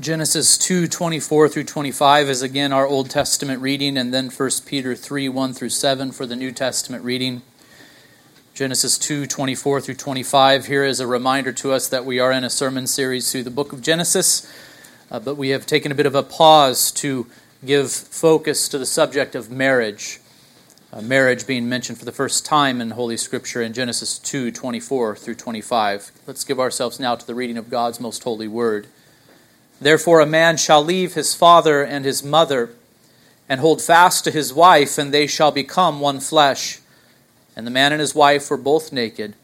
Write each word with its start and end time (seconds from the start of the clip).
Genesis 0.00 0.56
2 0.58 0.86
24 0.86 1.48
through 1.48 1.64
25 1.64 2.28
is 2.28 2.40
again 2.40 2.72
our 2.72 2.86
Old 2.86 3.10
Testament 3.10 3.60
reading, 3.60 3.96
and 3.96 4.14
then 4.14 4.30
1 4.30 4.50
Peter 4.64 4.94
3 4.94 5.28
1 5.28 5.54
through 5.54 5.70
7 5.70 6.12
for 6.12 6.24
the 6.24 6.36
New 6.36 6.52
Testament 6.52 7.02
reading. 7.02 7.42
Genesis 8.54 8.96
2 8.96 9.26
24 9.26 9.80
through 9.80 9.94
25 9.94 10.66
here 10.66 10.84
is 10.84 11.00
a 11.00 11.06
reminder 11.06 11.52
to 11.54 11.72
us 11.72 11.88
that 11.88 12.04
we 12.04 12.20
are 12.20 12.30
in 12.30 12.44
a 12.44 12.50
sermon 12.50 12.86
series 12.86 13.32
through 13.32 13.42
the 13.42 13.50
book 13.50 13.72
of 13.72 13.82
Genesis, 13.82 14.48
uh, 15.10 15.18
but 15.18 15.36
we 15.36 15.48
have 15.48 15.66
taken 15.66 15.90
a 15.90 15.96
bit 15.96 16.06
of 16.06 16.14
a 16.14 16.22
pause 16.22 16.92
to 16.92 17.26
give 17.66 17.90
focus 17.90 18.68
to 18.68 18.78
the 18.78 18.86
subject 18.86 19.34
of 19.34 19.50
marriage. 19.50 20.20
Uh, 20.92 21.02
marriage 21.02 21.44
being 21.44 21.68
mentioned 21.68 21.98
for 21.98 22.04
the 22.04 22.12
first 22.12 22.46
time 22.46 22.80
in 22.80 22.90
Holy 22.90 23.16
Scripture 23.16 23.62
in 23.62 23.72
Genesis 23.72 24.16
2 24.20 24.52
24 24.52 25.16
through 25.16 25.34
25. 25.34 26.12
Let's 26.24 26.44
give 26.44 26.60
ourselves 26.60 27.00
now 27.00 27.16
to 27.16 27.26
the 27.26 27.34
reading 27.34 27.58
of 27.58 27.68
God's 27.68 27.98
most 27.98 28.22
holy 28.22 28.46
word. 28.46 28.86
Therefore, 29.80 30.20
a 30.20 30.26
man 30.26 30.56
shall 30.56 30.82
leave 30.82 31.14
his 31.14 31.34
father 31.34 31.84
and 31.84 32.04
his 32.04 32.22
mother, 32.22 32.70
and 33.48 33.60
hold 33.60 33.80
fast 33.80 34.24
to 34.24 34.30
his 34.30 34.52
wife, 34.52 34.98
and 34.98 35.12
they 35.12 35.26
shall 35.26 35.50
become 35.50 36.00
one 36.00 36.20
flesh. 36.20 36.80
And 37.56 37.66
the 37.66 37.70
man 37.70 37.92
and 37.92 38.00
his 38.00 38.14
wife 38.14 38.50
were 38.50 38.56
both 38.56 38.92
naked, 38.92 39.34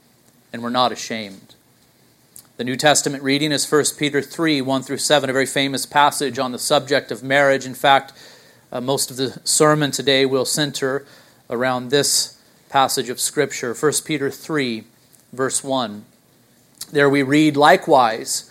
and 0.53 0.63
were 0.63 0.71
not 0.71 0.93
ashamed. 0.93 1.55
The 2.57 2.65
New 2.65 2.77
Testament 2.77 3.23
reading 3.23 3.51
is 3.51 3.71
1 3.71 3.85
Peter 3.99 4.23
3 4.23 4.61
1 4.61 4.83
through 4.83 4.99
7, 4.99 5.29
a 5.29 5.33
very 5.33 5.47
famous 5.47 5.87
passage 5.87 6.39
on 6.39 6.53
the 6.53 6.59
subject 6.59 7.11
of 7.11 7.23
marriage. 7.23 7.67
In 7.67 7.75
fact, 7.75 8.13
uh, 8.71 8.81
most 8.81 9.11
of 9.11 9.17
the 9.17 9.41
sermon 9.45 9.91
today 9.91 10.25
will 10.25 10.45
center 10.45 11.05
around 11.51 11.91
this 11.91 12.41
passage 12.69 13.09
of 13.09 13.21
Scripture 13.21 13.75
1 13.75 13.93
Peter 14.05 14.31
3, 14.31 14.85
verse 15.33 15.65
1. 15.65 16.05
There 16.93 17.11
we 17.11 17.23
read, 17.23 17.57
Likewise, 17.57 18.51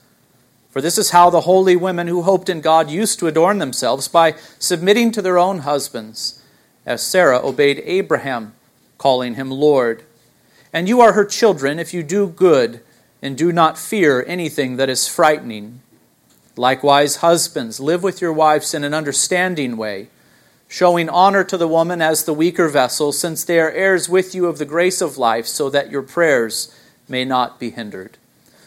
For 0.71 0.81
this 0.81 0.97
is 0.97 1.11
how 1.11 1.29
the 1.29 1.41
holy 1.41 1.75
women 1.75 2.07
who 2.07 2.21
hoped 2.21 2.47
in 2.47 2.61
God 2.61 2.89
used 2.89 3.19
to 3.19 3.27
adorn 3.27 3.59
themselves 3.59 4.07
by 4.07 4.35
submitting 4.57 5.11
to 5.11 5.21
their 5.21 5.37
own 5.37 5.59
husbands, 5.59 6.41
as 6.85 7.05
Sarah 7.05 7.45
obeyed 7.45 7.83
Abraham, 7.85 8.53
calling 8.97 9.35
him 9.35 9.51
Lord. 9.51 10.03
And 10.71 10.87
you 10.87 11.01
are 11.01 11.11
her 11.11 11.25
children 11.25 11.77
if 11.77 11.93
you 11.93 12.03
do 12.03 12.27
good 12.27 12.81
and 13.21 13.37
do 13.37 13.51
not 13.51 13.77
fear 13.77 14.23
anything 14.25 14.77
that 14.77 14.89
is 14.89 15.09
frightening. 15.09 15.81
Likewise, 16.55 17.17
husbands, 17.17 17.79
live 17.79 18.01
with 18.01 18.21
your 18.21 18.33
wives 18.33 18.73
in 18.73 18.85
an 18.85 18.93
understanding 18.93 19.75
way, 19.75 20.07
showing 20.69 21.09
honor 21.09 21.43
to 21.43 21.57
the 21.57 21.67
woman 21.67 22.01
as 22.01 22.23
the 22.23 22.33
weaker 22.33 22.69
vessel, 22.69 23.11
since 23.11 23.43
they 23.43 23.59
are 23.59 23.71
heirs 23.71 24.07
with 24.07 24.33
you 24.33 24.47
of 24.47 24.57
the 24.57 24.65
grace 24.65 25.01
of 25.01 25.17
life, 25.17 25.45
so 25.45 25.69
that 25.69 25.91
your 25.91 26.01
prayers 26.01 26.73
may 27.09 27.25
not 27.25 27.59
be 27.59 27.71
hindered. 27.71 28.17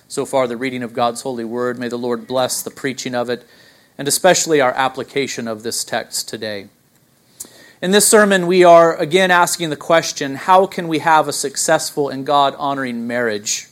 So 0.09 0.27
far, 0.27 0.47
the 0.47 0.57
reading 0.57 0.83
of 0.83 0.93
God's 0.93 1.23
holy 1.23 1.45
word. 1.45 1.79
May 1.79 1.89
the 1.89 1.97
Lord 1.97 2.27
bless 2.27 2.63
the 2.63 2.71
preaching 2.71 3.15
of 3.15 3.31
it, 3.31 3.47
and 3.97 4.07
especially 4.07 4.61
our 4.61 4.73
application 4.73 5.49
of 5.49 5.63
this 5.63 5.83
text 5.83 6.29
today. 6.29 6.69
In 7.81 7.91
this 7.91 8.07
sermon, 8.07 8.47
we 8.47 8.65
are 8.65 8.97
again 8.97 9.31
asking 9.31 9.71
the 9.71 9.77
question 9.77 10.37
how 10.37 10.67
can 10.67 10.89
we 10.89 11.01
have 11.01 11.27
a 11.27 11.33
successful 11.33 12.09
and 12.09 12.25
God 12.25 12.55
honoring 12.59 13.07
marriage? 13.07 13.69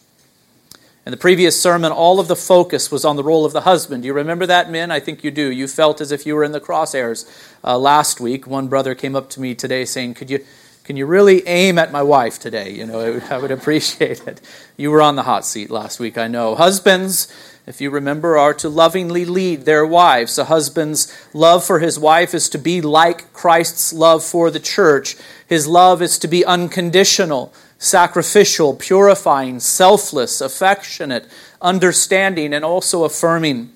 In 1.05 1.11
the 1.11 1.17
previous 1.17 1.61
sermon, 1.61 1.91
all 1.91 2.21
of 2.21 2.29
the 2.29 2.37
focus 2.37 2.91
was 2.91 3.05
on 3.05 3.17
the 3.17 3.25
role 3.25 3.45
of 3.45 3.53
the 3.53 3.63
husband. 3.63 4.03
Do 4.03 4.07
you 4.07 4.13
remember 4.13 4.47
that, 4.47 4.71
men? 4.71 4.91
I 4.91 5.01
think 5.01 5.25
you 5.25 5.31
do. 5.31 5.51
You 5.51 5.67
felt 5.67 6.01
as 6.01 6.13
if 6.13 6.25
you 6.27 6.35
were 6.37 6.45
in 6.45 6.53
the 6.53 6.61
crosshairs 6.61 7.29
uh, 7.65 7.77
last 7.77 8.21
week. 8.21 8.47
One 8.47 8.69
brother 8.69 8.95
came 8.95 9.17
up 9.17 9.29
to 9.31 9.41
me 9.41 9.55
today 9.55 9.85
saying, 9.85 10.15
Could 10.15 10.31
you 10.31 10.45
can 10.93 10.99
you 10.99 11.07
really 11.07 11.43
aim 11.49 11.79
at 11.79 11.91
my 11.91 12.03
wife 12.03 12.39
today? 12.39 12.71
You 12.71 12.85
know, 12.85 13.19
I 13.31 13.39
would 13.39 13.51
appreciate 13.51 14.29
it. 14.29 14.43
You 14.77 14.91
were 14.91 15.01
on 15.01 15.17
the 15.17 15.23
hot 15.23 15.47
seat 15.47 15.71
last 15.71 15.99
week, 15.99 16.19
I 16.19 16.29
know. 16.29 16.55
Husbands, 16.55 17.33
if 17.67 17.81
you 17.81 17.89
remember, 17.89 18.37
are 18.37 18.53
to 18.53 18.69
lovingly 18.69 19.25
lead 19.25 19.65
their 19.65 19.87
wives. 19.87 20.37
A 20.37 20.45
husband's 20.45 21.11
love 21.33 21.65
for 21.65 21.79
his 21.79 21.99
wife 21.99 22.35
is 22.35 22.51
to 22.51 22.59
be 22.59 22.83
like 22.83 23.33
Christ's 23.33 23.95
love 23.95 24.23
for 24.23 24.51
the 24.51 24.61
church. 24.61 25.17
His 25.47 25.67
love 25.67 26.03
is 26.03 26.19
to 26.19 26.29
be 26.29 26.45
unconditional, 26.45 27.55
sacrificial, 27.79 28.75
purifying, 28.75 29.61
selfless, 29.61 30.43
affectionate, 30.43 31.27
understanding, 31.63 32.53
and 32.53 32.67
also 32.67 33.05
affirming. 33.05 33.73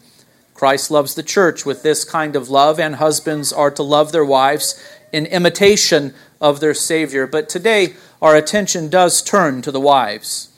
Christ 0.52 0.90
loves 0.90 1.14
the 1.14 1.22
church 1.22 1.64
with 1.64 1.82
this 1.82 2.04
kind 2.04 2.36
of 2.36 2.50
love, 2.50 2.78
and 2.78 2.96
husbands 2.96 3.54
are 3.54 3.70
to 3.70 3.82
love 3.82 4.12
their 4.12 4.22
wives 4.22 4.78
in 5.12 5.24
imitation 5.26 6.12
of 6.40 6.60
their 6.60 6.74
Savior. 6.74 7.26
But 7.26 7.48
today, 7.48 7.94
our 8.20 8.36
attention 8.36 8.88
does 8.88 9.22
turn 9.22 9.62
to 9.62 9.70
the 9.70 9.80
wives. 9.80 10.48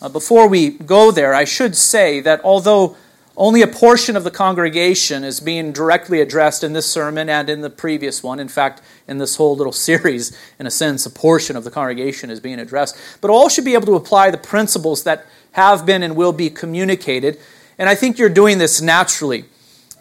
Uh, 0.00 0.08
before 0.08 0.48
we 0.48 0.70
go 0.70 1.10
there, 1.10 1.34
I 1.34 1.44
should 1.44 1.74
say 1.74 2.20
that 2.20 2.40
although 2.44 2.96
only 3.36 3.60
a 3.60 3.66
portion 3.66 4.16
of 4.16 4.24
the 4.24 4.30
congregation 4.30 5.22
is 5.22 5.40
being 5.40 5.70
directly 5.70 6.22
addressed 6.22 6.64
in 6.64 6.72
this 6.72 6.90
sermon 6.90 7.28
and 7.28 7.50
in 7.50 7.60
the 7.60 7.68
previous 7.68 8.22
one. 8.22 8.40
In 8.40 8.48
fact, 8.48 8.80
in 9.06 9.18
this 9.18 9.36
whole 9.36 9.54
little 9.54 9.72
series, 9.74 10.36
in 10.58 10.66
a 10.66 10.70
sense, 10.70 11.04
a 11.04 11.10
portion 11.10 11.54
of 11.54 11.64
the 11.64 11.70
congregation 11.70 12.30
is 12.30 12.40
being 12.40 12.58
addressed. 12.58 12.96
But 13.20 13.30
all 13.30 13.48
should 13.48 13.64
be 13.64 13.74
able 13.74 13.86
to 13.86 13.94
apply 13.94 14.30
the 14.30 14.38
principles 14.38 15.04
that 15.04 15.26
have 15.52 15.84
been 15.84 16.02
and 16.02 16.16
will 16.16 16.32
be 16.32 16.48
communicated. 16.48 17.38
And 17.78 17.88
I 17.88 17.94
think 17.94 18.18
you're 18.18 18.30
doing 18.30 18.56
this 18.56 18.80
naturally. 18.80 19.44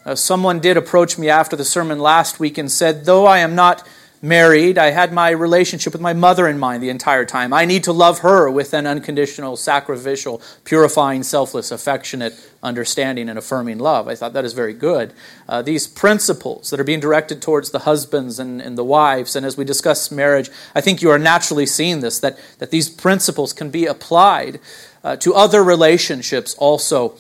Uh, 0.05 0.15
someone 0.15 0.59
did 0.59 0.77
approach 0.77 1.17
me 1.17 1.29
after 1.29 1.55
the 1.55 1.65
sermon 1.65 1.99
last 1.99 2.39
week 2.39 2.57
and 2.57 2.71
said, 2.71 3.03
Though 3.05 3.25
I 3.25 3.39
am 3.39 3.53
not 3.53 3.85
married, 4.25 4.77
I 4.77 4.89
had 4.89 5.13
my 5.13 5.29
relationship 5.29 5.93
with 5.93 6.01
my 6.01 6.13
mother 6.13 6.47
in 6.47 6.57
mind 6.57 6.81
the 6.81 6.89
entire 6.89 7.25
time. 7.25 7.53
I 7.53 7.63
need 7.65 7.83
to 7.83 7.93
love 7.93 8.19
her 8.19 8.49
with 8.49 8.73
an 8.73 8.87
unconditional, 8.87 9.55
sacrificial, 9.55 10.41
purifying, 10.63 11.21
selfless, 11.21 11.71
affectionate, 11.71 12.33
understanding, 12.63 13.29
and 13.29 13.37
affirming 13.37 13.77
love. 13.77 14.07
I 14.07 14.15
thought 14.15 14.33
that 14.33 14.43
is 14.43 14.53
very 14.53 14.73
good. 14.73 15.13
Uh, 15.47 15.61
these 15.61 15.87
principles 15.87 16.71
that 16.71 16.79
are 16.79 16.83
being 16.83 16.99
directed 16.99 17.41
towards 17.41 17.69
the 17.69 17.79
husbands 17.79 18.39
and, 18.39 18.61
and 18.61 18.77
the 18.77 18.83
wives, 18.83 19.35
and 19.35 19.45
as 19.45 19.57
we 19.57 19.63
discuss 19.63 20.11
marriage, 20.11 20.49
I 20.73 20.81
think 20.81 21.01
you 21.01 21.11
are 21.11 21.19
naturally 21.19 21.67
seeing 21.67 21.99
this, 21.99 22.19
that, 22.19 22.39
that 22.57 22.71
these 22.71 22.89
principles 22.89 23.53
can 23.53 23.69
be 23.69 23.85
applied 23.85 24.59
uh, 25.03 25.15
to 25.17 25.35
other 25.35 25.63
relationships 25.63 26.55
also. 26.55 27.15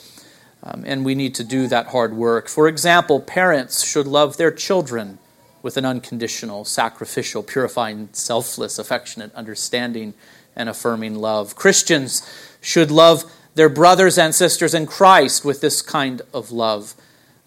Um, 0.63 0.83
and 0.87 1.05
we 1.05 1.13
need 1.13 1.35
to 1.35 1.43
do 1.43 1.67
that 1.67 1.87
hard 1.87 2.15
work. 2.15 2.49
For 2.49 2.67
example, 2.67 3.19
parents 3.19 3.85
should 3.85 4.07
love 4.07 4.37
their 4.37 4.49
children 4.49 5.19
with 5.65 5.77
an 5.77 5.85
unconditional, 5.85 6.63
sacrificial, 6.63 7.41
purifying, 7.41 8.07
selfless, 8.11 8.77
affectionate, 8.77 9.33
understanding, 9.33 10.13
and 10.55 10.69
affirming 10.69 11.15
love. 11.15 11.55
Christians 11.55 12.21
should 12.61 12.91
love 12.91 13.23
their 13.55 13.67
brothers 13.67 14.15
and 14.19 14.35
sisters 14.35 14.75
in 14.75 14.85
Christ 14.85 15.43
with 15.43 15.61
this 15.61 15.81
kind 15.81 16.21
of 16.31 16.51
love. 16.51 16.93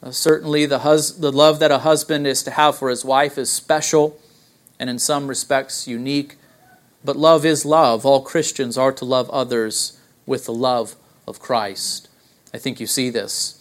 Uh, 0.02 0.10
certainly, 0.10 0.66
the, 0.66 0.80
hus- 0.80 1.12
the 1.12 1.30
love 1.30 1.60
that 1.60 1.70
a 1.70 1.78
husband 1.78 2.26
is 2.26 2.42
to 2.42 2.50
have 2.50 2.76
for 2.76 2.90
his 2.90 3.04
wife 3.04 3.38
is 3.38 3.52
special 3.52 4.18
and 4.80 4.90
in 4.90 4.98
some 4.98 5.28
respects 5.28 5.86
unique, 5.86 6.34
but 7.04 7.14
love 7.14 7.44
is 7.44 7.64
love. 7.64 8.04
All 8.04 8.22
Christians 8.22 8.76
are 8.76 8.90
to 8.94 9.04
love 9.04 9.30
others 9.30 9.96
with 10.26 10.46
the 10.46 10.52
love 10.52 10.96
of 11.28 11.38
Christ. 11.38 12.08
I 12.52 12.58
think 12.58 12.80
you 12.80 12.88
see 12.88 13.10
this. 13.10 13.57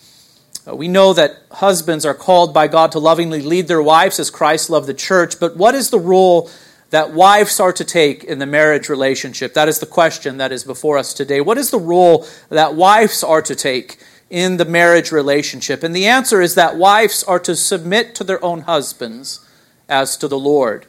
Uh, 0.67 0.75
we 0.75 0.87
know 0.87 1.13
that 1.13 1.37
husbands 1.51 2.05
are 2.05 2.13
called 2.13 2.53
by 2.53 2.67
God 2.67 2.91
to 2.91 2.99
lovingly 2.99 3.41
lead 3.41 3.67
their 3.67 3.81
wives 3.81 4.19
as 4.19 4.29
Christ 4.29 4.69
loved 4.69 4.87
the 4.87 4.93
church, 4.93 5.39
but 5.39 5.55
what 5.55 5.75
is 5.75 5.89
the 5.89 5.99
role 5.99 6.49
that 6.89 7.13
wives 7.13 7.59
are 7.59 7.71
to 7.71 7.85
take 7.85 8.23
in 8.23 8.39
the 8.39 8.45
marriage 8.45 8.89
relationship? 8.89 9.53
That 9.53 9.69
is 9.69 9.79
the 9.79 9.85
question 9.85 10.37
that 10.37 10.51
is 10.51 10.63
before 10.63 10.97
us 10.97 11.13
today. 11.13 11.39
What 11.39 11.57
is 11.57 11.71
the 11.71 11.79
role 11.79 12.27
that 12.49 12.75
wives 12.75 13.23
are 13.23 13.41
to 13.41 13.55
take 13.55 13.97
in 14.29 14.57
the 14.57 14.65
marriage 14.65 15.11
relationship? 15.11 15.83
And 15.83 15.95
the 15.95 16.07
answer 16.07 16.41
is 16.41 16.55
that 16.55 16.75
wives 16.75 17.23
are 17.23 17.39
to 17.39 17.55
submit 17.55 18.13
to 18.15 18.25
their 18.25 18.43
own 18.43 18.61
husbands 18.61 19.47
as 19.87 20.17
to 20.17 20.27
the 20.27 20.39
Lord. 20.39 20.85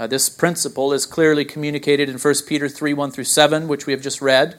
Uh, 0.00 0.06
this 0.08 0.28
principle 0.28 0.92
is 0.92 1.06
clearly 1.06 1.44
communicated 1.44 2.08
in 2.08 2.18
1 2.18 2.34
Peter 2.46 2.68
3 2.68 2.94
1 2.94 3.10
through 3.12 3.24
7, 3.24 3.68
which 3.68 3.86
we 3.86 3.92
have 3.92 4.02
just 4.02 4.20
read. 4.20 4.58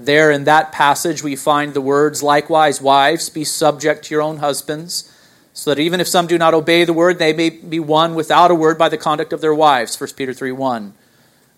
There 0.00 0.30
in 0.30 0.44
that 0.44 0.70
passage, 0.70 1.24
we 1.24 1.34
find 1.34 1.74
the 1.74 1.80
words, 1.80 2.22
likewise, 2.22 2.80
wives, 2.80 3.28
be 3.28 3.44
subject 3.44 4.04
to 4.04 4.14
your 4.14 4.22
own 4.22 4.36
husbands, 4.36 5.12
so 5.52 5.74
that 5.74 5.80
even 5.80 6.00
if 6.00 6.06
some 6.06 6.28
do 6.28 6.38
not 6.38 6.54
obey 6.54 6.84
the 6.84 6.92
word, 6.92 7.18
they 7.18 7.32
may 7.32 7.50
be 7.50 7.80
won 7.80 8.14
without 8.14 8.52
a 8.52 8.54
word 8.54 8.78
by 8.78 8.88
the 8.88 8.96
conduct 8.96 9.32
of 9.32 9.40
their 9.40 9.54
wives. 9.54 10.00
1 10.00 10.10
Peter 10.16 10.32
3 10.32 10.52
1. 10.52 10.94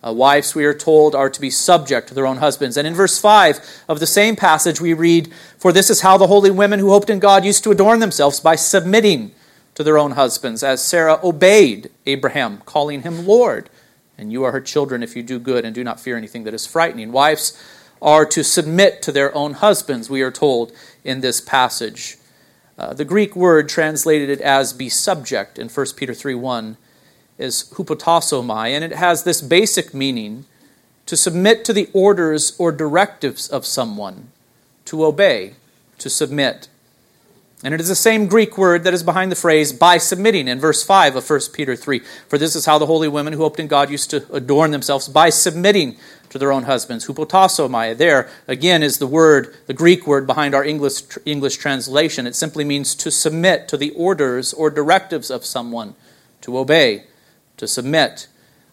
Uh, 0.02 0.12
wives, 0.14 0.54
we 0.54 0.64
are 0.64 0.72
told, 0.72 1.14
are 1.14 1.28
to 1.28 1.40
be 1.40 1.50
subject 1.50 2.08
to 2.08 2.14
their 2.14 2.26
own 2.26 2.38
husbands. 2.38 2.78
And 2.78 2.86
in 2.86 2.94
verse 2.94 3.20
5 3.20 3.84
of 3.86 4.00
the 4.00 4.06
same 4.06 4.34
passage, 4.34 4.80
we 4.80 4.94
read, 4.94 5.30
For 5.58 5.72
this 5.72 5.90
is 5.90 6.00
how 6.00 6.16
the 6.16 6.28
holy 6.28 6.50
women 6.50 6.80
who 6.80 6.88
hoped 6.88 7.10
in 7.10 7.18
God 7.18 7.44
used 7.44 7.62
to 7.64 7.70
adorn 7.70 8.00
themselves 8.00 8.40
by 8.40 8.56
submitting 8.56 9.32
to 9.74 9.84
their 9.84 9.98
own 9.98 10.12
husbands, 10.12 10.62
as 10.62 10.82
Sarah 10.82 11.20
obeyed 11.22 11.90
Abraham, 12.06 12.62
calling 12.64 13.02
him 13.02 13.26
Lord. 13.26 13.68
And 14.16 14.32
you 14.32 14.44
are 14.44 14.52
her 14.52 14.60
children 14.60 15.02
if 15.02 15.14
you 15.14 15.22
do 15.22 15.38
good 15.38 15.66
and 15.66 15.74
do 15.74 15.84
not 15.84 16.00
fear 16.00 16.16
anything 16.16 16.44
that 16.44 16.54
is 16.54 16.66
frightening. 16.66 17.12
Wives 17.12 17.62
are 18.02 18.24
to 18.26 18.42
submit 18.42 19.02
to 19.02 19.12
their 19.12 19.34
own 19.34 19.54
husbands, 19.54 20.08
we 20.08 20.22
are 20.22 20.30
told 20.30 20.72
in 21.04 21.20
this 21.20 21.40
passage. 21.40 22.16
Uh, 22.78 22.94
the 22.94 23.04
Greek 23.04 23.36
word 23.36 23.68
translated 23.68 24.30
it 24.30 24.40
as 24.40 24.72
be 24.72 24.88
subject 24.88 25.58
in 25.58 25.68
1 25.68 25.86
Peter 25.96 26.14
3 26.14 26.34
1 26.34 26.76
is 27.38 27.70
hupotasomai, 27.74 28.68
and 28.68 28.84
it 28.84 28.92
has 28.92 29.24
this 29.24 29.40
basic 29.40 29.92
meaning 29.92 30.44
to 31.06 31.16
submit 31.16 31.64
to 31.64 31.72
the 31.72 31.88
orders 31.92 32.54
or 32.58 32.70
directives 32.70 33.48
of 33.48 33.66
someone, 33.66 34.28
to 34.84 35.04
obey, 35.04 35.54
to 35.98 36.08
submit. 36.08 36.68
And 37.62 37.74
it 37.74 37.80
is 37.80 37.88
the 37.88 37.94
same 37.94 38.26
Greek 38.26 38.56
word 38.56 38.84
that 38.84 38.94
is 38.94 39.02
behind 39.02 39.30
the 39.30 39.36
phrase 39.36 39.70
by 39.70 39.98
submitting 39.98 40.48
in 40.48 40.58
verse 40.58 40.82
5 40.82 41.16
of 41.16 41.28
1 41.28 41.40
Peter 41.52 41.76
3. 41.76 41.98
For 42.26 42.38
this 42.38 42.56
is 42.56 42.64
how 42.64 42.78
the 42.78 42.86
holy 42.86 43.08
women 43.08 43.34
who 43.34 43.40
hoped 43.40 43.60
in 43.60 43.66
God 43.66 43.90
used 43.90 44.08
to 44.10 44.24
adorn 44.32 44.70
themselves 44.70 45.08
by 45.08 45.28
submitting 45.28 45.98
to 46.30 46.38
their 46.38 46.52
own 46.52 46.62
husbands. 46.62 47.06
Hupotasomai, 47.06 47.98
there 47.98 48.30
again 48.48 48.82
is 48.82 48.96
the 48.96 49.06
word, 49.06 49.54
the 49.66 49.74
Greek 49.74 50.06
word 50.06 50.26
behind 50.26 50.54
our 50.54 50.64
English, 50.64 51.02
English 51.26 51.58
translation. 51.58 52.26
It 52.26 52.34
simply 52.34 52.64
means 52.64 52.94
to 52.94 53.10
submit 53.10 53.68
to 53.68 53.76
the 53.76 53.90
orders 53.90 54.54
or 54.54 54.70
directives 54.70 55.30
of 55.30 55.44
someone, 55.44 55.96
to 56.40 56.56
obey 56.56 57.04
to 57.58 57.68
submit. 57.68 58.26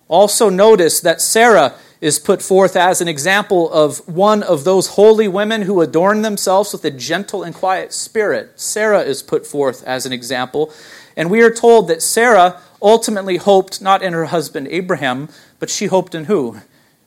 Also, 0.07 0.49
notice 0.49 1.01
that 1.01 1.19
Sarah 1.19 1.73
is 1.99 2.19
put 2.19 2.41
forth 2.41 2.75
as 2.75 3.01
an 3.01 3.07
example 3.07 3.71
of 3.71 4.07
one 4.07 4.43
of 4.43 4.63
those 4.63 4.89
holy 4.89 5.27
women 5.27 5.63
who 5.63 5.81
adorn 5.81 6.21
themselves 6.21 6.71
with 6.71 6.85
a 6.85 6.91
gentle 6.91 7.43
and 7.43 7.55
quiet 7.55 7.91
spirit. 7.91 8.59
Sarah 8.59 9.01
is 9.01 9.23
put 9.23 9.47
forth 9.47 9.83
as 9.83 10.05
an 10.05 10.13
example. 10.13 10.71
And 11.15 11.31
we 11.31 11.41
are 11.41 11.53
told 11.53 11.87
that 11.87 12.03
Sarah 12.03 12.61
ultimately 12.81 13.37
hoped 13.37 13.81
not 13.81 14.03
in 14.03 14.13
her 14.13 14.25
husband 14.25 14.67
Abraham, 14.67 15.29
but 15.59 15.69
she 15.69 15.87
hoped 15.87 16.13
in 16.13 16.25
who? 16.25 16.61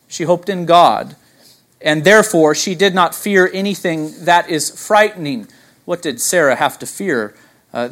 She 0.08 0.24
hoped 0.24 0.48
in 0.48 0.66
God. 0.66 1.14
And 1.80 2.04
therefore, 2.04 2.54
she 2.54 2.74
did 2.74 2.94
not 2.94 3.14
fear 3.14 3.48
anything 3.52 4.12
that 4.24 4.50
is 4.50 4.70
frightening. 4.70 5.46
What 5.84 6.02
did 6.02 6.20
Sarah 6.20 6.56
have 6.56 6.78
to 6.80 6.86
fear? 6.86 7.34
Uh, 7.72 7.90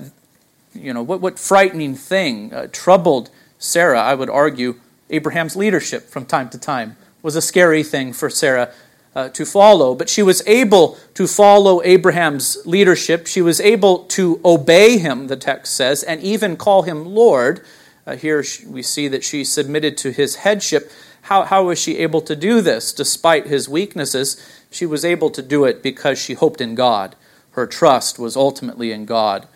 you 0.75 0.93
know, 0.93 1.03
what, 1.03 1.21
what 1.21 1.39
frightening 1.39 1.95
thing 1.95 2.53
uh, 2.53 2.67
troubled 2.73 3.31
Sarah, 3.59 4.01
I 4.01 4.15
would 4.15 4.31
argue, 4.31 4.81
Abraham's 5.11 5.57
leadership 5.57 6.09
from 6.09 6.27
time 6.27 6.49
to 6.51 6.59
time 6.59 6.97
was 7.23 7.37
a 7.37 7.43
scary 7.43 7.83
thing 7.83 8.13
for 8.13 8.31
Sarah 8.31 8.73
uh, 9.15 9.29
to 9.31 9.45
follow. 9.45 9.95
But 9.95 10.09
she 10.09 10.23
was 10.23 10.47
able 10.47 10.99
to 11.15 11.27
follow 11.27 11.83
Abraham's 11.83 12.59
leadership. 12.65 13.27
She 13.27 13.43
was 13.43 13.61
able 13.61 14.05
to 14.05 14.41
obey 14.45 14.99
him, 14.99 15.27
the 15.27 15.37
text 15.37 15.75
says, 15.75 16.03
and 16.03 16.23
even 16.23 16.57
call 16.57 16.83
him 16.83 17.05
Lord. 17.05 17.65
Uh, 18.07 18.17
here 18.17 18.45
we 18.67 18.83
see 18.83 19.09
that 19.09 19.25
she 19.25 19.45
submitted 19.45 19.97
to 19.99 20.13
his 20.13 20.37
headship. 20.37 20.91
How, 21.23 21.43
how 21.45 21.65
was 21.65 21.81
she 21.81 21.99
able 21.99 22.21
to 22.23 22.37
do 22.37 22.61
this 22.61 22.93
despite 22.93 23.47
his 23.47 23.69
weaknesses? 23.69 24.43
She 24.71 24.87
was 24.87 25.05
able 25.05 25.31
to 25.31 25.43
do 25.43 25.65
it 25.65 25.83
because 25.83 26.19
she 26.19 26.35
hoped 26.35 26.61
in 26.61 26.75
God. 26.75 27.17
Her 27.53 27.67
trust 27.67 28.19
was 28.19 28.37
ultimately 28.37 28.93
in 28.93 29.05
God. 29.05 29.49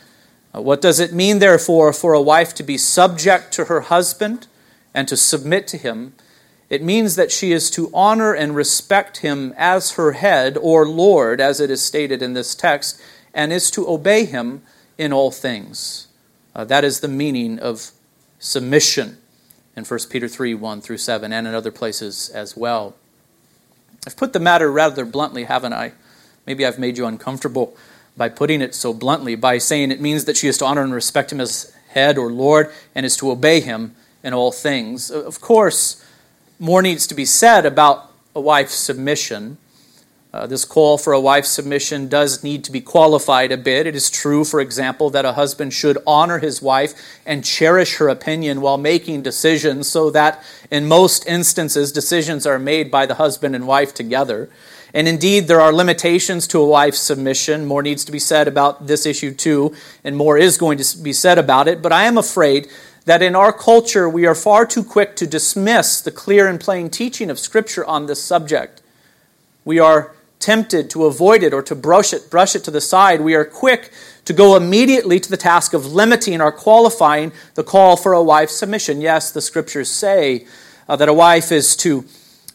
Uh, 0.54 0.60
what 0.60 0.82
does 0.82 1.00
it 1.00 1.12
mean, 1.12 1.38
therefore, 1.38 1.92
for 1.92 2.12
a 2.12 2.20
wife 2.20 2.54
to 2.56 2.62
be 2.62 2.76
subject 2.76 3.52
to 3.52 3.66
her 3.66 3.82
husband 3.82 4.48
and 4.94 5.08
to 5.08 5.16
submit 5.16 5.66
to 5.68 5.76
him? 5.76 6.14
It 6.68 6.82
means 6.82 7.16
that 7.16 7.30
she 7.30 7.52
is 7.52 7.70
to 7.72 7.90
honor 7.92 8.32
and 8.32 8.56
respect 8.56 9.18
him 9.18 9.52
as 9.58 9.92
her 9.92 10.12
head 10.12 10.56
or 10.56 10.88
Lord, 10.88 11.40
as 11.40 11.60
it 11.60 11.70
is 11.70 11.82
stated 11.82 12.22
in 12.22 12.32
this 12.32 12.54
text, 12.54 13.00
and 13.34 13.52
is 13.52 13.70
to 13.72 13.88
obey 13.88 14.24
him 14.24 14.62
in 14.96 15.12
all 15.12 15.30
things. 15.30 16.06
Uh, 16.54 16.64
that 16.64 16.84
is 16.84 17.00
the 17.00 17.08
meaning 17.08 17.58
of 17.58 17.90
submission 18.38 19.18
in 19.76 19.84
1 19.84 20.00
Peter 20.10 20.28
3 20.28 20.54
1 20.54 20.80
through 20.80 20.98
7, 20.98 21.32
and 21.32 21.46
in 21.46 21.54
other 21.54 21.70
places 21.70 22.30
as 22.30 22.56
well. 22.56 22.94
I've 24.06 24.16
put 24.16 24.32
the 24.32 24.40
matter 24.40 24.70
rather 24.70 25.04
bluntly, 25.04 25.44
haven't 25.44 25.74
I? 25.74 25.92
Maybe 26.46 26.66
I've 26.66 26.78
made 26.78 26.98
you 26.98 27.06
uncomfortable 27.06 27.76
by 28.16 28.28
putting 28.28 28.60
it 28.60 28.74
so 28.74 28.92
bluntly, 28.92 29.34
by 29.34 29.58
saying 29.58 29.90
it 29.90 30.00
means 30.00 30.24
that 30.24 30.36
she 30.36 30.48
is 30.48 30.58
to 30.58 30.64
honor 30.64 30.82
and 30.82 30.92
respect 30.92 31.32
him 31.32 31.40
as 31.40 31.74
head 31.88 32.18
or 32.18 32.30
Lord 32.32 32.72
and 32.94 33.06
is 33.06 33.16
to 33.18 33.30
obey 33.30 33.60
him 33.60 33.94
in 34.22 34.34
all 34.34 34.52
things. 34.52 35.10
Of 35.10 35.40
course, 35.40 36.04
more 36.58 36.82
needs 36.82 37.06
to 37.08 37.14
be 37.14 37.24
said 37.24 37.66
about 37.66 38.10
a 38.34 38.40
wife's 38.40 38.74
submission. 38.74 39.58
Uh, 40.32 40.46
this 40.46 40.64
call 40.64 40.96
for 40.96 41.12
a 41.12 41.20
wife's 41.20 41.50
submission 41.50 42.08
does 42.08 42.42
need 42.42 42.64
to 42.64 42.72
be 42.72 42.80
qualified 42.80 43.52
a 43.52 43.56
bit. 43.56 43.86
It 43.86 43.94
is 43.94 44.08
true, 44.08 44.44
for 44.44 44.60
example, 44.60 45.10
that 45.10 45.26
a 45.26 45.32
husband 45.32 45.74
should 45.74 45.98
honor 46.06 46.38
his 46.38 46.62
wife 46.62 46.94
and 47.26 47.44
cherish 47.44 47.96
her 47.98 48.08
opinion 48.08 48.62
while 48.62 48.78
making 48.78 49.20
decisions, 49.22 49.88
so 49.88 50.08
that 50.10 50.42
in 50.70 50.88
most 50.88 51.26
instances, 51.26 51.92
decisions 51.92 52.46
are 52.46 52.58
made 52.58 52.90
by 52.90 53.04
the 53.04 53.16
husband 53.16 53.54
and 53.54 53.66
wife 53.66 53.92
together. 53.92 54.48
And 54.94 55.06
indeed, 55.06 55.48
there 55.48 55.60
are 55.60 55.72
limitations 55.72 56.46
to 56.48 56.60
a 56.60 56.66
wife's 56.66 57.00
submission. 57.00 57.66
More 57.66 57.82
needs 57.82 58.04
to 58.04 58.12
be 58.12 58.18
said 58.18 58.48
about 58.48 58.86
this 58.86 59.04
issue 59.04 59.34
too, 59.34 59.74
and 60.02 60.16
more 60.16 60.38
is 60.38 60.56
going 60.56 60.78
to 60.78 60.98
be 60.98 61.12
said 61.12 61.38
about 61.38 61.68
it. 61.68 61.82
But 61.82 61.92
I 61.92 62.04
am 62.04 62.16
afraid 62.16 62.68
that 63.04 63.22
in 63.22 63.34
our 63.34 63.52
culture, 63.52 64.08
we 64.08 64.26
are 64.26 64.34
far 64.34 64.66
too 64.66 64.84
quick 64.84 65.16
to 65.16 65.26
dismiss 65.26 66.00
the 66.00 66.10
clear 66.10 66.46
and 66.46 66.60
plain 66.60 66.90
teaching 66.90 67.30
of 67.30 67.38
Scripture 67.38 67.84
on 67.84 68.06
this 68.06 68.22
subject. 68.22 68.82
We 69.64 69.78
are 69.78 70.14
tempted 70.38 70.90
to 70.90 71.06
avoid 71.06 71.42
it 71.42 71.54
or 71.54 71.62
to 71.62 71.74
brush 71.74 72.12
it, 72.12 72.30
brush 72.30 72.56
it 72.56 72.64
to 72.64 72.70
the 72.70 72.80
side. 72.80 73.20
We 73.20 73.34
are 73.34 73.44
quick 73.44 73.92
to 74.24 74.32
go 74.32 74.56
immediately 74.56 75.20
to 75.20 75.30
the 75.30 75.36
task 75.36 75.72
of 75.72 75.92
limiting 75.92 76.40
or 76.40 76.52
qualifying 76.52 77.32
the 77.54 77.64
call 77.64 77.96
for 77.96 78.12
a 78.12 78.22
wife's 78.22 78.56
submission. 78.56 79.00
Yes, 79.00 79.30
the 79.30 79.40
Scriptures 79.40 79.90
say 79.90 80.46
uh, 80.88 80.96
that 80.96 81.08
a 81.08 81.14
wife 81.14 81.52
is 81.52 81.76
to 81.76 82.04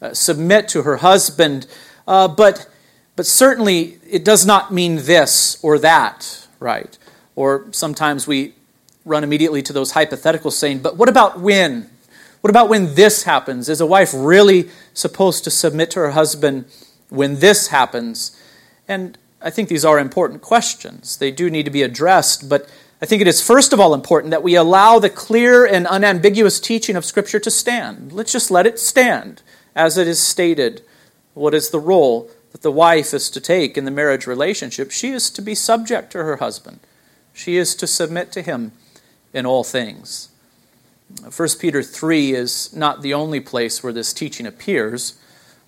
uh, 0.01 0.13
submit 0.13 0.67
to 0.69 0.83
her 0.83 0.97
husband 0.97 1.67
uh, 2.07 2.27
but, 2.27 2.67
but 3.15 3.25
certainly 3.25 3.99
it 4.09 4.23
does 4.23 4.45
not 4.45 4.73
mean 4.73 4.95
this 4.97 5.59
or 5.61 5.77
that, 5.79 6.47
right? 6.59 6.97
Or 7.35 7.65
sometimes 7.71 8.25
we 8.25 8.53
run 9.07 9.23
immediately 9.23 9.61
to 9.63 9.73
those 9.73 9.93
hypotheticals 9.93 10.53
saying, 10.53 10.79
but 10.79 10.97
what 10.97 11.09
about 11.09 11.39
when? 11.39 11.89
What 12.41 12.49
about 12.49 12.69
when 12.69 12.95
this 12.95 13.23
happens? 13.23 13.69
Is 13.69 13.81
a 13.81 13.85
wife 13.85 14.11
really 14.13 14.69
supposed 14.93 15.43
to 15.45 15.51
submit 15.51 15.91
to 15.91 15.99
her 15.99 16.11
husband 16.11 16.65
when 17.09 17.39
this 17.39 17.69
happens? 17.69 18.39
And 18.87 19.17
I 19.41 19.49
think 19.49 19.69
these 19.69 19.85
are 19.85 19.99
important 19.99 20.41
questions. 20.41 21.17
They 21.17 21.31
do 21.31 21.49
need 21.49 21.63
to 21.63 21.71
be 21.71 21.83
addressed, 21.83 22.49
but 22.49 22.69
I 23.01 23.05
think 23.05 23.21
it 23.21 23.27
is 23.27 23.45
first 23.45 23.73
of 23.73 23.79
all 23.79 23.93
important 23.93 24.31
that 24.31 24.43
we 24.43 24.55
allow 24.55 24.99
the 24.99 25.09
clear 25.09 25.65
and 25.65 25.85
unambiguous 25.87 26.59
teaching 26.59 26.95
of 26.95 27.05
Scripture 27.05 27.39
to 27.39 27.51
stand. 27.51 28.11
Let's 28.11 28.31
just 28.31 28.49
let 28.49 28.65
it 28.65 28.79
stand 28.79 29.41
as 29.75 29.97
it 29.97 30.07
is 30.07 30.19
stated 30.19 30.81
what 31.35 31.53
is 31.53 31.69
the 31.69 31.79
role 31.79 32.31
that 32.51 32.63
the 32.63 32.71
wife 32.71 33.13
is 33.13 33.29
to 33.29 33.39
take 33.39 33.77
in 33.77 33.85
the 33.85 33.91
marriage 33.91 34.25
relationship? 34.25 34.89
She 34.89 35.11
is 35.11 35.29
to 35.29 35.41
be 35.41 35.53
subject 35.53 36.11
to 36.11 36.23
her 36.23 36.37
husband, 36.37 36.79
she 37.33 37.57
is 37.57 37.75
to 37.75 37.85
submit 37.85 38.31
to 38.31 38.41
him 38.41 38.71
in 39.37 39.45
all 39.45 39.63
things. 39.63 40.29
1 41.35 41.49
Peter 41.59 41.83
3 41.83 42.33
is 42.33 42.75
not 42.75 43.01
the 43.01 43.13
only 43.13 43.39
place 43.39 43.81
where 43.81 43.93
this 43.93 44.11
teaching 44.11 44.45
appears. 44.45 45.13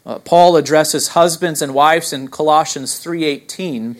Uh, 0.05 0.17
Paul 0.19 0.57
addresses 0.57 1.09
husbands 1.09 1.61
and 1.61 1.73
wives 1.73 2.11
in 2.11 2.29
Colossians 2.29 2.97
3:18 2.97 3.95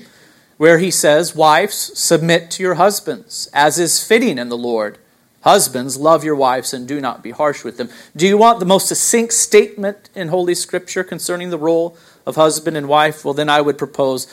where 0.58 0.80
he 0.80 0.92
says, 0.92 1.36
"Wives, 1.36 1.92
submit 1.94 2.52
to 2.52 2.64
your 2.64 2.74
husbands 2.74 3.48
as 3.54 3.80
is 3.80 4.04
fitting 4.04 4.38
in 4.38 4.50
the 4.50 4.58
Lord." 4.58 4.98
Husbands, 5.42 5.96
love 5.96 6.26
your 6.26 6.36
wives 6.36 6.74
and 6.74 6.86
do 6.86 7.00
not 7.00 7.24
be 7.24 7.32
harsh 7.32 7.64
with 7.64 7.78
them. 7.78 7.90
Do 8.14 8.28
you 8.28 8.38
want 8.38 8.60
the 8.60 8.66
most 8.66 8.88
succinct 8.90 9.34
statement 9.34 10.10
in 10.14 10.28
Holy 10.28 10.56
Scripture 10.56 11.04
concerning 11.04 11.50
the 11.50 11.58
role 11.58 11.96
of 12.26 12.36
husband 12.36 12.76
and 12.76 12.90
wife? 12.90 13.24
Well, 13.24 13.34
then 13.34 13.48
I 13.48 13.62
would 13.62 13.78
propose 13.78 14.28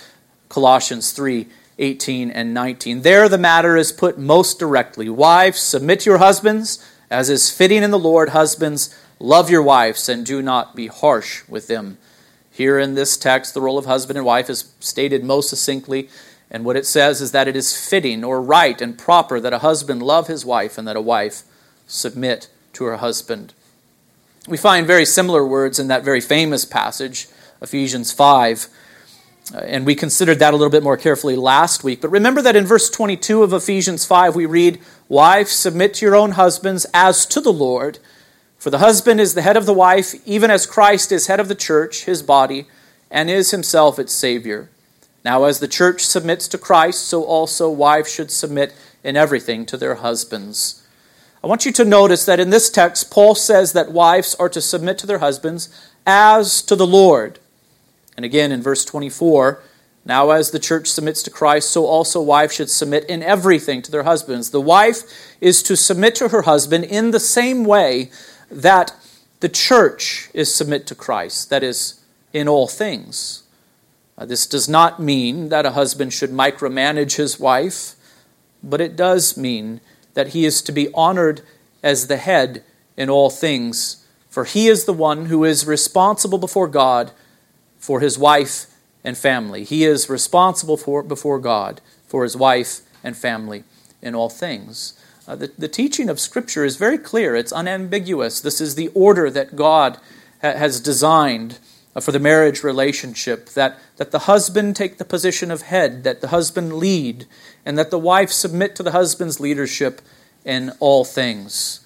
Colossians 0.48 1.12
3 1.12 1.46
18 1.78 2.30
and 2.30 2.54
19. 2.54 3.02
There 3.02 3.28
the 3.28 3.38
matter 3.38 3.76
is 3.76 3.92
put 3.92 4.18
most 4.18 4.58
directly. 4.58 5.08
Wives, 5.08 5.60
submit 5.60 6.06
your 6.06 6.18
husbands 6.18 6.84
as 7.10 7.30
is 7.30 7.50
fitting 7.50 7.82
in 7.82 7.90
the 7.90 7.98
Lord. 7.98 8.30
Husbands, 8.30 8.94
love 9.18 9.50
your 9.50 9.62
wives 9.62 10.08
and 10.08 10.24
do 10.24 10.42
not 10.42 10.74
be 10.74 10.86
harsh 10.86 11.46
with 11.48 11.68
them. 11.68 11.98
Here 12.50 12.78
in 12.78 12.94
this 12.94 13.16
text, 13.16 13.52
the 13.52 13.60
role 13.60 13.78
of 13.78 13.84
husband 13.84 14.16
and 14.16 14.24
wife 14.24 14.48
is 14.48 14.72
stated 14.80 15.22
most 15.22 15.50
succinctly 15.50 16.08
and 16.50 16.64
what 16.64 16.76
it 16.76 16.86
says 16.86 17.20
is 17.20 17.32
that 17.32 17.48
it 17.48 17.56
is 17.56 17.76
fitting 17.76 18.22
or 18.24 18.40
right 18.40 18.80
and 18.80 18.98
proper 18.98 19.40
that 19.40 19.52
a 19.52 19.58
husband 19.58 20.02
love 20.02 20.28
his 20.28 20.44
wife 20.44 20.78
and 20.78 20.86
that 20.86 20.96
a 20.96 21.00
wife 21.00 21.42
submit 21.86 22.48
to 22.74 22.84
her 22.84 22.96
husband. 22.96 23.52
We 24.48 24.56
find 24.56 24.86
very 24.86 25.04
similar 25.04 25.44
words 25.44 25.78
in 25.78 25.88
that 25.88 26.04
very 26.04 26.20
famous 26.20 26.64
passage, 26.64 27.26
Ephesians 27.60 28.12
5. 28.12 28.68
Uh, 29.54 29.58
and 29.58 29.86
we 29.86 29.94
considered 29.94 30.38
that 30.40 30.52
a 30.52 30.56
little 30.56 30.70
bit 30.70 30.82
more 30.82 30.96
carefully 30.96 31.36
last 31.36 31.84
week. 31.84 32.00
But 32.00 32.10
remember 32.10 32.42
that 32.42 32.56
in 32.56 32.66
verse 32.66 32.90
22 32.90 33.42
of 33.42 33.52
Ephesians 33.52 34.04
5, 34.04 34.34
we 34.34 34.46
read, 34.46 34.80
Wives, 35.08 35.52
submit 35.52 35.94
to 35.94 36.06
your 36.06 36.16
own 36.16 36.32
husbands 36.32 36.84
as 36.92 37.24
to 37.26 37.40
the 37.40 37.52
Lord. 37.52 37.98
For 38.58 38.70
the 38.70 38.78
husband 38.78 39.20
is 39.20 39.34
the 39.34 39.42
head 39.42 39.56
of 39.56 39.66
the 39.66 39.72
wife, 39.72 40.14
even 40.26 40.50
as 40.50 40.66
Christ 40.66 41.12
is 41.12 41.28
head 41.28 41.38
of 41.38 41.48
the 41.48 41.54
church, 41.54 42.04
his 42.04 42.22
body, 42.22 42.66
and 43.10 43.30
is 43.30 43.52
himself 43.52 43.98
its 43.98 44.12
Savior. 44.12 44.68
Now, 45.24 45.44
as 45.44 45.60
the 45.60 45.68
church 45.68 46.04
submits 46.04 46.48
to 46.48 46.58
Christ, 46.58 47.04
so 47.06 47.22
also 47.22 47.70
wives 47.70 48.12
should 48.12 48.30
submit 48.30 48.74
in 49.04 49.16
everything 49.16 49.64
to 49.66 49.76
their 49.76 49.96
husbands. 49.96 50.82
I 51.44 51.46
want 51.46 51.64
you 51.64 51.72
to 51.72 51.84
notice 51.84 52.24
that 52.24 52.40
in 52.40 52.50
this 52.50 52.70
text, 52.70 53.10
Paul 53.10 53.36
says 53.36 53.72
that 53.72 53.92
wives 53.92 54.34
are 54.34 54.48
to 54.48 54.60
submit 54.60 54.98
to 54.98 55.06
their 55.06 55.18
husbands 55.18 55.68
as 56.04 56.62
to 56.62 56.74
the 56.74 56.86
Lord. 56.86 57.38
And 58.16 58.24
again 58.24 58.52
in 58.52 58.62
verse 58.62 58.84
24, 58.84 59.62
now 60.04 60.30
as 60.30 60.52
the 60.52 60.58
church 60.58 60.86
submits 60.86 61.22
to 61.24 61.30
Christ, 61.30 61.70
so 61.70 61.84
also 61.84 62.20
wives 62.20 62.54
should 62.54 62.70
submit 62.70 63.04
in 63.06 63.22
everything 63.22 63.82
to 63.82 63.90
their 63.90 64.04
husbands. 64.04 64.50
The 64.50 64.60
wife 64.60 65.02
is 65.40 65.62
to 65.64 65.76
submit 65.76 66.14
to 66.16 66.28
her 66.28 66.42
husband 66.42 66.84
in 66.84 67.10
the 67.10 67.20
same 67.20 67.64
way 67.64 68.10
that 68.50 68.94
the 69.40 69.48
church 69.48 70.30
is 70.32 70.54
submit 70.54 70.86
to 70.86 70.94
Christ, 70.94 71.50
that 71.50 71.62
is, 71.62 72.00
in 72.32 72.48
all 72.48 72.68
things. 72.68 73.42
Uh, 74.16 74.24
this 74.24 74.46
does 74.46 74.68
not 74.68 75.00
mean 75.00 75.48
that 75.50 75.66
a 75.66 75.72
husband 75.72 76.12
should 76.12 76.30
micromanage 76.30 77.16
his 77.16 77.38
wife, 77.38 77.96
but 78.62 78.80
it 78.80 78.96
does 78.96 79.36
mean 79.36 79.80
that 80.14 80.28
he 80.28 80.44
is 80.44 80.62
to 80.62 80.72
be 80.72 80.88
honored 80.94 81.42
as 81.82 82.06
the 82.06 82.16
head 82.16 82.62
in 82.96 83.10
all 83.10 83.28
things, 83.28 84.06
for 84.30 84.44
he 84.44 84.68
is 84.68 84.84
the 84.84 84.92
one 84.92 85.26
who 85.26 85.44
is 85.44 85.66
responsible 85.66 86.38
before 86.38 86.68
God 86.68 87.10
for 87.78 88.00
his 88.00 88.18
wife 88.18 88.66
and 89.04 89.16
family. 89.16 89.64
He 89.64 89.84
is 89.84 90.10
responsible 90.10 90.76
for 90.76 91.02
before 91.02 91.38
God 91.38 91.80
for 92.06 92.22
his 92.22 92.36
wife 92.36 92.80
and 93.02 93.16
family 93.16 93.64
in 94.02 94.14
all 94.14 94.28
things. 94.28 95.00
Uh, 95.28 95.34
the, 95.36 95.52
the 95.58 95.68
teaching 95.68 96.08
of 96.08 96.20
Scripture 96.20 96.64
is 96.64 96.76
very 96.76 96.98
clear, 96.98 97.34
it's 97.34 97.52
unambiguous. 97.52 98.40
This 98.40 98.60
is 98.60 98.74
the 98.74 98.88
order 98.88 99.28
that 99.30 99.56
God 99.56 99.98
ha- 100.42 100.52
has 100.52 100.80
designed 100.80 101.58
uh, 101.94 102.00
for 102.00 102.12
the 102.12 102.20
marriage 102.20 102.62
relationship 102.62 103.48
that, 103.50 103.78
that 103.96 104.12
the 104.12 104.20
husband 104.20 104.76
take 104.76 104.98
the 104.98 105.04
position 105.04 105.50
of 105.50 105.62
head, 105.62 106.04
that 106.04 106.20
the 106.20 106.28
husband 106.28 106.74
lead, 106.74 107.26
and 107.64 107.76
that 107.76 107.90
the 107.90 107.98
wife 107.98 108.30
submit 108.30 108.76
to 108.76 108.82
the 108.82 108.92
husband's 108.92 109.40
leadership 109.40 110.00
in 110.44 110.70
all 110.78 111.04
things. 111.04 111.80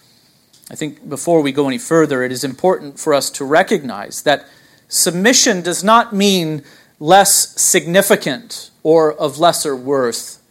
I 0.70 0.74
think 0.74 1.08
before 1.08 1.40
we 1.40 1.50
go 1.50 1.66
any 1.66 1.78
further, 1.78 2.22
it 2.22 2.30
is 2.30 2.44
important 2.44 3.00
for 3.00 3.14
us 3.14 3.30
to 3.30 3.44
recognize 3.44 4.22
that 4.22 4.46
submission 4.90 5.62
does 5.62 5.82
not 5.82 6.12
mean 6.12 6.62
less 6.98 7.58
significant 7.58 8.70
or 8.82 9.14
of 9.14 9.38
lesser 9.38 9.74
worth. 9.74 10.42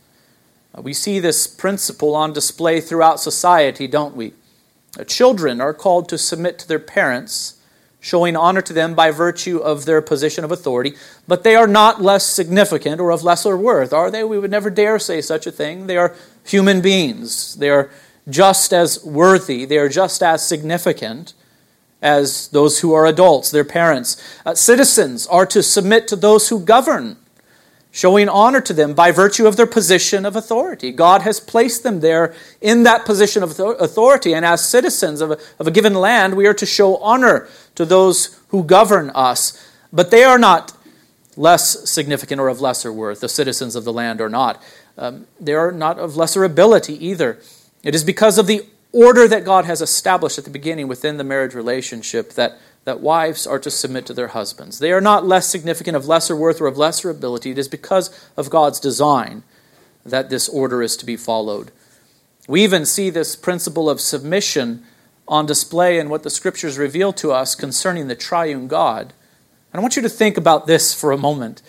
Uh, 0.75 0.81
we 0.81 0.93
see 0.93 1.19
this 1.19 1.46
principle 1.46 2.15
on 2.15 2.34
display 2.34 2.81
throughout 2.81 3.19
society, 3.19 3.86
don't 3.86 4.15
we? 4.15 4.34
Uh, 4.98 5.03
children 5.03 5.62
are 5.62 5.74
called 5.74 6.10
to 6.10 6.17
submit 6.17 6.58
to 6.58 6.67
their 6.67 6.79
parents, 6.79 7.60
showing 8.00 8.36
honor 8.36 8.62
to 8.62 8.74
them 8.74 8.96
by 8.96 9.12
virtue 9.12 9.58
of 9.58 9.86
their 9.86 10.01
position 10.01 10.43
of 10.43 10.51
authority, 10.51 10.96
but 11.27 11.43
they 11.43 11.55
are 11.55 11.67
not 11.67 12.01
less 12.01 12.25
significant 12.25 13.00
or 13.00 13.12
of 13.12 13.24
lesser 13.24 13.58
worth, 13.58 13.93
are 13.93 14.10
they? 14.10 14.24
We 14.24 14.39
would 14.39 14.51
never 14.51 14.69
dare 14.69 15.00
say 15.00 15.22
such 15.22 15.46
a 15.46 15.51
thing. 15.51 15.88
They 15.88 15.98
are 15.98 16.15
human 16.46 16.81
beings. 16.81 17.55
They 17.55 17.69
are 17.69 17.91
just 18.27 18.74
as 18.74 19.03
worthy, 19.03 19.65
they 19.65 19.77
are 19.77 19.89
just 19.89 20.24
as 20.24 20.48
significant 20.48 21.34
as 22.01 22.48
those 22.50 22.79
who 22.79 22.94
are 22.94 23.06
adults, 23.06 23.51
their 23.51 23.65
parents. 23.65 24.22
Uh, 24.46 24.56
citizens 24.56 25.27
are 25.27 25.46
to 25.46 25.62
submit 25.62 26.08
to 26.08 26.15
those 26.15 26.50
who 26.50 26.60
govern 26.60 27.18
showing 27.91 28.29
honor 28.29 28.62
to 28.62 28.74
them 28.74 28.94
by 28.94 29.12
virtue 29.12 29.48
of 29.48 29.58
their 29.58 29.65
position 29.65 30.25
of 30.25 30.36
authority. 30.36 30.91
God 30.91 31.24
has 31.24 31.39
placed 31.39 31.84
them 31.84 32.01
there 32.01 32.34
in 32.62 32.84
that 32.84 33.06
position 33.06 33.41
of 33.41 33.60
authority, 33.60 34.34
and 34.34 34.46
as 34.46 34.63
citizens 34.63 35.22
of 35.22 35.32
a, 35.32 35.38
of 35.58 35.68
a 35.68 35.72
given 35.72 35.96
land, 35.96 36.36
we 36.36 36.46
are 36.46 36.53
to 36.53 36.65
show 36.65 36.98
honor 36.98 37.50
to 37.75 37.86
those 37.86 38.39
who 38.50 38.63
govern 38.63 39.10
us. 39.15 39.65
But 39.91 40.12
they 40.12 40.24
are 40.24 40.38
not 40.38 40.74
less 41.36 41.89
significant 41.89 42.39
or 42.39 42.48
of 42.48 42.62
lesser 42.62 42.94
worth, 42.94 43.22
the 43.22 43.29
citizens 43.29 43.75
of 43.75 43.86
the 43.86 43.94
land 43.94 44.22
are 44.22 44.29
not. 44.29 44.62
Um, 44.98 45.25
they 45.39 45.53
are 45.53 45.72
not 45.72 45.98
of 45.98 46.15
lesser 46.15 46.44
ability 46.44 47.03
either. 47.06 47.39
It 47.84 47.96
is 47.96 48.03
because 48.03 48.38
of 48.38 48.46
the 48.46 48.65
order 48.91 49.27
that 49.27 49.46
God 49.46 49.65
has 49.65 49.81
established 49.81 50.38
at 50.38 50.46
the 50.46 50.50
beginning 50.50 50.88
within 50.88 51.17
the 51.17 51.24
marriage 51.24 51.53
relationship 51.53 52.34
that 52.34 52.60
that 52.86 53.01
wives 53.01 53.46
are 53.46 53.60
to 53.60 53.69
submit 53.69 54.05
to 54.08 54.13
their 54.13 54.29
husbands. 54.29 54.79
They 54.79 54.91
are 54.91 55.01
not 55.01 55.25
less 55.25 55.48
significant, 55.48 55.96
of 55.96 56.08
lesser 56.08 56.36
worth, 56.36 56.62
or 56.62 56.67
of 56.67 56.77
lesser 56.77 57.10
ability. 57.10 57.51
It 57.51 57.58
is 57.58 57.67
because 57.67 58.10
of 58.36 58.50
God's 58.50 58.79
design 58.79 59.43
that 60.05 60.29
this 60.29 60.50
order 60.50 60.81
is 60.81 60.98
to 60.98 61.05
be 61.05 61.17
followed. 61.17 61.72
We 62.48 62.63
even 62.63 62.86
see 62.86 63.10
this 63.10 63.36
principle 63.36 63.89
of 63.89 64.01
submission 64.01 64.84
on 65.27 65.46
display 65.46 66.00
in 66.00 66.10
what 66.10 66.24
the 66.24 66.31
scriptures 66.31 66.79
reveal 66.79 67.13
to 67.13 67.31
us 67.31 67.53
concerning 67.53 68.08
the 68.08 68.15
triune 68.15 68.67
God. 68.67 69.13
And 69.72 69.79
I 69.79 69.81
want 69.81 69.96
you 69.96 70.01
to 70.01 70.10
think 70.10 70.38
about 70.38 70.65
this 70.65 71.00
for 71.00 71.12
a 71.12 71.17
moment. 71.17 71.62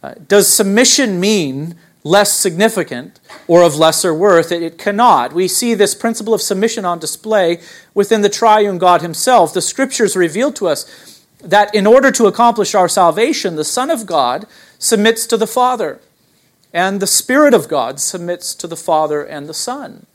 Uh, 0.00 0.14
does 0.28 0.46
submission 0.46 1.18
mean 1.18 1.74
less 2.04 2.32
significant 2.32 3.20
or 3.46 3.62
of 3.62 3.76
lesser 3.76 4.14
worth. 4.14 4.52
It, 4.52 4.62
it, 4.62 4.78
cannot. 4.78 5.32
We 5.32 5.48
see 5.48 5.74
this 5.74 5.94
principle 5.94 6.34
of 6.34 6.42
submission 6.42 6.84
on 6.84 6.98
display 6.98 7.60
within 7.94 8.22
the 8.22 8.28
triune 8.28 8.78
God 8.78 9.02
Himself. 9.02 9.52
The 9.52 9.60
scriptures 9.60 10.16
reveal 10.16 10.52
to 10.52 10.68
us 10.68 11.24
that 11.42 11.74
in 11.74 11.86
order 11.86 12.10
to 12.12 12.26
accomplish 12.26 12.74
our 12.74 12.88
salvation, 12.88 13.56
the 13.56 13.64
Son 13.64 13.90
of 13.90 14.06
God 14.06 14.46
submits 14.78 15.26
to 15.26 15.36
the 15.36 15.46
Father, 15.46 16.00
and 16.72 17.00
the 17.00 17.06
Spirit 17.06 17.54
of 17.54 17.68
God 17.68 18.00
submits 18.00 18.54
to 18.54 18.66
the 18.66 18.76
Father 18.76 19.24
and 19.24 19.48
the 19.48 19.54
Son. 19.54 20.06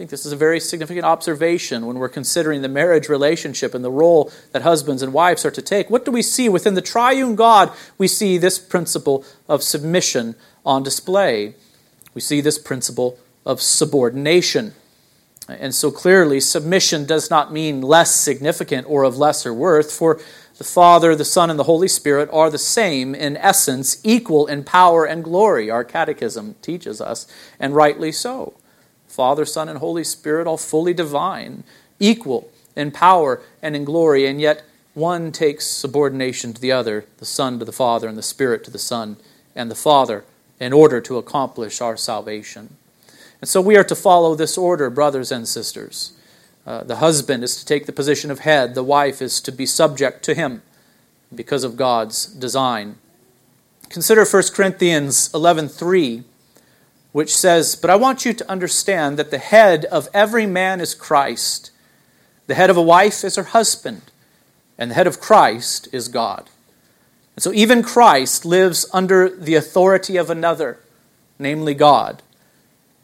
I 0.00 0.02
think 0.02 0.12
this 0.12 0.24
is 0.24 0.32
a 0.32 0.36
very 0.36 0.60
significant 0.60 1.04
observation 1.04 1.84
when 1.84 1.98
we're 1.98 2.08
considering 2.08 2.62
the 2.62 2.70
marriage 2.70 3.10
relationship 3.10 3.74
and 3.74 3.84
the 3.84 3.90
role 3.90 4.32
that 4.52 4.62
husbands 4.62 5.02
and 5.02 5.12
wives 5.12 5.44
are 5.44 5.50
to 5.50 5.60
take. 5.60 5.90
What 5.90 6.06
do 6.06 6.10
we 6.10 6.22
see 6.22 6.48
within 6.48 6.72
the 6.72 6.80
triune 6.80 7.36
God? 7.36 7.70
We 7.98 8.08
see 8.08 8.38
this 8.38 8.58
principle 8.58 9.26
of 9.46 9.62
submission 9.62 10.36
on 10.64 10.82
display. 10.82 11.54
We 12.14 12.22
see 12.22 12.40
this 12.40 12.58
principle 12.58 13.18
of 13.44 13.60
subordination. 13.60 14.72
And 15.46 15.74
so 15.74 15.90
clearly, 15.90 16.40
submission 16.40 17.04
does 17.04 17.28
not 17.28 17.52
mean 17.52 17.82
less 17.82 18.14
significant 18.14 18.86
or 18.88 19.02
of 19.02 19.18
lesser 19.18 19.52
worth, 19.52 19.92
for 19.92 20.18
the 20.56 20.64
Father, 20.64 21.14
the 21.14 21.26
Son, 21.26 21.50
and 21.50 21.58
the 21.58 21.64
Holy 21.64 21.88
Spirit 21.88 22.30
are 22.32 22.48
the 22.48 22.56
same 22.56 23.14
in 23.14 23.36
essence, 23.36 24.00
equal 24.02 24.46
in 24.46 24.64
power 24.64 25.04
and 25.04 25.22
glory, 25.22 25.70
our 25.70 25.84
catechism 25.84 26.54
teaches 26.62 27.02
us, 27.02 27.26
and 27.58 27.74
rightly 27.74 28.12
so. 28.12 28.54
Father, 29.10 29.44
Son, 29.44 29.68
and 29.68 29.78
Holy 29.78 30.04
Spirit, 30.04 30.46
all 30.46 30.56
fully 30.56 30.94
divine, 30.94 31.64
equal 31.98 32.50
in 32.76 32.92
power 32.92 33.42
and 33.60 33.74
in 33.74 33.84
glory, 33.84 34.24
and 34.26 34.40
yet 34.40 34.62
one 34.94 35.32
takes 35.32 35.66
subordination 35.66 36.52
to 36.52 36.60
the 36.60 36.70
other, 36.70 37.04
the 37.18 37.26
Son 37.26 37.58
to 37.58 37.64
the 37.64 37.72
Father, 37.72 38.06
and 38.06 38.16
the 38.16 38.22
Spirit 38.22 38.62
to 38.64 38.70
the 38.70 38.78
Son 38.78 39.16
and 39.56 39.70
the 39.70 39.74
Father 39.74 40.24
in 40.60 40.72
order 40.72 41.00
to 41.00 41.18
accomplish 41.18 41.80
our 41.80 41.96
salvation. 41.96 42.76
And 43.40 43.48
so 43.48 43.60
we 43.60 43.76
are 43.76 43.84
to 43.84 43.96
follow 43.96 44.34
this 44.34 44.56
order, 44.56 44.88
brothers 44.90 45.32
and 45.32 45.48
sisters. 45.48 46.12
Uh, 46.64 46.84
the 46.84 46.96
husband 46.96 47.42
is 47.42 47.56
to 47.56 47.64
take 47.64 47.86
the 47.86 47.92
position 47.92 48.30
of 48.30 48.40
head, 48.40 48.74
the 48.74 48.84
wife 48.84 49.20
is 49.20 49.40
to 49.40 49.50
be 49.50 49.66
subject 49.66 50.22
to 50.24 50.34
him 50.34 50.62
because 51.34 51.64
of 51.64 51.76
God's 51.76 52.26
design. 52.26 52.96
Consider 53.88 54.24
1 54.24 54.54
Corinthians 54.54 55.30
11:3 55.34 56.22
which 57.12 57.34
says, 57.34 57.74
"But 57.74 57.90
I 57.90 57.96
want 57.96 58.24
you 58.24 58.32
to 58.32 58.50
understand 58.50 59.18
that 59.18 59.30
the 59.30 59.38
head 59.38 59.84
of 59.86 60.08
every 60.14 60.46
man 60.46 60.80
is 60.80 60.94
Christ. 60.94 61.70
The 62.46 62.54
head 62.54 62.70
of 62.70 62.76
a 62.76 62.82
wife 62.82 63.24
is 63.24 63.36
her 63.36 63.44
husband, 63.44 64.02
and 64.78 64.90
the 64.90 64.94
head 64.94 65.06
of 65.06 65.20
Christ 65.20 65.88
is 65.92 66.08
God." 66.08 66.48
And 67.36 67.42
so 67.42 67.52
even 67.52 67.82
Christ 67.82 68.44
lives 68.44 68.86
under 68.92 69.28
the 69.28 69.54
authority 69.54 70.16
of 70.16 70.30
another, 70.30 70.78
namely 71.38 71.74
God. 71.74 72.22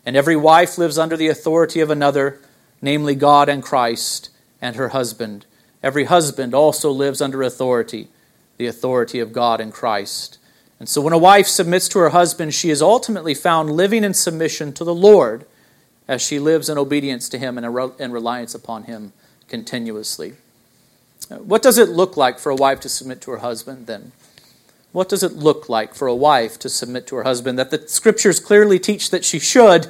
And 0.04 0.16
every 0.16 0.36
wife 0.36 0.78
lives 0.78 0.98
under 0.98 1.16
the 1.16 1.28
authority 1.28 1.80
of 1.80 1.90
another, 1.90 2.38
namely 2.80 3.14
God 3.14 3.48
and 3.48 3.62
Christ 3.62 4.28
and 4.60 4.76
her 4.76 4.90
husband. 4.90 5.46
Every 5.82 6.04
husband 6.04 6.54
also 6.54 6.90
lives 6.90 7.20
under 7.20 7.42
authority, 7.42 8.08
the 8.56 8.66
authority 8.66 9.20
of 9.20 9.32
God 9.32 9.60
and 9.60 9.72
Christ. 9.72 10.38
And 10.78 10.88
so 10.88 11.00
when 11.00 11.12
a 11.12 11.18
wife 11.18 11.46
submits 11.46 11.88
to 11.88 11.98
her 12.00 12.10
husband, 12.10 12.52
she 12.54 12.70
is 12.70 12.82
ultimately 12.82 13.34
found 13.34 13.70
living 13.70 14.04
in 14.04 14.14
submission 14.14 14.72
to 14.74 14.84
the 14.84 14.94
Lord 14.94 15.46
as 16.06 16.22
she 16.22 16.38
lives 16.38 16.68
in 16.68 16.78
obedience 16.78 17.28
to 17.30 17.38
him 17.38 17.58
and 17.58 18.12
reliance 18.12 18.54
upon 18.54 18.84
him 18.84 19.12
continuously. 19.48 20.34
What 21.28 21.62
does 21.62 21.78
it 21.78 21.88
look 21.88 22.16
like 22.16 22.38
for 22.38 22.50
a 22.50 22.56
wife 22.56 22.80
to 22.80 22.88
submit 22.88 23.20
to 23.22 23.30
her 23.32 23.38
husband 23.38 23.86
then? 23.86 24.12
What 24.92 25.08
does 25.08 25.22
it 25.22 25.32
look 25.32 25.68
like 25.68 25.94
for 25.94 26.08
a 26.08 26.14
wife 26.14 26.58
to 26.60 26.68
submit 26.68 27.06
to 27.08 27.16
her 27.16 27.24
husband? 27.24 27.58
That 27.58 27.70
the 27.70 27.86
scriptures 27.88 28.38
clearly 28.38 28.78
teach 28.78 29.10
that 29.10 29.24
she 29.24 29.38
should, 29.38 29.88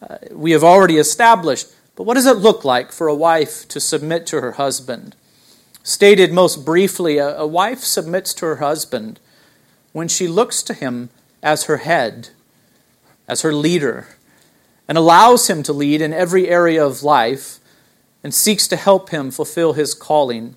uh, 0.00 0.18
we 0.30 0.52
have 0.52 0.64
already 0.64 0.96
established. 0.96 1.68
But 1.94 2.04
what 2.04 2.14
does 2.14 2.26
it 2.26 2.36
look 2.36 2.64
like 2.64 2.92
for 2.92 3.08
a 3.08 3.14
wife 3.14 3.66
to 3.68 3.80
submit 3.80 4.26
to 4.28 4.40
her 4.40 4.52
husband? 4.52 5.16
Stated 5.82 6.32
most 6.32 6.64
briefly, 6.64 7.18
a, 7.18 7.36
a 7.36 7.46
wife 7.46 7.80
submits 7.80 8.32
to 8.34 8.46
her 8.46 8.56
husband 8.56 9.18
when 9.96 10.08
she 10.08 10.28
looks 10.28 10.62
to 10.62 10.74
him 10.74 11.08
as 11.42 11.64
her 11.64 11.78
head, 11.78 12.28
as 13.26 13.40
her 13.40 13.54
leader, 13.54 14.06
and 14.86 14.98
allows 14.98 15.48
him 15.48 15.62
to 15.62 15.72
lead 15.72 16.02
in 16.02 16.12
every 16.12 16.50
area 16.50 16.84
of 16.84 17.02
life 17.02 17.58
and 18.22 18.34
seeks 18.34 18.68
to 18.68 18.76
help 18.76 19.08
him 19.08 19.30
fulfill 19.30 19.72
his 19.72 19.94
calling 19.94 20.54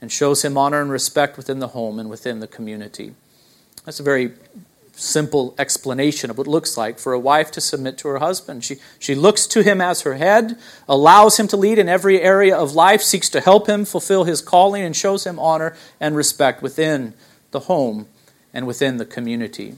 and 0.00 0.10
shows 0.10 0.44
him 0.44 0.58
honor 0.58 0.80
and 0.80 0.90
respect 0.90 1.36
within 1.36 1.60
the 1.60 1.68
home 1.68 2.00
and 2.00 2.10
within 2.10 2.40
the 2.40 2.48
community. 2.48 3.14
That's 3.84 4.00
a 4.00 4.02
very 4.02 4.32
simple 4.94 5.54
explanation 5.60 6.28
of 6.28 6.36
what 6.36 6.48
it 6.48 6.50
looks 6.50 6.76
like 6.76 6.98
for 6.98 7.12
a 7.12 7.20
wife 7.20 7.52
to 7.52 7.60
submit 7.60 7.98
to 7.98 8.08
her 8.08 8.18
husband. 8.18 8.64
She, 8.64 8.78
she 8.98 9.14
looks 9.14 9.46
to 9.46 9.62
him 9.62 9.80
as 9.80 10.00
her 10.00 10.14
head, 10.14 10.58
allows 10.88 11.38
him 11.38 11.46
to 11.46 11.56
lead 11.56 11.78
in 11.78 11.88
every 11.88 12.20
area 12.20 12.56
of 12.56 12.74
life, 12.74 13.00
seeks 13.00 13.30
to 13.30 13.40
help 13.40 13.68
him 13.68 13.84
fulfill 13.84 14.24
his 14.24 14.40
calling, 14.40 14.82
and 14.82 14.96
shows 14.96 15.24
him 15.24 15.38
honor 15.38 15.76
and 16.00 16.16
respect 16.16 16.62
within 16.62 17.14
the 17.52 17.60
home 17.60 18.08
and 18.52 18.66
within 18.66 18.96
the 18.96 19.04
community. 19.04 19.74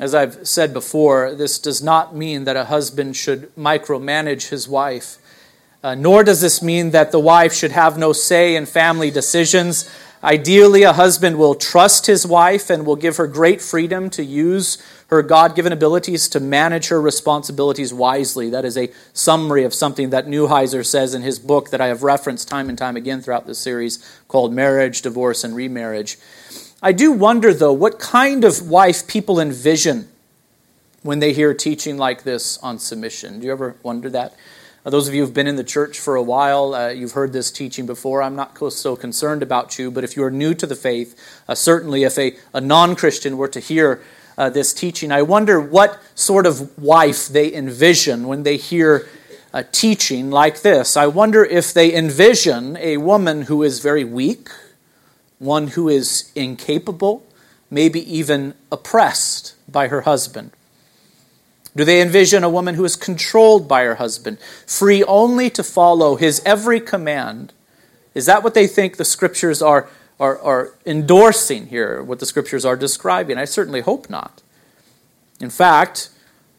As 0.00 0.14
I've 0.14 0.46
said 0.46 0.72
before, 0.72 1.34
this 1.34 1.58
does 1.58 1.82
not 1.82 2.16
mean 2.16 2.44
that 2.44 2.56
a 2.56 2.64
husband 2.64 3.16
should 3.16 3.54
micromanage 3.54 4.48
his 4.48 4.68
wife, 4.68 5.18
uh, 5.84 5.94
nor 5.94 6.24
does 6.24 6.40
this 6.40 6.62
mean 6.62 6.90
that 6.90 7.12
the 7.12 7.20
wife 7.20 7.52
should 7.52 7.72
have 7.72 7.96
no 7.96 8.12
say 8.12 8.56
in 8.56 8.66
family 8.66 9.10
decisions. 9.10 9.88
Ideally, 10.24 10.82
a 10.82 10.94
husband 10.94 11.38
will 11.38 11.54
trust 11.54 12.06
his 12.06 12.26
wife 12.26 12.70
and 12.70 12.84
will 12.84 12.96
give 12.96 13.18
her 13.18 13.26
great 13.26 13.60
freedom 13.60 14.10
to 14.10 14.24
use 14.24 14.82
her 15.08 15.22
God 15.22 15.54
given 15.54 15.72
abilities 15.72 16.28
to 16.30 16.40
manage 16.40 16.88
her 16.88 17.00
responsibilities 17.00 17.94
wisely. 17.94 18.50
That 18.50 18.64
is 18.64 18.76
a 18.76 18.90
summary 19.12 19.62
of 19.62 19.74
something 19.74 20.10
that 20.10 20.26
Neuheiser 20.26 20.84
says 20.84 21.14
in 21.14 21.22
his 21.22 21.38
book 21.38 21.70
that 21.70 21.80
I 21.80 21.86
have 21.88 22.02
referenced 22.02 22.48
time 22.48 22.68
and 22.68 22.76
time 22.76 22.96
again 22.96 23.20
throughout 23.20 23.46
this 23.46 23.58
series 23.58 24.04
called 24.26 24.52
Marriage, 24.52 25.02
Divorce, 25.02 25.44
and 25.44 25.54
Remarriage. 25.54 26.18
I 26.84 26.92
do 26.92 27.12
wonder, 27.12 27.54
though, 27.54 27.72
what 27.72 27.98
kind 27.98 28.44
of 28.44 28.68
wife 28.68 29.06
people 29.06 29.40
envision 29.40 30.06
when 31.00 31.18
they 31.18 31.32
hear 31.32 31.54
teaching 31.54 31.96
like 31.96 32.24
this 32.24 32.58
on 32.58 32.78
submission. 32.78 33.40
Do 33.40 33.46
you 33.46 33.52
ever 33.52 33.76
wonder 33.82 34.10
that? 34.10 34.34
Uh, 34.84 34.90
those 34.90 35.08
of 35.08 35.14
you 35.14 35.22
who've 35.22 35.32
been 35.32 35.46
in 35.46 35.56
the 35.56 35.64
church 35.64 35.98
for 35.98 36.14
a 36.14 36.22
while, 36.22 36.74
uh, 36.74 36.90
you've 36.90 37.12
heard 37.12 37.32
this 37.32 37.50
teaching 37.50 37.86
before. 37.86 38.22
I'm 38.22 38.36
not 38.36 38.58
so 38.70 38.96
concerned 38.96 39.42
about 39.42 39.78
you, 39.78 39.90
but 39.90 40.04
if 40.04 40.14
you're 40.14 40.30
new 40.30 40.52
to 40.52 40.66
the 40.66 40.76
faith, 40.76 41.18
uh, 41.48 41.54
certainly 41.54 42.02
if 42.02 42.18
a, 42.18 42.36
a 42.52 42.60
non 42.60 42.96
Christian 42.96 43.38
were 43.38 43.48
to 43.48 43.60
hear 43.60 44.02
uh, 44.36 44.50
this 44.50 44.74
teaching, 44.74 45.10
I 45.10 45.22
wonder 45.22 45.58
what 45.58 46.02
sort 46.14 46.44
of 46.44 46.76
wife 46.76 47.28
they 47.28 47.50
envision 47.50 48.26
when 48.28 48.42
they 48.42 48.58
hear 48.58 49.08
a 49.54 49.64
teaching 49.64 50.30
like 50.30 50.60
this. 50.60 50.98
I 50.98 51.06
wonder 51.06 51.46
if 51.46 51.72
they 51.72 51.94
envision 51.94 52.76
a 52.76 52.98
woman 52.98 53.40
who 53.40 53.62
is 53.62 53.80
very 53.80 54.04
weak, 54.04 54.50
one 55.38 55.68
who 55.68 55.88
is 55.88 56.30
incapable, 56.34 57.24
maybe 57.70 58.00
even 58.12 58.54
oppressed 58.70 59.54
by 59.70 59.88
her 59.88 60.02
husband. 60.02 60.50
Do 61.76 61.84
they 61.84 62.00
envision 62.00 62.44
a 62.44 62.48
woman 62.48 62.76
who 62.76 62.84
is 62.84 62.94
controlled 62.94 63.66
by 63.66 63.82
her 63.82 63.96
husband, 63.96 64.38
free 64.66 65.02
only 65.04 65.50
to 65.50 65.64
follow 65.64 66.16
his 66.16 66.40
every 66.46 66.80
command? 66.80 67.52
Is 68.14 68.26
that 68.26 68.44
what 68.44 68.54
they 68.54 68.68
think 68.68 68.96
the 68.96 69.04
scriptures 69.04 69.60
are, 69.60 69.88
are, 70.20 70.38
are 70.38 70.74
endorsing 70.86 71.66
here, 71.66 72.02
what 72.02 72.20
the 72.20 72.26
scriptures 72.26 72.64
are 72.64 72.76
describing? 72.76 73.38
I 73.38 73.44
certainly 73.44 73.80
hope 73.80 74.08
not. 74.08 74.40
In 75.40 75.50
fact, 75.50 76.10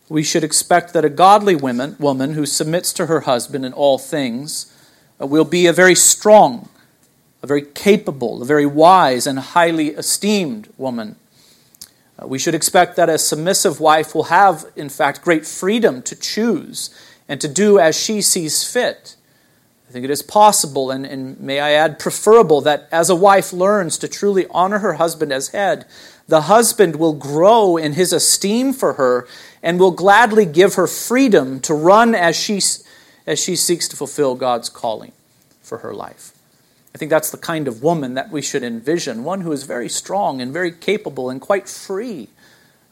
we 0.10 0.22
should 0.22 0.44
expect 0.44 0.94
that 0.94 1.06
a 1.06 1.10
godly 1.10 1.56
woman, 1.56 1.96
woman 1.98 2.34
who 2.34 2.46
submits 2.46 2.92
to 2.94 3.06
her 3.06 3.22
husband 3.22 3.66
in 3.66 3.74
all 3.74 3.98
things 3.98 4.72
uh, 5.20 5.26
will 5.26 5.46
be 5.46 5.66
a 5.66 5.74
very 5.74 5.96
strong, 5.96 6.70
a 7.42 7.48
very 7.48 7.62
capable, 7.62 8.42
a 8.42 8.46
very 8.46 8.66
wise, 8.66 9.28
and 9.28 9.40
highly 9.40 9.90
esteemed 9.90 10.70
woman 10.78 11.16
uh, 12.18 12.28
we 12.28 12.40
should 12.40 12.56
expect 12.56 12.96
that 12.96 13.10
a 13.10 13.18
submissive 13.18 13.80
wife 13.80 14.16
will 14.16 14.26
have, 14.26 14.66
in 14.76 14.90
fact, 14.90 15.22
great 15.22 15.46
freedom 15.46 16.02
to 16.04 16.16
choose 16.16 16.90
and 17.28 17.42
to 17.42 17.48
do 17.48 17.80
as 17.80 18.00
she 18.00 18.22
sees 18.22 18.64
fit. 18.64 19.16
I 19.90 19.92
think 19.92 20.06
it 20.06 20.12
is 20.12 20.22
possible, 20.22 20.92
and, 20.92 21.06
and 21.06 21.40
may 21.40 21.60
I 21.60 21.72
add, 21.72 22.00
preferable, 22.00 22.62
that 22.62 22.88
as 22.92 23.10
a 23.10 23.16
wife 23.16 23.52
learns 23.52 23.98
to 24.00 24.08
truly 24.08 24.46
honor 24.50 24.80
her 24.80 24.94
husband 24.94 25.32
as 25.32 25.50
head, 25.50 25.86
the 26.28 26.42
husband 26.42 26.96
will 26.96 27.14
grow 27.14 27.78
in 27.78 27.94
his 27.94 28.12
esteem 28.12 28.74
for 28.74 28.94
her 28.94 29.28
and 29.62 29.80
will 29.80 29.92
gladly 29.92 30.46
give 30.46 30.76
her 30.76 30.88
freedom 30.88 31.60
to 31.62 31.74
run 31.74 32.16
as 32.16 32.36
she, 32.36 32.62
as 33.28 33.40
she 33.40 33.56
seeks 33.56 33.88
to 33.90 33.96
fulfill 33.96 34.36
God's 34.36 34.70
calling 34.70 35.12
for 35.62 35.80
her 35.80 35.94
life. 35.94 36.35
I 36.96 36.98
think 36.98 37.10
that's 37.10 37.30
the 37.30 37.38
kind 37.38 37.68
of 37.68 37.84
woman 37.84 38.14
that 38.14 38.32
we 38.32 38.42
should 38.42 38.64
envision 38.64 39.26
one 39.26 39.42
who 39.42 39.52
is 39.52 39.64
very 39.64 39.90
strong 39.90 40.40
and 40.40 40.54
very 40.54 40.72
capable 40.72 41.30
and 41.30 41.42
quite 41.42 41.68
free 41.68 42.30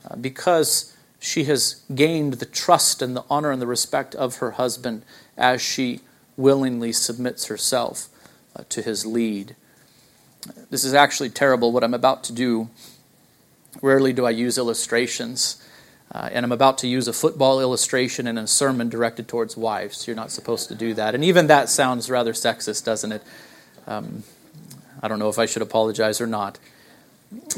uh, 0.06 0.18
because 0.18 0.94
she 1.22 1.46
has 1.46 1.82
gained 1.96 2.34
the 2.34 2.46
trust 2.46 3.02
and 3.02 3.16
the 3.16 3.24
honor 3.30 3.50
and 3.50 3.62
the 3.62 3.66
respect 3.66 4.14
of 4.14 4.36
her 4.36 4.52
husband 4.52 5.04
as 5.38 5.62
she 5.62 6.02
willingly 6.36 6.92
submits 6.92 7.46
herself 7.46 8.10
uh, 8.58 8.64
to 8.68 8.82
his 8.82 9.06
lead. 9.06 9.56
This 10.70 10.84
is 10.84 10.94
actually 10.94 11.30
terrible 11.30 11.72
what 11.72 11.86
I'm 11.86 11.94
about 11.94 12.26
to 12.26 12.34
do. 12.34 12.70
Rarely 13.82 14.12
do 14.12 14.26
I 14.26 14.32
use 14.32 14.58
illustrations. 14.58 15.66
Uh, 16.12 16.28
and 16.30 16.46
I'm 16.46 16.52
about 16.52 16.78
to 16.80 16.90
use 16.90 17.08
a 17.08 17.14
football 17.14 17.62
illustration 17.62 18.28
in 18.28 18.38
a 18.38 18.48
sermon 18.48 18.90
directed 18.90 19.30
towards 19.30 19.56
wives. 19.56 20.06
You're 20.08 20.16
not 20.18 20.30
supposed 20.30 20.68
to 20.68 20.76
do 20.76 20.94
that. 20.94 21.16
And 21.16 21.24
even 21.24 21.48
that 21.48 21.70
sounds 21.70 22.10
rather 22.10 22.34
sexist, 22.34 22.84
doesn't 22.84 23.14
it? 23.14 23.24
Um, 23.88 24.24
I 25.02 25.08
don't 25.08 25.20
know 25.20 25.30
if 25.30 25.38
I 25.38 25.46
should 25.46 25.62
apologize 25.62 26.22
or 26.22 26.28
not. 26.28 26.60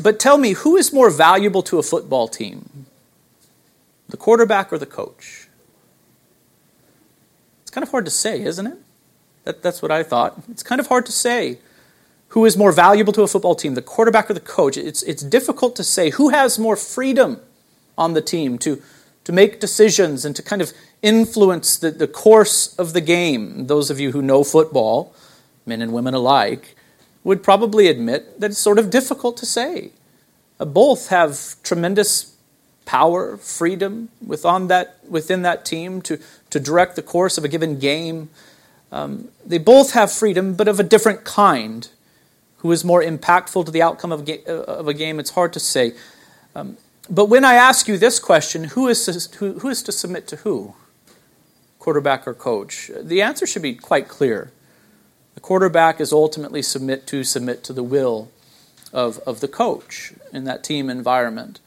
But 0.01 0.19
tell 0.19 0.37
me, 0.37 0.53
who 0.53 0.75
is 0.77 0.93
more 0.93 1.09
valuable 1.09 1.61
to 1.63 1.77
a 1.77 1.83
football 1.83 2.27
team? 2.27 2.85
The 4.09 4.17
quarterback 4.17 4.71
or 4.71 4.77
the 4.77 4.85
coach? 4.85 5.47
It's 7.61 7.71
kind 7.71 7.83
of 7.83 7.91
hard 7.91 8.05
to 8.05 8.11
say, 8.11 8.41
isn't 8.41 8.65
it? 8.65 8.77
That, 9.43 9.61
that's 9.61 9.81
what 9.81 9.91
I 9.91 10.03
thought. 10.03 10.41
It's 10.49 10.63
kind 10.63 10.79
of 10.79 10.87
hard 10.87 11.05
to 11.05 11.11
say 11.11 11.59
who 12.29 12.45
is 12.45 12.57
more 12.57 12.71
valuable 12.71 13.13
to 13.13 13.21
a 13.21 13.27
football 13.27 13.55
team, 13.55 13.75
the 13.75 13.81
quarterback 13.81 14.29
or 14.29 14.33
the 14.33 14.39
coach. 14.39 14.75
It's, 14.75 15.03
it's 15.03 15.23
difficult 15.23 15.75
to 15.77 15.83
say 15.83 16.09
who 16.09 16.29
has 16.29 16.59
more 16.59 16.75
freedom 16.75 17.39
on 17.97 18.13
the 18.13 18.21
team 18.21 18.57
to, 18.59 18.81
to 19.23 19.31
make 19.31 19.59
decisions 19.59 20.25
and 20.25 20.35
to 20.35 20.41
kind 20.41 20.61
of 20.61 20.73
influence 21.01 21.77
the, 21.77 21.91
the 21.91 22.07
course 22.07 22.75
of 22.75 22.93
the 22.93 23.01
game. 23.01 23.67
Those 23.67 23.89
of 23.89 23.99
you 23.99 24.11
who 24.11 24.21
know 24.21 24.43
football, 24.43 25.15
men 25.65 25.81
and 25.81 25.93
women 25.93 26.13
alike, 26.13 26.75
would 27.23 27.43
probably 27.43 27.87
admit 27.87 28.39
that 28.39 28.51
it's 28.51 28.59
sort 28.59 28.79
of 28.79 28.89
difficult 28.89 29.35
to 29.37 29.45
say. 29.45 29.91
Uh, 30.59 30.65
both 30.65 31.09
have 31.09 31.55
tremendous 31.63 32.35
power, 32.85 33.35
freedom 33.37 34.09
within 34.25 34.67
that, 34.67 34.97
within 35.09 35.41
that 35.41 35.65
team 35.65 36.01
to, 36.03 36.19
to 36.49 36.59
direct 36.59 36.95
the 36.95 37.01
course 37.01 37.37
of 37.37 37.43
a 37.43 37.47
given 37.47 37.79
game. 37.79 38.29
Um, 38.91 39.29
they 39.45 39.57
both 39.57 39.93
have 39.93 40.11
freedom, 40.11 40.53
but 40.53 40.67
of 40.67 40.79
a 40.79 40.83
different 40.83 41.23
kind. 41.23 41.89
Who 42.57 42.71
is 42.71 42.85
more 42.85 43.01
impactful 43.01 43.65
to 43.65 43.71
the 43.71 43.81
outcome 43.81 44.11
of, 44.11 44.25
ga- 44.25 44.43
uh, 44.47 44.63
of 44.63 44.87
a 44.87 44.93
game? 44.93 45.19
It's 45.19 45.31
hard 45.31 45.51
to 45.53 45.59
say. 45.59 45.93
Um, 46.55 46.77
but 47.09 47.25
when 47.25 47.43
I 47.43 47.55
ask 47.55 47.87
you 47.87 47.97
this 47.97 48.19
question, 48.19 48.65
who 48.65 48.87
is, 48.87 49.05
to, 49.05 49.37
who, 49.37 49.59
who 49.59 49.69
is 49.69 49.83
to 49.83 49.91
submit 49.91 50.27
to 50.27 50.37
who? 50.37 50.75
Quarterback 51.79 52.27
or 52.27 52.33
coach? 52.33 52.89
The 52.99 53.21
answer 53.21 53.45
should 53.45 53.61
be 53.61 53.75
quite 53.75 54.07
clear. 54.07 54.51
Quarterback 55.45 56.01
is 56.01 56.11
ultimately 56.11 56.63
submit 56.63 57.05
to 57.05 57.23
submit 57.23 57.63
to 57.65 57.71
the 57.71 57.83
will 57.83 58.31
of, 58.91 59.19
of 59.27 59.41
the 59.41 59.47
coach 59.47 60.11
in 60.33 60.43
that 60.45 60.63
team 60.63 60.89
environment. 60.89 61.59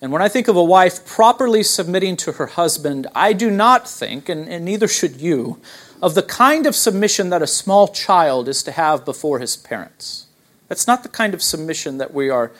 And 0.00 0.10
when 0.10 0.22
I 0.22 0.28
think 0.30 0.48
of 0.48 0.56
a 0.56 0.64
wife 0.64 1.04
properly 1.04 1.62
submitting 1.62 2.16
to 2.16 2.32
her 2.32 2.46
husband, 2.46 3.06
I 3.14 3.34
do 3.34 3.50
not 3.50 3.86
think, 3.86 4.30
and, 4.30 4.48
and 4.48 4.64
neither 4.64 4.88
should 4.88 5.20
you, 5.20 5.60
of 6.00 6.14
the 6.14 6.22
kind 6.22 6.66
of 6.66 6.74
submission 6.74 7.28
that 7.28 7.42
a 7.42 7.46
small 7.46 7.88
child 7.88 8.48
is 8.48 8.62
to 8.62 8.72
have 8.72 9.04
before 9.04 9.38
his 9.38 9.54
parents. 9.54 10.26
That's 10.68 10.86
not 10.86 11.02
the 11.02 11.10
kind 11.10 11.34
of 11.34 11.42
submission 11.42 11.98
that 11.98 12.14
we 12.14 12.30
are 12.30 12.52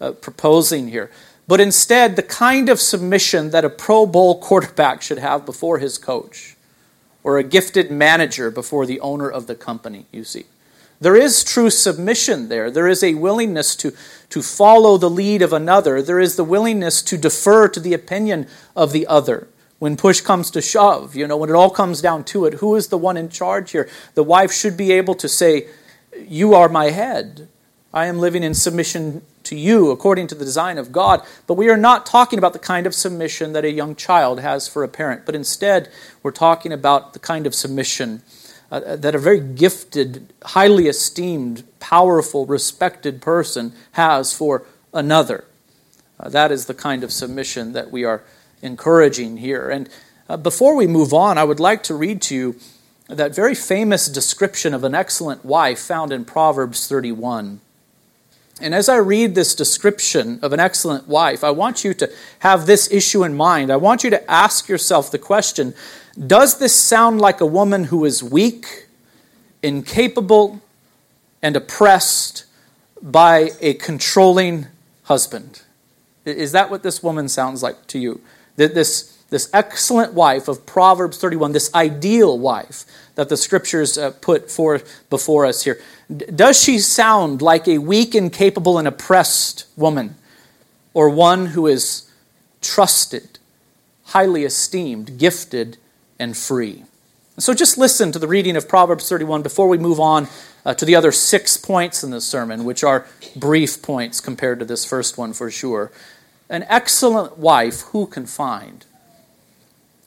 uh, 0.00 0.10
proposing 0.10 0.88
here, 0.88 1.12
but 1.46 1.60
instead 1.60 2.16
the 2.16 2.24
kind 2.24 2.68
of 2.68 2.80
submission 2.80 3.50
that 3.50 3.64
a 3.64 3.70
Pro 3.70 4.04
Bowl 4.04 4.40
quarterback 4.40 5.00
should 5.00 5.18
have 5.18 5.46
before 5.46 5.78
his 5.78 5.96
coach 5.96 6.56
or 7.22 7.38
a 7.38 7.44
gifted 7.44 7.90
manager 7.90 8.50
before 8.50 8.86
the 8.86 9.00
owner 9.00 9.28
of 9.28 9.46
the 9.46 9.54
company, 9.54 10.06
you 10.12 10.24
see. 10.24 10.44
There 11.00 11.16
is 11.16 11.44
true 11.44 11.70
submission 11.70 12.48
there. 12.48 12.70
There 12.70 12.88
is 12.88 13.04
a 13.04 13.14
willingness 13.14 13.76
to, 13.76 13.92
to 14.30 14.42
follow 14.42 14.98
the 14.98 15.10
lead 15.10 15.42
of 15.42 15.52
another. 15.52 16.02
There 16.02 16.18
is 16.18 16.36
the 16.36 16.44
willingness 16.44 17.02
to 17.02 17.16
defer 17.16 17.68
to 17.68 17.80
the 17.80 17.94
opinion 17.94 18.48
of 18.74 18.92
the 18.92 19.06
other. 19.06 19.46
When 19.78 19.96
push 19.96 20.20
comes 20.20 20.50
to 20.52 20.60
shove, 20.60 21.14
you 21.14 21.28
know, 21.28 21.36
when 21.36 21.50
it 21.50 21.54
all 21.54 21.70
comes 21.70 22.02
down 22.02 22.24
to 22.24 22.46
it, 22.46 22.54
who 22.54 22.74
is 22.74 22.88
the 22.88 22.98
one 22.98 23.16
in 23.16 23.28
charge 23.28 23.70
here? 23.70 23.88
The 24.14 24.24
wife 24.24 24.52
should 24.52 24.76
be 24.76 24.90
able 24.90 25.14
to 25.16 25.28
say, 25.28 25.68
You 26.26 26.54
are 26.54 26.68
my 26.68 26.90
head. 26.90 27.46
I 27.94 28.06
am 28.06 28.18
living 28.18 28.42
in 28.42 28.54
submission 28.54 29.22
to 29.48 29.56
you 29.56 29.90
according 29.90 30.26
to 30.28 30.34
the 30.34 30.44
design 30.44 30.78
of 30.78 30.92
God. 30.92 31.22
But 31.46 31.54
we 31.54 31.68
are 31.68 31.76
not 31.76 32.06
talking 32.06 32.38
about 32.38 32.52
the 32.52 32.58
kind 32.58 32.86
of 32.86 32.94
submission 32.94 33.52
that 33.52 33.64
a 33.64 33.70
young 33.70 33.94
child 33.94 34.40
has 34.40 34.68
for 34.68 34.84
a 34.84 34.88
parent, 34.88 35.26
but 35.26 35.34
instead 35.34 35.90
we're 36.22 36.30
talking 36.30 36.72
about 36.72 37.12
the 37.12 37.18
kind 37.18 37.46
of 37.46 37.54
submission 37.54 38.22
uh, 38.70 38.96
that 38.96 39.14
a 39.14 39.18
very 39.18 39.40
gifted, 39.40 40.32
highly 40.44 40.88
esteemed, 40.88 41.64
powerful, 41.80 42.44
respected 42.44 43.22
person 43.22 43.72
has 43.92 44.32
for 44.32 44.64
another. 44.92 45.44
Uh, 46.20 46.28
that 46.28 46.52
is 46.52 46.66
the 46.66 46.74
kind 46.74 47.02
of 47.02 47.12
submission 47.12 47.72
that 47.72 47.90
we 47.90 48.04
are 48.04 48.22
encouraging 48.60 49.38
here. 49.38 49.70
And 49.70 49.88
uh, 50.28 50.36
before 50.36 50.76
we 50.76 50.86
move 50.86 51.14
on, 51.14 51.38
I 51.38 51.44
would 51.44 51.60
like 51.60 51.82
to 51.84 51.94
read 51.94 52.20
to 52.22 52.34
you 52.34 52.56
that 53.08 53.34
very 53.34 53.54
famous 53.54 54.06
description 54.06 54.74
of 54.74 54.84
an 54.84 54.94
excellent 54.94 55.44
wife 55.44 55.78
found 55.78 56.12
in 56.12 56.24
Proverbs 56.24 56.86
31. 56.86 57.60
And 58.60 58.74
as 58.74 58.88
I 58.88 58.96
read 58.96 59.34
this 59.34 59.54
description 59.54 60.40
of 60.42 60.52
an 60.52 60.60
excellent 60.60 61.06
wife, 61.06 61.44
I 61.44 61.50
want 61.50 61.84
you 61.84 61.94
to 61.94 62.10
have 62.40 62.66
this 62.66 62.90
issue 62.90 63.22
in 63.24 63.36
mind. 63.36 63.70
I 63.70 63.76
want 63.76 64.02
you 64.02 64.10
to 64.10 64.30
ask 64.30 64.68
yourself 64.68 65.10
the 65.10 65.18
question 65.18 65.74
Does 66.26 66.58
this 66.58 66.74
sound 66.74 67.20
like 67.20 67.40
a 67.40 67.46
woman 67.46 67.84
who 67.84 68.04
is 68.04 68.22
weak, 68.22 68.86
incapable, 69.62 70.60
and 71.40 71.56
oppressed 71.56 72.44
by 73.00 73.50
a 73.60 73.74
controlling 73.74 74.66
husband? 75.04 75.62
Is 76.24 76.52
that 76.52 76.70
what 76.70 76.82
this 76.82 77.02
woman 77.02 77.28
sounds 77.28 77.62
like 77.62 77.86
to 77.88 77.98
you? 77.98 78.20
That 78.56 78.74
This, 78.74 79.17
this 79.30 79.50
excellent 79.52 80.14
wife 80.14 80.48
of 80.48 80.64
Proverbs 80.64 81.18
31, 81.18 81.52
this 81.52 81.74
ideal 81.74 82.38
wife 82.38 82.84
that 83.14 83.28
the 83.28 83.36
scriptures 83.36 83.98
uh, 83.98 84.12
put 84.20 84.50
forth 84.50 85.04
before 85.10 85.44
us 85.44 85.64
here, 85.64 85.80
does 86.34 86.62
she 86.62 86.78
sound 86.78 87.42
like 87.42 87.68
a 87.68 87.78
weak, 87.78 88.14
incapable, 88.14 88.78
and 88.78 88.88
oppressed 88.88 89.66
woman? 89.76 90.16
Or 90.94 91.10
one 91.10 91.46
who 91.46 91.66
is 91.66 92.10
trusted, 92.62 93.38
highly 94.06 94.44
esteemed, 94.44 95.18
gifted, 95.18 95.76
and 96.18 96.36
free? 96.36 96.84
So 97.38 97.54
just 97.54 97.78
listen 97.78 98.10
to 98.12 98.18
the 98.18 98.26
reading 98.26 98.56
of 98.56 98.68
Proverbs 98.68 99.08
31 99.08 99.42
before 99.42 99.68
we 99.68 99.78
move 99.78 100.00
on 100.00 100.26
uh, 100.64 100.74
to 100.74 100.84
the 100.84 100.96
other 100.96 101.12
six 101.12 101.56
points 101.56 102.02
in 102.02 102.10
the 102.10 102.20
sermon, 102.20 102.64
which 102.64 102.82
are 102.82 103.06
brief 103.36 103.80
points 103.82 104.20
compared 104.20 104.58
to 104.58 104.64
this 104.64 104.84
first 104.84 105.18
one 105.18 105.32
for 105.32 105.50
sure. 105.50 105.92
An 106.48 106.64
excellent 106.68 107.38
wife, 107.38 107.82
who 107.92 108.06
can 108.06 108.26
find? 108.26 108.84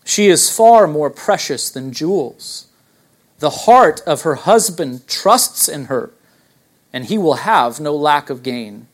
She 0.03 0.27
is 0.27 0.55
far 0.55 0.87
more 0.87 1.09
precious 1.09 1.69
than 1.69 1.93
jewels. 1.93 2.67
The 3.39 3.49
heart 3.49 4.01
of 4.05 4.21
her 4.21 4.35
husband 4.35 5.07
trusts 5.07 5.67
in 5.67 5.85
her, 5.85 6.11
and 6.93 7.05
he 7.05 7.17
will 7.17 7.35
have 7.35 7.79
no 7.79 7.95
lack 7.95 8.29
of 8.29 8.43
gain. 8.43 8.87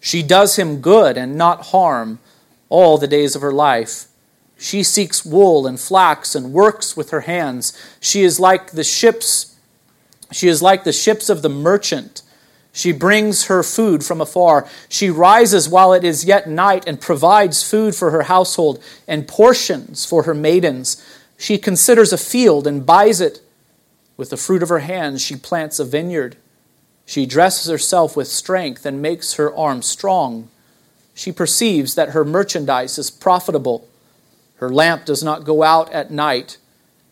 She 0.00 0.22
does 0.22 0.56
him 0.56 0.80
good 0.80 1.16
and 1.16 1.36
not 1.36 1.66
harm 1.66 2.20
all 2.68 2.98
the 2.98 3.08
days 3.08 3.34
of 3.34 3.42
her 3.42 3.52
life. 3.52 4.06
She 4.58 4.82
seeks 4.82 5.24
wool 5.24 5.66
and 5.66 5.80
flax 5.80 6.34
and 6.34 6.52
works 6.52 6.96
with 6.96 7.10
her 7.10 7.22
hands. 7.22 7.72
She 8.00 8.22
is 8.22 8.38
like 8.38 8.72
the 8.72 8.84
ships 8.84 9.50
she 10.32 10.48
is 10.48 10.62
like 10.62 10.84
the 10.84 10.92
ships 10.92 11.28
of 11.28 11.42
the 11.42 11.48
merchant. 11.48 12.22
She 12.72 12.92
brings 12.92 13.46
her 13.46 13.62
food 13.62 14.04
from 14.04 14.20
afar. 14.20 14.68
She 14.88 15.10
rises 15.10 15.68
while 15.68 15.92
it 15.92 16.04
is 16.04 16.24
yet 16.24 16.48
night 16.48 16.84
and 16.86 17.00
provides 17.00 17.68
food 17.68 17.94
for 17.94 18.10
her 18.10 18.22
household 18.22 18.82
and 19.08 19.26
portions 19.26 20.04
for 20.04 20.22
her 20.22 20.34
maidens. 20.34 21.04
She 21.36 21.58
considers 21.58 22.12
a 22.12 22.18
field 22.18 22.66
and 22.66 22.86
buys 22.86 23.20
it. 23.20 23.40
With 24.16 24.30
the 24.30 24.36
fruit 24.36 24.62
of 24.62 24.68
her 24.68 24.80
hands, 24.80 25.22
she 25.22 25.34
plants 25.34 25.78
a 25.78 25.84
vineyard. 25.84 26.36
She 27.06 27.26
dresses 27.26 27.70
herself 27.70 28.16
with 28.16 28.28
strength 28.28 28.86
and 28.86 29.02
makes 29.02 29.34
her 29.34 29.54
arm 29.56 29.82
strong. 29.82 30.48
She 31.14 31.32
perceives 31.32 31.94
that 31.96 32.10
her 32.10 32.24
merchandise 32.24 32.98
is 32.98 33.10
profitable. 33.10 33.88
Her 34.56 34.68
lamp 34.68 35.06
does 35.06 35.24
not 35.24 35.44
go 35.44 35.62
out 35.62 35.90
at 35.92 36.10
night. 36.10 36.58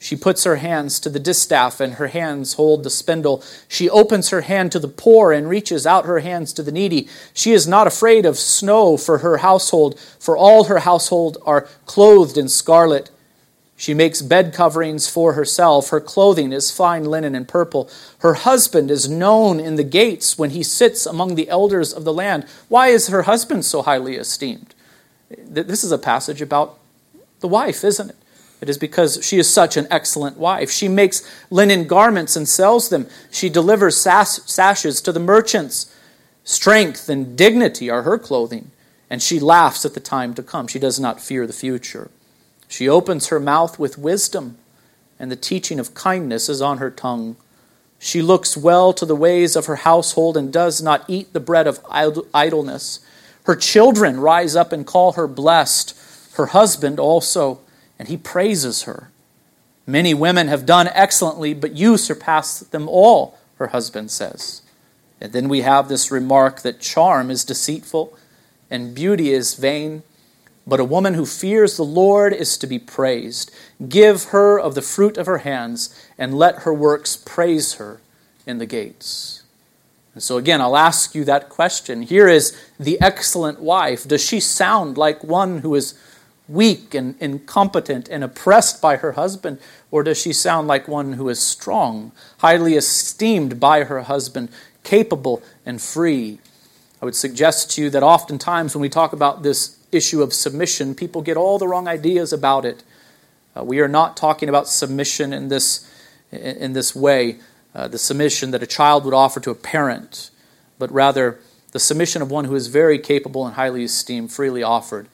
She 0.00 0.14
puts 0.14 0.44
her 0.44 0.56
hands 0.56 1.00
to 1.00 1.10
the 1.10 1.18
distaff, 1.18 1.80
and 1.80 1.94
her 1.94 2.06
hands 2.06 2.54
hold 2.54 2.84
the 2.84 2.90
spindle. 2.90 3.42
She 3.66 3.90
opens 3.90 4.30
her 4.30 4.42
hand 4.42 4.70
to 4.72 4.78
the 4.78 4.88
poor 4.88 5.32
and 5.32 5.48
reaches 5.48 5.86
out 5.86 6.06
her 6.06 6.20
hands 6.20 6.52
to 6.54 6.62
the 6.62 6.72
needy. 6.72 7.08
She 7.34 7.52
is 7.52 7.66
not 7.66 7.88
afraid 7.88 8.24
of 8.24 8.38
snow 8.38 8.96
for 8.96 9.18
her 9.18 9.38
household, 9.38 9.98
for 10.20 10.36
all 10.36 10.64
her 10.64 10.80
household 10.80 11.38
are 11.44 11.68
clothed 11.84 12.38
in 12.38 12.48
scarlet. 12.48 13.10
She 13.76 13.94
makes 13.94 14.22
bed 14.22 14.52
coverings 14.52 15.08
for 15.08 15.34
herself. 15.34 15.90
Her 15.90 16.00
clothing 16.00 16.52
is 16.52 16.70
fine 16.70 17.04
linen 17.04 17.34
and 17.34 17.46
purple. 17.46 17.88
Her 18.18 18.34
husband 18.34 18.90
is 18.90 19.08
known 19.08 19.60
in 19.60 19.76
the 19.76 19.84
gates 19.84 20.38
when 20.38 20.50
he 20.50 20.64
sits 20.64 21.06
among 21.06 21.34
the 21.34 21.48
elders 21.48 21.92
of 21.92 22.04
the 22.04 22.12
land. 22.12 22.44
Why 22.68 22.88
is 22.88 23.08
her 23.08 23.22
husband 23.22 23.64
so 23.64 23.82
highly 23.82 24.16
esteemed? 24.16 24.74
This 25.30 25.84
is 25.84 25.92
a 25.92 25.98
passage 25.98 26.42
about 26.42 26.78
the 27.40 27.48
wife, 27.48 27.84
isn't 27.84 28.10
it? 28.10 28.16
It 28.60 28.68
is 28.68 28.78
because 28.78 29.24
she 29.24 29.38
is 29.38 29.52
such 29.52 29.76
an 29.76 29.86
excellent 29.90 30.36
wife. 30.36 30.70
She 30.70 30.88
makes 30.88 31.22
linen 31.50 31.86
garments 31.86 32.36
and 32.36 32.48
sells 32.48 32.88
them. 32.88 33.06
She 33.30 33.48
delivers 33.48 33.96
sas- 33.96 34.42
sashes 34.46 35.00
to 35.02 35.12
the 35.12 35.20
merchants. 35.20 35.94
Strength 36.44 37.08
and 37.08 37.36
dignity 37.36 37.90
are 37.90 38.02
her 38.02 38.18
clothing, 38.18 38.70
and 39.10 39.22
she 39.22 39.38
laughs 39.38 39.84
at 39.84 39.94
the 39.94 40.00
time 40.00 40.34
to 40.34 40.42
come. 40.42 40.66
She 40.66 40.78
does 40.78 40.98
not 40.98 41.20
fear 41.20 41.46
the 41.46 41.52
future. 41.52 42.10
She 42.66 42.88
opens 42.88 43.28
her 43.28 43.38
mouth 43.38 43.78
with 43.78 43.98
wisdom, 43.98 44.58
and 45.18 45.30
the 45.30 45.36
teaching 45.36 45.78
of 45.78 45.94
kindness 45.94 46.48
is 46.48 46.60
on 46.60 46.78
her 46.78 46.90
tongue. 46.90 47.36
She 47.98 48.22
looks 48.22 48.56
well 48.56 48.92
to 48.92 49.04
the 49.04 49.16
ways 49.16 49.56
of 49.56 49.66
her 49.66 49.76
household 49.76 50.36
and 50.36 50.52
does 50.52 50.80
not 50.82 51.04
eat 51.08 51.32
the 51.32 51.40
bread 51.40 51.66
of 51.66 51.84
idleness. 51.90 53.00
Her 53.44 53.56
children 53.56 54.20
rise 54.20 54.54
up 54.54 54.72
and 54.72 54.86
call 54.86 55.12
her 55.12 55.26
blessed, 55.26 55.96
her 56.34 56.46
husband 56.46 57.00
also 57.00 57.60
and 57.98 58.08
he 58.08 58.16
praises 58.16 58.82
her. 58.82 59.10
Many 59.86 60.14
women 60.14 60.48
have 60.48 60.66
done 60.66 60.88
excellently, 60.88 61.54
but 61.54 61.74
you 61.74 61.96
surpass 61.96 62.60
them 62.60 62.88
all, 62.88 63.38
her 63.56 63.68
husband 63.68 64.10
says. 64.10 64.62
And 65.20 65.32
then 65.32 65.48
we 65.48 65.62
have 65.62 65.88
this 65.88 66.10
remark 66.10 66.60
that 66.60 66.80
charm 66.80 67.30
is 67.30 67.44
deceitful 67.44 68.16
and 68.70 68.94
beauty 68.94 69.32
is 69.32 69.54
vain, 69.54 70.02
but 70.66 70.80
a 70.80 70.84
woman 70.84 71.14
who 71.14 71.24
fears 71.24 71.76
the 71.76 71.84
Lord 71.84 72.32
is 72.32 72.58
to 72.58 72.66
be 72.66 72.78
praised. 72.78 73.50
Give 73.88 74.24
her 74.24 74.60
of 74.60 74.74
the 74.74 74.82
fruit 74.82 75.16
of 75.16 75.26
her 75.26 75.38
hands, 75.38 75.94
and 76.18 76.36
let 76.36 76.60
her 76.60 76.74
works 76.74 77.16
praise 77.16 77.74
her 77.74 78.00
in 78.46 78.58
the 78.58 78.66
gates. 78.66 79.42
And 80.12 80.22
so, 80.22 80.36
again, 80.36 80.60
I'll 80.60 80.76
ask 80.76 81.14
you 81.14 81.24
that 81.24 81.48
question. 81.48 82.02
Here 82.02 82.28
is 82.28 82.54
the 82.78 83.00
excellent 83.00 83.60
wife. 83.60 84.06
Does 84.06 84.22
she 84.22 84.40
sound 84.40 84.98
like 84.98 85.24
one 85.24 85.58
who 85.60 85.74
is 85.74 85.94
weak 86.48 86.94
and 86.94 87.14
incompetent 87.20 88.08
and 88.08 88.24
oppressed 88.24 88.80
by 88.80 88.96
her 88.96 89.12
husband? 89.12 89.58
Or 89.90 90.02
does 90.02 90.20
she 90.20 90.32
sound 90.32 90.66
like 90.66 90.88
one 90.88 91.14
who 91.14 91.28
is 91.28 91.40
strong, 91.40 92.12
highly 92.38 92.74
esteemed 92.74 93.60
by 93.60 93.84
her 93.84 94.02
husband, 94.02 94.48
capable 94.82 95.42
and 95.64 95.80
free? 95.80 96.38
I 97.00 97.04
would 97.04 97.14
suggest 97.14 97.70
to 97.72 97.82
you 97.82 97.90
that 97.90 98.02
oftentimes 98.02 98.74
when 98.74 98.82
we 98.82 98.88
talk 98.88 99.12
about 99.12 99.42
this 99.42 99.78
issue 99.92 100.22
of 100.22 100.32
submission, 100.32 100.94
people 100.94 101.22
get 101.22 101.36
all 101.36 101.58
the 101.58 101.68
wrong 101.68 101.86
ideas 101.86 102.32
about 102.32 102.64
it. 102.64 102.82
Uh, 103.56 103.64
we 103.64 103.80
are 103.80 103.88
not 103.88 104.16
talking 104.16 104.48
about 104.48 104.68
submission 104.68 105.32
in 105.32 105.48
this, 105.48 105.90
in 106.32 106.72
this 106.72 106.94
way, 106.94 107.38
uh, 107.74 107.86
the 107.88 107.98
submission 107.98 108.50
that 108.50 108.62
a 108.62 108.66
child 108.66 109.04
would 109.04 109.14
offer 109.14 109.40
to 109.40 109.50
a 109.50 109.54
parent, 109.54 110.30
but 110.78 110.90
rather 110.90 111.38
the 111.72 111.78
submission 111.78 112.22
of 112.22 112.30
one 112.30 112.46
who 112.46 112.54
is 112.54 112.66
very 112.66 112.98
capable 112.98 113.46
and 113.46 113.54
highly 113.54 113.84
esteemed, 113.84 114.32
freely 114.32 114.62
offered 114.62 115.08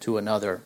to 0.00 0.18
another. 0.18 0.60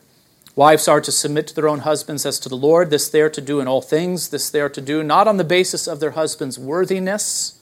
Wives 0.57 0.87
are 0.87 1.01
to 1.01 1.11
submit 1.11 1.49
to 1.49 1.55
their 1.55 1.69
own 1.69 1.81
husbands 1.81 2.25
as 2.25 2.39
to 2.41 2.49
the 2.49 2.57
Lord. 2.57 2.91
This 2.91 3.09
they 3.09 3.21
are 3.21 3.31
to 3.31 3.41
do 3.41 3.59
in 3.61 3.67
all 3.67 3.83
things. 3.83 4.29
This 4.29 4.51
they 4.51 4.61
are 4.61 4.69
to 4.69 4.81
do 4.81 5.03
not 5.03 5.27
on 5.27 5.37
the 5.37 5.45
basis 5.45 5.89
of 5.89 5.99
their 5.99 6.13
husband's 6.13 6.59
worthiness, 6.59 7.61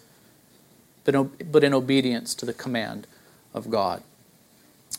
but 1.04 1.64
in 1.64 1.74
obedience 1.74 2.34
to 2.34 2.44
the 2.44 2.52
command 2.52 3.06
of 3.54 3.70
God. 3.70 4.02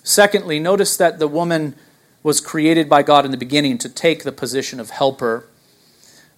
Secondly, 0.04 0.60
notice 0.60 0.98
that 0.98 1.20
the 1.20 1.28
woman 1.28 1.76
was 2.24 2.42
created 2.42 2.90
by 2.90 3.04
God 3.04 3.26
in 3.26 3.32
the 3.32 3.38
beginning 3.38 3.78
to 3.80 3.90
take 3.90 4.24
the 4.24 4.32
position 4.32 4.80
of 4.80 4.90
helper. 4.90 5.46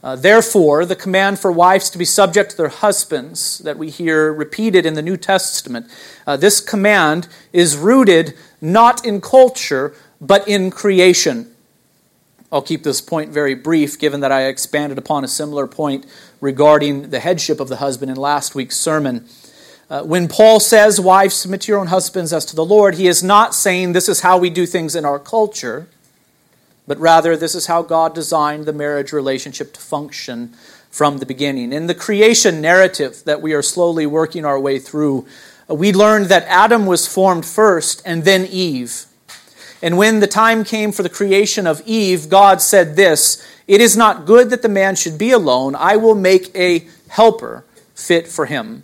Uh, 0.04 0.16
therefore, 0.16 0.86
the 0.86 0.96
command 0.96 1.40
for 1.40 1.52
wives 1.52 1.90
to 1.90 1.98
be 1.98 2.06
subject 2.06 2.52
to 2.52 2.58
their 2.58 2.68
husbands 2.68 3.60
that 3.60 3.78
we 3.78 3.90
hear 3.90 4.32
repeated 4.32 4.86
in 4.86 4.94
the 4.94 5.02
New 5.02 5.18
Testament, 5.18 5.88
uh, 6.28 6.38
this 6.38 6.60
command 6.60 7.28
is 7.54 7.78
rooted 7.78 8.36
not 8.62 9.06
in 9.06 9.22
culture, 9.22 9.96
but 10.26 10.48
in 10.48 10.72
creation. 10.72 11.52
I'll 12.52 12.62
keep 12.62 12.84
this 12.84 13.02
point 13.02 13.32
very 13.32 13.54
brief, 13.54 14.00
given 14.00 14.22
that 14.22 14.32
I 14.32 14.46
expanded 14.46 14.98
upon 14.98 15.24
a 15.24 15.28
similar 15.28 15.68
point 15.68 16.06
regarding 16.40 17.10
the 17.10 17.20
headship 17.20 17.60
of 17.60 17.70
the 17.70 17.78
husband 17.78 18.12
in 18.12 18.18
last 18.18 18.56
week's 18.56 18.78
sermon. 18.78 19.28
Uh, 19.90 20.04
when 20.04 20.28
Paul 20.28 20.60
says, 20.60 21.00
Wives, 21.00 21.36
submit 21.36 21.62
to 21.62 21.72
your 21.72 21.80
own 21.80 21.88
husbands 21.88 22.34
as 22.34 22.46
to 22.46 22.56
the 22.56 22.66
Lord, 22.66 22.96
he 22.96 23.08
is 23.08 23.24
not 23.24 23.54
saying 23.54 23.92
this 23.92 24.10
is 24.10 24.22
how 24.22 24.38
we 24.38 24.50
do 24.50 24.66
things 24.66 24.96
in 24.96 25.06
our 25.06 25.20
culture, 25.20 25.88
but 26.88 26.98
rather 26.98 27.36
this 27.36 27.56
is 27.56 27.68
how 27.68 27.82
God 27.82 28.16
designed 28.16 28.66
the 28.66 28.74
marriage 28.74 29.12
relationship 29.12 29.74
to 29.74 29.80
function 29.80 30.54
from 30.90 31.18
the 31.18 31.26
beginning. 31.26 31.74
In 31.74 31.88
the 31.88 31.94
creation 31.94 32.62
narrative 32.62 33.22
that 33.26 33.42
we 33.42 33.54
are 33.54 33.62
slowly 33.62 34.06
working 34.06 34.46
our 34.46 34.60
way 34.60 34.80
through, 34.80 35.28
uh, 35.70 35.76
we 35.76 35.92
learned 35.92 36.28
that 36.28 36.46
Adam 36.48 36.86
was 36.86 37.06
formed 37.08 37.46
first 37.46 38.02
and 38.06 38.24
then 38.24 38.46
Eve. 38.46 39.06
And 39.86 40.00
when 40.00 40.20
the 40.20 40.26
time 40.26 40.64
came 40.64 40.92
for 40.92 41.04
the 41.04 41.10
creation 41.12 41.68
of 41.68 41.84
Eve, 41.86 42.28
God 42.28 42.60
said 42.60 42.96
this 42.96 43.46
It 43.68 43.82
is 43.82 43.96
not 43.96 44.26
good 44.26 44.50
that 44.50 44.64
the 44.64 44.68
man 44.68 44.96
should 44.96 45.20
be 45.20 45.30
alone. 45.30 45.76
I 45.76 45.96
will 45.96 46.16
make 46.16 46.50
a 46.56 46.88
helper 47.10 47.64
fit 47.94 48.28
for 48.28 48.48
him. 48.48 48.84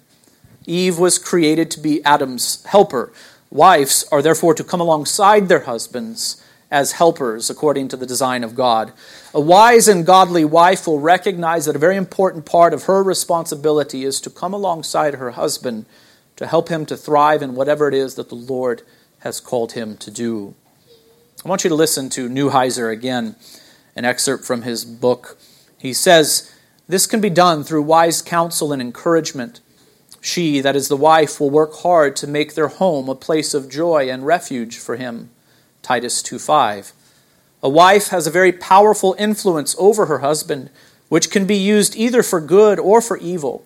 Eve 0.68 1.00
was 1.00 1.18
created 1.18 1.72
to 1.72 1.80
be 1.80 2.04
Adam's 2.06 2.64
helper. 2.66 3.12
Wives 3.50 4.08
are 4.12 4.22
therefore 4.22 4.54
to 4.54 4.64
come 4.64 4.80
alongside 4.80 5.50
their 5.50 5.62
husbands 5.62 6.40
as 6.70 6.92
helpers 6.92 7.50
according 7.50 7.88
to 7.88 7.98
the 7.98 8.06
design 8.06 8.44
of 8.44 8.54
God. 8.54 8.94
A 9.34 9.42
wise 9.42 9.88
and 9.88 10.06
godly 10.06 10.46
wife 10.46 10.86
will 10.86 11.00
recognize 11.00 11.66
that 11.66 11.76
a 11.76 11.80
very 11.80 11.98
important 11.98 12.46
part 12.46 12.76
of 12.76 12.84
her 12.84 13.02
responsibility 13.02 14.04
is 14.04 14.22
to 14.22 14.30
come 14.30 14.54
alongside 14.54 15.16
her 15.16 15.32
husband 15.32 15.88
to 16.36 16.46
help 16.46 16.70
him 16.70 16.86
to 16.86 16.96
thrive 16.96 17.42
in 17.42 17.56
whatever 17.56 17.88
it 17.88 17.96
is 17.96 18.14
that 18.16 18.30
the 18.30 18.36
Lord 18.36 18.84
has 19.22 19.40
called 19.40 19.72
him 19.72 19.98
to 19.98 20.12
do. 20.12 20.54
I 21.44 21.50
want 21.50 21.64
you 21.64 21.70
to 21.70 21.76
listen 21.76 22.10
to 22.12 22.30
Neuheiser 22.30 22.94
again, 22.94 23.36
an 23.96 24.06
excerpt 24.06 24.46
from 24.46 24.62
his 24.62 24.86
book. 24.86 25.40
He 25.76 25.92
says, 25.92 26.54
This 26.88 27.08
can 27.08 27.20
be 27.20 27.32
done 27.32 27.64
through 27.64 27.82
wise 27.82 28.22
counsel 28.22 28.72
and 28.72 28.80
encouragement. 28.80 29.60
She, 30.22 30.62
that 30.62 30.76
is 30.76 30.88
the 30.88 30.96
wife, 30.96 31.40
will 31.40 31.50
work 31.50 31.74
hard 31.78 32.16
to 32.18 32.28
make 32.28 32.54
their 32.54 32.68
home 32.68 33.10
a 33.10 33.16
place 33.16 33.56
of 33.56 33.72
joy 33.72 34.08
and 34.08 34.24
refuge 34.24 34.78
for 34.78 34.98
him. 34.98 35.32
Titus 35.82 36.22
2:5. 36.22 36.92
A 37.64 37.70
wife 37.70 38.10
has 38.10 38.28
a 38.28 38.32
very 38.32 38.52
powerful 38.52 39.16
influence 39.18 39.76
over 39.80 40.06
her 40.06 40.20
husband, 40.20 40.70
which 41.10 41.32
can 41.32 41.48
be 41.48 41.58
used 41.58 41.96
either 41.96 42.22
for 42.22 42.40
good 42.40 42.78
or 42.78 43.02
for 43.02 43.18
evil. 43.18 43.66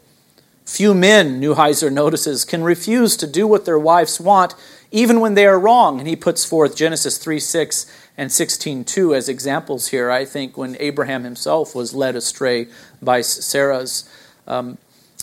Few 0.66 0.94
men, 0.94 1.42
Neuheiser 1.42 1.92
notices, 2.02 2.46
can 2.46 2.64
refuse 2.64 3.18
to 3.18 3.28
do 3.28 3.46
what 3.46 3.66
their 3.66 3.78
wives 3.78 4.22
want, 4.22 4.56
even 4.96 5.20
when 5.20 5.34
they 5.34 5.46
are 5.46 5.60
wrong. 5.60 6.00
And 6.00 6.08
he 6.08 6.16
puts 6.16 6.46
forth 6.46 6.76
Genesis 6.76 7.18
3 7.18 7.40
6 7.40 7.86
and 8.18 8.32
16 8.32 8.86
2 8.86 9.14
as 9.14 9.28
examples 9.28 9.90
here, 9.90 10.10
I 10.10 10.24
think, 10.24 10.58
when 10.58 10.78
Abraham 10.80 11.26
himself 11.26 11.76
was 11.76 11.94
led 11.94 12.16
astray 12.16 12.68
by 13.02 13.22
Sarah's 13.22 14.10
um, 14.48 14.78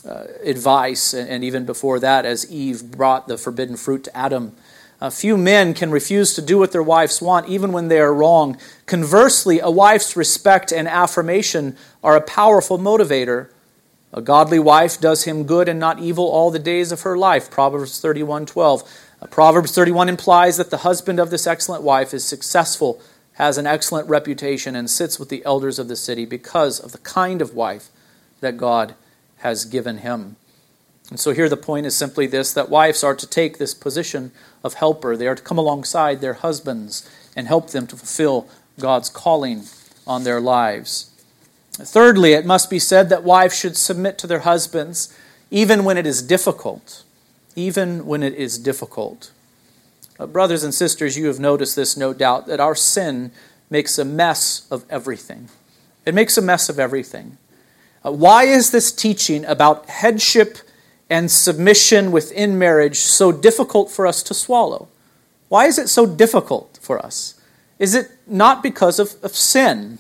uh, 0.07 0.25
advice, 0.45 1.15
and 1.15 1.43
even 1.43 1.65
before 1.65 1.99
that, 2.01 2.27
as 2.27 2.51
Eve 2.51 2.91
brought 2.91 3.29
the 3.29 3.39
forbidden 3.39 3.77
fruit 3.77 4.05
to 4.05 4.17
Adam. 4.17 4.53
A 5.01 5.11
few 5.11 5.37
men 5.37 5.75
can 5.75 5.91
refuse 5.91 6.35
to 6.35 6.43
do 6.43 6.59
what 6.59 6.71
their 6.73 6.83
wives 6.83 7.23
want, 7.23 7.49
even 7.49 7.73
when 7.73 7.89
they 7.89 7.99
are 7.99 8.15
wrong. 8.15 8.59
Conversely, 8.87 9.59
a 9.59 9.71
wife's 9.71 10.17
respect 10.17 10.71
and 10.73 10.87
affirmation 10.87 11.77
are 12.05 12.15
a 12.15 12.21
powerful 12.21 12.79
motivator. 12.79 13.49
A 14.13 14.21
godly 14.21 14.59
wife 14.59 15.01
does 15.01 15.25
him 15.25 15.45
good 15.45 15.69
and 15.69 15.81
not 15.81 15.99
evil 15.99 16.27
all 16.27 16.51
the 16.51 16.59
days 16.59 16.93
of 16.93 17.01
her 17.01 17.17
life. 17.17 17.51
Proverbs 17.51 18.01
31:12. 18.01 18.83
Uh, 18.83 18.85
Uh, 19.23 19.27
Proverbs 19.27 19.73
31 19.73 20.09
implies 20.09 20.57
that 20.57 20.71
the 20.71 20.79
husband 20.79 21.21
of 21.21 21.31
this 21.31 21.47
excellent 21.47 21.85
wife 21.85 22.13
is 22.13 22.25
successful, 22.25 23.01
has 23.35 23.57
an 23.57 23.69
excellent 23.69 24.09
reputation, 24.09 24.75
and 24.75 24.91
sits 24.91 25.19
with 25.19 25.29
the 25.29 25.45
elders 25.45 25.79
of 25.79 25.87
the 25.87 25.95
city 25.95 26.25
because 26.25 26.81
of 26.81 26.91
the 26.91 26.99
kind 26.99 27.41
of 27.41 27.55
wife 27.55 27.89
that 28.41 28.57
God 28.57 28.97
has 29.39 29.65
given 29.65 29.99
him. 29.99 30.37
And 31.11 31.21
so 31.21 31.33
here 31.33 31.49
the 31.49 31.57
point 31.57 31.87
is 31.87 31.97
simply 31.97 32.27
this 32.27 32.53
that 32.53 32.69
wives 32.69 33.05
are 33.05 33.15
to 33.15 33.27
take 33.27 33.59
this 33.59 33.75
position 33.75 34.33
of 34.65 34.75
helper. 34.75 35.17
They 35.17 35.29
are 35.29 35.37
to 35.37 35.43
come 35.43 35.59
alongside 35.59 36.21
their 36.21 36.35
husbands 36.35 37.09
and 37.37 37.47
help 37.47 37.71
them 37.71 37.87
to 37.89 37.97
fulfill 37.97 38.49
God's 38.81 39.09
calling 39.09 39.65
on 40.05 40.25
their 40.25 40.41
lives. 40.41 41.11
Thirdly, 41.75 42.33
it 42.33 42.45
must 42.45 42.69
be 42.69 42.79
said 42.79 43.09
that 43.09 43.23
wives 43.23 43.57
should 43.57 43.77
submit 43.77 44.19
to 44.19 44.27
their 44.27 44.41
husbands 44.41 45.17
even 45.51 45.85
when 45.85 45.97
it 45.97 46.07
is 46.07 46.23
difficult. 46.23 47.05
Even 47.55 48.07
when 48.07 48.23
it 48.23 48.35
is 48.35 48.59
difficult. 48.59 49.31
Uh, 50.19 50.27
brothers 50.27 50.65
and 50.65 50.75
sisters, 50.75 51.17
you 51.17 51.27
have 51.27 51.41
noticed 51.41 51.77
this, 51.77 51.97
no 51.97 52.13
doubt, 52.13 52.47
that 52.47 52.61
our 52.61 52.75
sin 52.75 53.31
makes 53.71 53.99
a 53.99 54.05
mess 54.05 54.67
of 54.71 54.85
everything. 54.89 55.49
It 56.05 56.15
makes 56.15 56.37
a 56.37 56.43
mess 56.43 56.69
of 56.69 56.79
everything. 56.79 57.39
Uh, 58.05 58.13
why 58.13 58.45
is 58.45 58.71
this 58.71 58.93
teaching 58.93 59.45
about 59.45 59.89
headship 59.89 60.59
and 61.09 61.31
submission 61.31 62.11
within 62.11 62.59
marriage 62.59 62.97
so 62.97 63.33
difficult 63.33 63.91
for 63.91 64.07
us 64.07 64.23
to 64.25 64.35
swallow? 64.35 64.89
Why 65.49 65.67
is 65.67 65.79
it 65.79 65.89
so 65.89 66.07
difficult 66.07 66.79
for 66.81 67.05
us? 67.05 67.41
Is 67.79 67.95
it 67.95 68.11
not 68.27 68.63
because 68.63 68.99
of, 68.99 69.17
of 69.23 69.37
sin? 69.37 69.99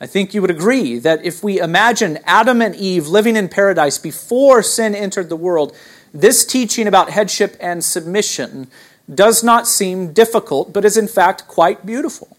I 0.00 0.06
think 0.06 0.34
you 0.34 0.40
would 0.40 0.50
agree 0.50 0.98
that 0.98 1.24
if 1.24 1.42
we 1.42 1.60
imagine 1.60 2.18
Adam 2.24 2.60
and 2.60 2.74
Eve 2.74 3.06
living 3.06 3.36
in 3.36 3.48
paradise 3.48 3.98
before 3.98 4.62
sin 4.62 4.94
entered 4.94 5.28
the 5.28 5.36
world, 5.36 5.76
this 6.14 6.44
teaching 6.44 6.86
about 6.86 7.10
headship 7.10 7.56
and 7.60 7.84
submission 7.84 8.68
does 9.12 9.42
not 9.42 9.66
seem 9.66 10.12
difficult, 10.12 10.72
but 10.72 10.84
is 10.84 10.96
in 10.96 11.08
fact 11.08 11.48
quite 11.48 11.84
beautiful. 11.84 12.36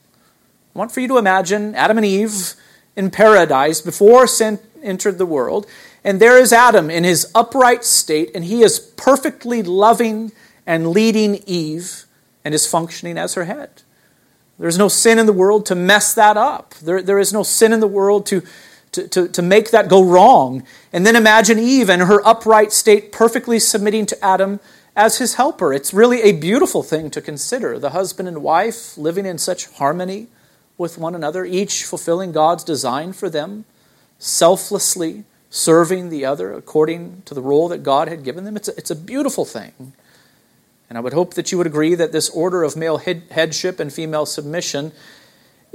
I 0.73 0.79
want 0.79 0.91
for 0.91 1.01
you 1.01 1.07
to 1.09 1.17
imagine 1.17 1.75
Adam 1.75 1.97
and 1.97 2.05
Eve 2.05 2.53
in 2.95 3.11
paradise 3.11 3.81
before 3.81 4.25
sin 4.25 4.59
entered 4.81 5.17
the 5.17 5.25
world, 5.25 5.67
and 6.03 6.19
there 6.19 6.37
is 6.37 6.53
Adam 6.53 6.89
in 6.89 7.03
his 7.03 7.29
upright 7.35 7.83
state, 7.83 8.31
and 8.33 8.45
he 8.45 8.63
is 8.63 8.79
perfectly 8.79 9.61
loving 9.61 10.31
and 10.65 10.89
leading 10.89 11.43
Eve 11.45 12.05
and 12.43 12.53
is 12.53 12.65
functioning 12.65 13.17
as 13.17 13.33
her 13.33 13.43
head. 13.43 13.81
There's 14.57 14.77
no 14.77 14.87
sin 14.87 15.19
in 15.19 15.25
the 15.25 15.33
world 15.33 15.65
to 15.65 15.75
mess 15.75 16.13
that 16.13 16.37
up. 16.37 16.75
There, 16.75 17.01
there 17.01 17.19
is 17.19 17.33
no 17.33 17.43
sin 17.43 17.73
in 17.73 17.81
the 17.81 17.87
world 17.87 18.25
to, 18.27 18.41
to, 18.95 19.07
to, 19.07 19.27
to 19.27 19.41
make 19.41 19.71
that 19.71 19.87
go 19.87 20.03
wrong. 20.03 20.63
And 20.91 21.05
then 21.05 21.15
imagine 21.15 21.59
Eve 21.59 21.89
and 21.89 22.01
her 22.01 22.25
upright 22.25 22.71
state, 22.71 23.11
perfectly 23.11 23.59
submitting 23.59 24.05
to 24.07 24.25
Adam 24.25 24.59
as 24.95 25.17
his 25.17 25.35
helper. 25.35 25.73
It's 25.73 25.93
really 25.93 26.21
a 26.21 26.31
beautiful 26.31 26.83
thing 26.83 27.09
to 27.11 27.21
consider. 27.21 27.77
The 27.77 27.91
husband 27.91 28.27
and 28.27 28.41
wife 28.41 28.97
living 28.97 29.25
in 29.25 29.37
such 29.37 29.67
harmony 29.71 30.27
with 30.77 30.97
one 30.97 31.15
another, 31.15 31.45
each 31.45 31.83
fulfilling 31.83 32.31
God's 32.31 32.63
design 32.63 33.13
for 33.13 33.29
them, 33.29 33.65
selflessly 34.19 35.23
serving 35.49 36.09
the 36.09 36.25
other 36.25 36.53
according 36.53 37.21
to 37.25 37.33
the 37.33 37.41
role 37.41 37.67
that 37.69 37.83
God 37.83 38.07
had 38.07 38.23
given 38.23 38.43
them. 38.43 38.55
It's 38.57 38.67
a, 38.67 38.77
it's 38.77 38.91
a 38.91 38.95
beautiful 38.95 39.45
thing. 39.45 39.93
And 40.89 40.97
I 40.97 41.01
would 41.01 41.13
hope 41.13 41.33
that 41.33 41.51
you 41.51 41.57
would 41.57 41.67
agree 41.67 41.95
that 41.95 42.11
this 42.11 42.29
order 42.29 42.63
of 42.63 42.75
male 42.75 42.97
headship 42.97 43.79
and 43.79 43.91
female 43.91 44.25
submission 44.25 44.91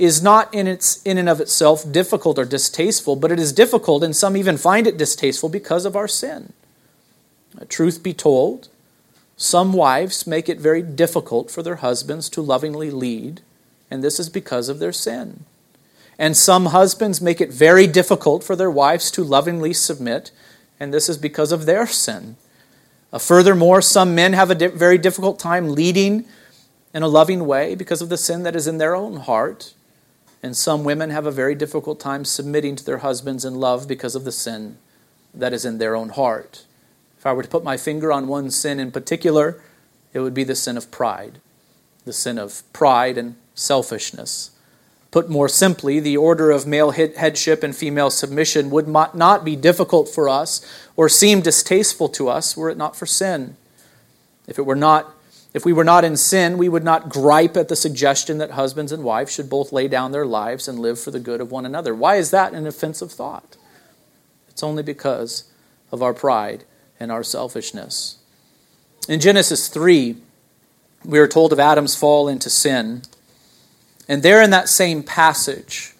is 0.00 0.22
not 0.22 0.52
in, 0.54 0.66
its, 0.66 1.02
in 1.02 1.18
and 1.18 1.28
of 1.28 1.42
itself 1.42 1.84
difficult 1.92 2.38
or 2.38 2.46
distasteful, 2.46 3.16
but 3.16 3.30
it 3.30 3.38
is 3.38 3.52
difficult, 3.52 4.02
and 4.02 4.16
some 4.16 4.34
even 4.34 4.56
find 4.56 4.86
it 4.86 4.96
distasteful 4.96 5.50
because 5.50 5.84
of 5.84 5.94
our 5.94 6.08
sin. 6.08 6.54
Truth 7.68 8.02
be 8.02 8.14
told, 8.14 8.68
some 9.36 9.74
wives 9.74 10.26
make 10.26 10.48
it 10.48 10.58
very 10.58 10.80
difficult 10.80 11.50
for 11.50 11.62
their 11.62 11.76
husbands 11.76 12.30
to 12.30 12.40
lovingly 12.40 12.90
lead, 12.90 13.42
and 13.90 14.02
this 14.02 14.18
is 14.18 14.30
because 14.30 14.70
of 14.70 14.78
their 14.78 14.92
sin. 14.92 15.44
And 16.18 16.34
some 16.34 16.66
husbands 16.66 17.20
make 17.20 17.40
it 17.42 17.52
very 17.52 17.86
difficult 17.86 18.42
for 18.42 18.56
their 18.56 18.70
wives 18.70 19.10
to 19.10 19.22
lovingly 19.22 19.74
submit, 19.74 20.30
and 20.78 20.94
this 20.94 21.10
is 21.10 21.18
because 21.18 21.52
of 21.52 21.66
their 21.66 21.86
sin. 21.86 22.36
Uh, 23.12 23.18
furthermore, 23.18 23.82
some 23.82 24.14
men 24.14 24.32
have 24.32 24.50
a 24.50 24.54
di- 24.54 24.68
very 24.68 24.96
difficult 24.96 25.38
time 25.38 25.74
leading 25.74 26.24
in 26.94 27.02
a 27.02 27.08
loving 27.08 27.46
way 27.46 27.74
because 27.74 28.00
of 28.00 28.08
the 28.08 28.16
sin 28.16 28.44
that 28.44 28.56
is 28.56 28.66
in 28.66 28.78
their 28.78 28.96
own 28.96 29.16
heart. 29.16 29.74
And 30.42 30.57
some 30.57 30.85
women 30.85 31.11
have 31.11 31.26
a 31.26 31.31
very 31.31 31.55
difficult 31.55 32.00
time 32.00 32.24
submitting 32.24 32.76
to 32.76 32.85
their 32.85 32.98
husbands 32.98 33.44
in 33.44 33.57
love 33.57 33.87
because 33.87 34.14
of 34.14 34.24
the 34.24 34.33
sin 34.33 34.79
that 35.35 35.53
is 35.53 35.64
in 35.64 35.79
their 35.79 35.94
own 35.94 36.11
heart. 36.11 36.64
If 37.18 37.26
I 37.26 37.33
were 37.33 37.42
to 37.42 37.48
put 37.48 37.62
my 37.62 37.76
finger 37.76 38.11
on 38.11 38.26
one 38.26 38.50
sin 38.50 38.81
in 38.81 38.90
particular, 38.90 39.62
it 40.14 40.20
would 40.20 40.35
be 40.35 40.44
the 40.44 40.55
sin 40.55 40.76
of 40.76 40.90
pride. 40.90 41.38
The 42.07 42.12
sin 42.14 42.38
of 42.38 42.62
pride 42.72 43.18
and 43.18 43.37
selfishness. 43.55 44.53
Put 45.11 45.29
more 45.29 45.48
simply, 45.48 46.00
the 46.00 46.16
order 46.16 46.50
of 46.50 46.66
male 46.66 46.92
headship 46.92 47.62
and 47.62 47.76
female 47.76 48.11
submission 48.11 48.70
would 48.70 48.88
not 48.88 49.44
be 49.44 49.57
difficult 49.57 50.09
for 50.09 50.29
us 50.29 50.64
or 50.96 51.09
seem 51.09 51.40
distasteful 51.40 52.09
to 52.11 52.29
us 52.29 52.57
were 52.57 52.70
it 52.70 52.79
not 52.79 52.96
for 52.96 53.07
sin. 53.07 53.57
If 54.46 54.59
it 54.59 54.66
were 54.66 54.76
not 54.76 55.14
if 55.52 55.64
we 55.64 55.72
were 55.72 55.84
not 55.84 56.04
in 56.04 56.16
sin, 56.16 56.58
we 56.58 56.68
would 56.68 56.84
not 56.84 57.08
gripe 57.08 57.56
at 57.56 57.68
the 57.68 57.76
suggestion 57.76 58.38
that 58.38 58.52
husbands 58.52 58.92
and 58.92 59.02
wives 59.02 59.32
should 59.32 59.50
both 59.50 59.72
lay 59.72 59.88
down 59.88 60.12
their 60.12 60.26
lives 60.26 60.68
and 60.68 60.78
live 60.78 61.00
for 61.00 61.10
the 61.10 61.18
good 61.18 61.40
of 61.40 61.50
one 61.50 61.66
another. 61.66 61.94
Why 61.94 62.16
is 62.16 62.30
that 62.30 62.52
an 62.52 62.66
offensive 62.66 63.10
thought? 63.10 63.56
It's 64.48 64.62
only 64.62 64.82
because 64.82 65.50
of 65.90 66.02
our 66.02 66.14
pride 66.14 66.64
and 67.00 67.10
our 67.10 67.24
selfishness. 67.24 68.18
In 69.08 69.18
Genesis 69.18 69.68
3, 69.68 70.16
we 71.04 71.18
are 71.18 71.26
told 71.26 71.52
of 71.52 71.58
Adam's 71.58 71.96
fall 71.96 72.28
into 72.28 72.50
sin. 72.50 73.02
And 74.06 74.22
there 74.22 74.42
in 74.42 74.50
that 74.50 74.68
same 74.68 75.02
passage, 75.02 75.94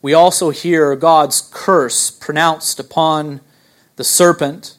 we 0.00 0.14
also 0.14 0.50
hear 0.50 0.96
God's 0.96 1.48
curse 1.52 2.10
pronounced 2.10 2.80
upon 2.80 3.40
the 3.96 4.04
serpent, 4.04 4.76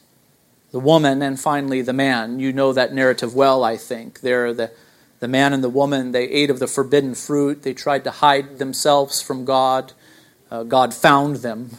the 0.74 0.80
woman, 0.80 1.22
and 1.22 1.38
finally 1.38 1.82
the 1.82 1.92
man. 1.92 2.40
You 2.40 2.52
know 2.52 2.72
that 2.72 2.92
narrative 2.92 3.32
well, 3.32 3.62
I 3.62 3.76
think. 3.76 4.22
There, 4.22 4.52
the, 4.52 4.72
the 5.20 5.28
man 5.28 5.52
and 5.52 5.62
the 5.62 5.68
woman, 5.68 6.10
they 6.10 6.24
ate 6.24 6.50
of 6.50 6.58
the 6.58 6.66
forbidden 6.66 7.14
fruit. 7.14 7.62
They 7.62 7.72
tried 7.72 8.02
to 8.02 8.10
hide 8.10 8.58
themselves 8.58 9.20
from 9.20 9.44
God. 9.44 9.92
Uh, 10.50 10.64
God 10.64 10.92
found 10.92 11.36
them. 11.36 11.78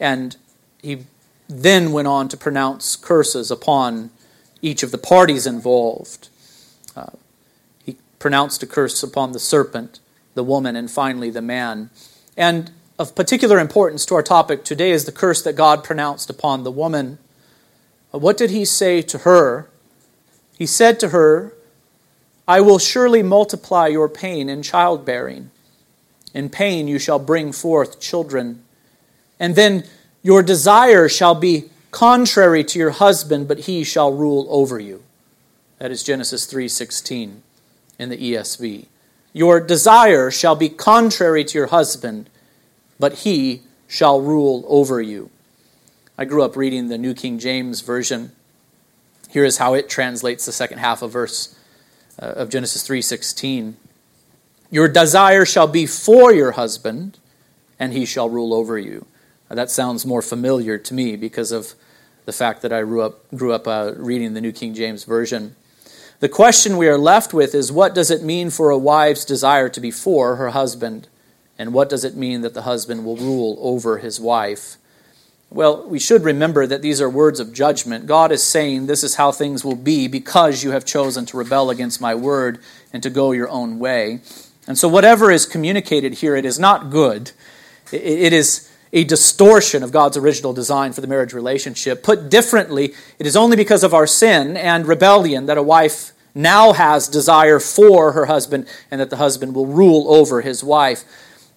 And 0.00 0.34
he 0.80 1.04
then 1.46 1.92
went 1.92 2.08
on 2.08 2.26
to 2.28 2.38
pronounce 2.38 2.96
curses 2.96 3.50
upon 3.50 4.08
each 4.62 4.82
of 4.82 4.90
the 4.90 4.96
parties 4.96 5.46
involved. 5.46 6.30
Uh, 6.96 7.10
pronounced 8.18 8.62
a 8.62 8.66
curse 8.66 9.02
upon 9.02 9.32
the 9.32 9.38
serpent, 9.38 10.00
the 10.32 10.42
woman, 10.42 10.74
and 10.74 10.90
finally 10.90 11.28
the 11.28 11.42
man. 11.42 11.90
And 12.34 12.70
of 12.98 13.14
particular 13.14 13.58
importance 13.58 14.06
to 14.06 14.14
our 14.14 14.22
topic 14.22 14.64
today 14.64 14.90
is 14.90 15.04
the 15.04 15.12
curse 15.12 15.42
that 15.42 15.54
God 15.54 15.84
pronounced 15.84 16.30
upon 16.30 16.64
the 16.64 16.70
woman. 16.70 17.18
What 18.12 18.36
did 18.36 18.50
he 18.50 18.64
say 18.64 19.02
to 19.02 19.18
her? 19.18 19.68
He 20.56 20.66
said 20.66 21.00
to 21.00 21.08
her, 21.08 21.54
I 22.46 22.60
will 22.60 22.78
surely 22.78 23.22
multiply 23.22 23.86
your 23.86 24.08
pain 24.08 24.48
in 24.48 24.62
childbearing. 24.62 25.50
In 26.34 26.50
pain 26.50 26.88
you 26.88 26.98
shall 26.98 27.18
bring 27.18 27.52
forth 27.52 28.00
children. 28.00 28.62
And 29.40 29.56
then 29.56 29.84
your 30.22 30.42
desire 30.42 31.08
shall 31.08 31.34
be 31.34 31.70
contrary 31.90 32.64
to 32.64 32.78
your 32.78 32.90
husband, 32.90 33.48
but 33.48 33.60
he 33.60 33.84
shall 33.84 34.12
rule 34.12 34.46
over 34.50 34.78
you. 34.78 35.02
That 35.78 35.90
is 35.90 36.02
Genesis 36.02 36.46
3:16 36.46 37.42
in 37.98 38.08
the 38.08 38.16
ESV. 38.16 38.86
Your 39.32 39.60
desire 39.60 40.30
shall 40.30 40.54
be 40.54 40.68
contrary 40.68 41.44
to 41.44 41.58
your 41.58 41.68
husband, 41.68 42.28
but 42.98 43.20
he 43.24 43.62
shall 43.88 44.20
rule 44.20 44.64
over 44.68 45.00
you. 45.00 45.30
I 46.22 46.24
grew 46.24 46.44
up 46.44 46.54
reading 46.54 46.86
the 46.86 46.98
New 46.98 47.14
King 47.14 47.40
James 47.40 47.80
Version. 47.80 48.30
Here 49.28 49.44
is 49.44 49.58
how 49.58 49.74
it 49.74 49.88
translates 49.88 50.46
the 50.46 50.52
second 50.52 50.78
half 50.78 51.02
of 51.02 51.10
verse 51.10 51.58
uh, 52.16 52.26
of 52.36 52.48
Genesis 52.48 52.86
3:16. 52.86 53.74
Your 54.70 54.86
desire 54.86 55.44
shall 55.44 55.66
be 55.66 55.84
for 55.84 56.32
your 56.32 56.52
husband, 56.52 57.18
and 57.76 57.92
he 57.92 58.04
shall 58.04 58.28
rule 58.28 58.54
over 58.54 58.78
you. 58.78 59.04
Now, 59.50 59.56
that 59.56 59.68
sounds 59.68 60.06
more 60.06 60.22
familiar 60.22 60.78
to 60.78 60.94
me 60.94 61.16
because 61.16 61.50
of 61.50 61.74
the 62.24 62.32
fact 62.32 62.62
that 62.62 62.72
I 62.72 62.82
grew 62.82 63.02
up, 63.02 63.28
grew 63.34 63.52
up 63.52 63.66
uh, 63.66 63.94
reading 63.96 64.34
the 64.34 64.40
New 64.40 64.52
King 64.52 64.74
James 64.74 65.02
Version. 65.02 65.56
The 66.20 66.28
question 66.28 66.76
we 66.76 66.86
are 66.86 66.98
left 66.98 67.34
with 67.34 67.52
is 67.52 67.72
what 67.72 67.96
does 67.96 68.12
it 68.12 68.22
mean 68.22 68.50
for 68.50 68.70
a 68.70 68.78
wife's 68.78 69.24
desire 69.24 69.68
to 69.70 69.80
be 69.80 69.90
for 69.90 70.36
her 70.36 70.50
husband? 70.50 71.08
And 71.58 71.74
what 71.74 71.88
does 71.88 72.04
it 72.04 72.14
mean 72.14 72.42
that 72.42 72.54
the 72.54 72.62
husband 72.62 73.04
will 73.04 73.16
rule 73.16 73.58
over 73.60 73.98
his 73.98 74.20
wife? 74.20 74.76
Well, 75.52 75.86
we 75.86 75.98
should 75.98 76.24
remember 76.24 76.66
that 76.66 76.80
these 76.80 76.98
are 77.02 77.10
words 77.10 77.38
of 77.38 77.52
judgment. 77.52 78.06
God 78.06 78.32
is 78.32 78.42
saying, 78.42 78.86
This 78.86 79.04
is 79.04 79.16
how 79.16 79.32
things 79.32 79.62
will 79.62 79.76
be 79.76 80.08
because 80.08 80.64
you 80.64 80.70
have 80.70 80.86
chosen 80.86 81.26
to 81.26 81.36
rebel 81.36 81.68
against 81.68 82.00
my 82.00 82.14
word 82.14 82.58
and 82.90 83.02
to 83.02 83.10
go 83.10 83.32
your 83.32 83.50
own 83.50 83.78
way. 83.78 84.20
And 84.66 84.78
so, 84.78 84.88
whatever 84.88 85.30
is 85.30 85.44
communicated 85.44 86.14
here, 86.14 86.34
it 86.36 86.46
is 86.46 86.58
not 86.58 86.88
good. 86.88 87.32
It 87.92 88.32
is 88.32 88.70
a 88.94 89.04
distortion 89.04 89.82
of 89.82 89.92
God's 89.92 90.16
original 90.16 90.54
design 90.54 90.94
for 90.94 91.02
the 91.02 91.06
marriage 91.06 91.34
relationship. 91.34 92.02
Put 92.02 92.30
differently, 92.30 92.94
it 93.18 93.26
is 93.26 93.36
only 93.36 93.56
because 93.56 93.84
of 93.84 93.92
our 93.92 94.06
sin 94.06 94.56
and 94.56 94.86
rebellion 94.86 95.44
that 95.46 95.58
a 95.58 95.62
wife 95.62 96.12
now 96.34 96.72
has 96.72 97.08
desire 97.08 97.60
for 97.60 98.12
her 98.12 98.24
husband 98.24 98.66
and 98.90 99.02
that 99.02 99.10
the 99.10 99.16
husband 99.16 99.54
will 99.54 99.66
rule 99.66 100.14
over 100.14 100.40
his 100.40 100.64
wife. 100.64 101.04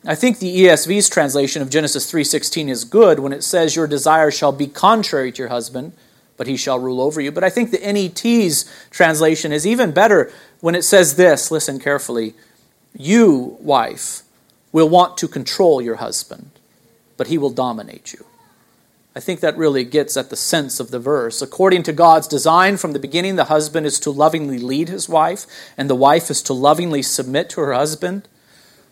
I 0.07 0.13
think 0.13 0.37
the 0.37 0.65
ESV's 0.65 1.09
translation 1.09 1.61
of 1.63 1.69
Genesis 1.69 2.05
3:16 2.11 2.69
is 2.69 2.83
good 2.83 3.19
when 3.19 3.33
it 3.33 3.43
says 3.43 3.75
your 3.75 3.87
desire 3.87 4.29
shall 4.29 4.51
be 4.51 4.67
contrary 4.67 5.31
to 5.31 5.39
your 5.39 5.49
husband, 5.49 5.93
but 6.37 6.45
he 6.45 6.57
shall 6.57 6.77
rule 6.77 7.01
over 7.01 7.19
you. 7.19 7.31
But 7.31 7.43
I 7.43 7.49
think 7.49 7.71
the 7.71 7.79
NET's 7.79 8.65
translation 8.91 9.51
is 9.51 9.65
even 9.65 9.91
better 9.91 10.31
when 10.61 10.75
it 10.75 10.83
says 10.83 11.15
this, 11.15 11.49
listen 11.49 11.79
carefully. 11.79 12.35
You, 12.95 13.57
wife, 13.59 14.21
will 14.71 14.89
want 14.89 15.17
to 15.17 15.27
control 15.27 15.81
your 15.81 15.95
husband, 15.95 16.51
but 17.17 17.27
he 17.27 17.37
will 17.37 17.49
dominate 17.49 18.13
you. 18.13 18.25
I 19.15 19.21
think 19.21 19.39
that 19.39 19.57
really 19.57 19.85
gets 19.85 20.17
at 20.17 20.29
the 20.29 20.35
sense 20.35 20.79
of 20.79 20.91
the 20.91 20.99
verse. 20.99 21.41
According 21.41 21.83
to 21.83 21.93
God's 21.93 22.27
design 22.27 22.77
from 22.77 22.91
the 22.91 22.99
beginning, 22.99 23.37
the 23.37 23.45
husband 23.45 23.85
is 23.85 23.99
to 24.01 24.11
lovingly 24.11 24.59
lead 24.59 24.89
his 24.89 25.07
wife, 25.07 25.47
and 25.77 25.89
the 25.89 25.95
wife 25.95 26.29
is 26.29 26.41
to 26.43 26.53
lovingly 26.53 27.01
submit 27.01 27.49
to 27.51 27.61
her 27.61 27.73
husband. 27.73 28.27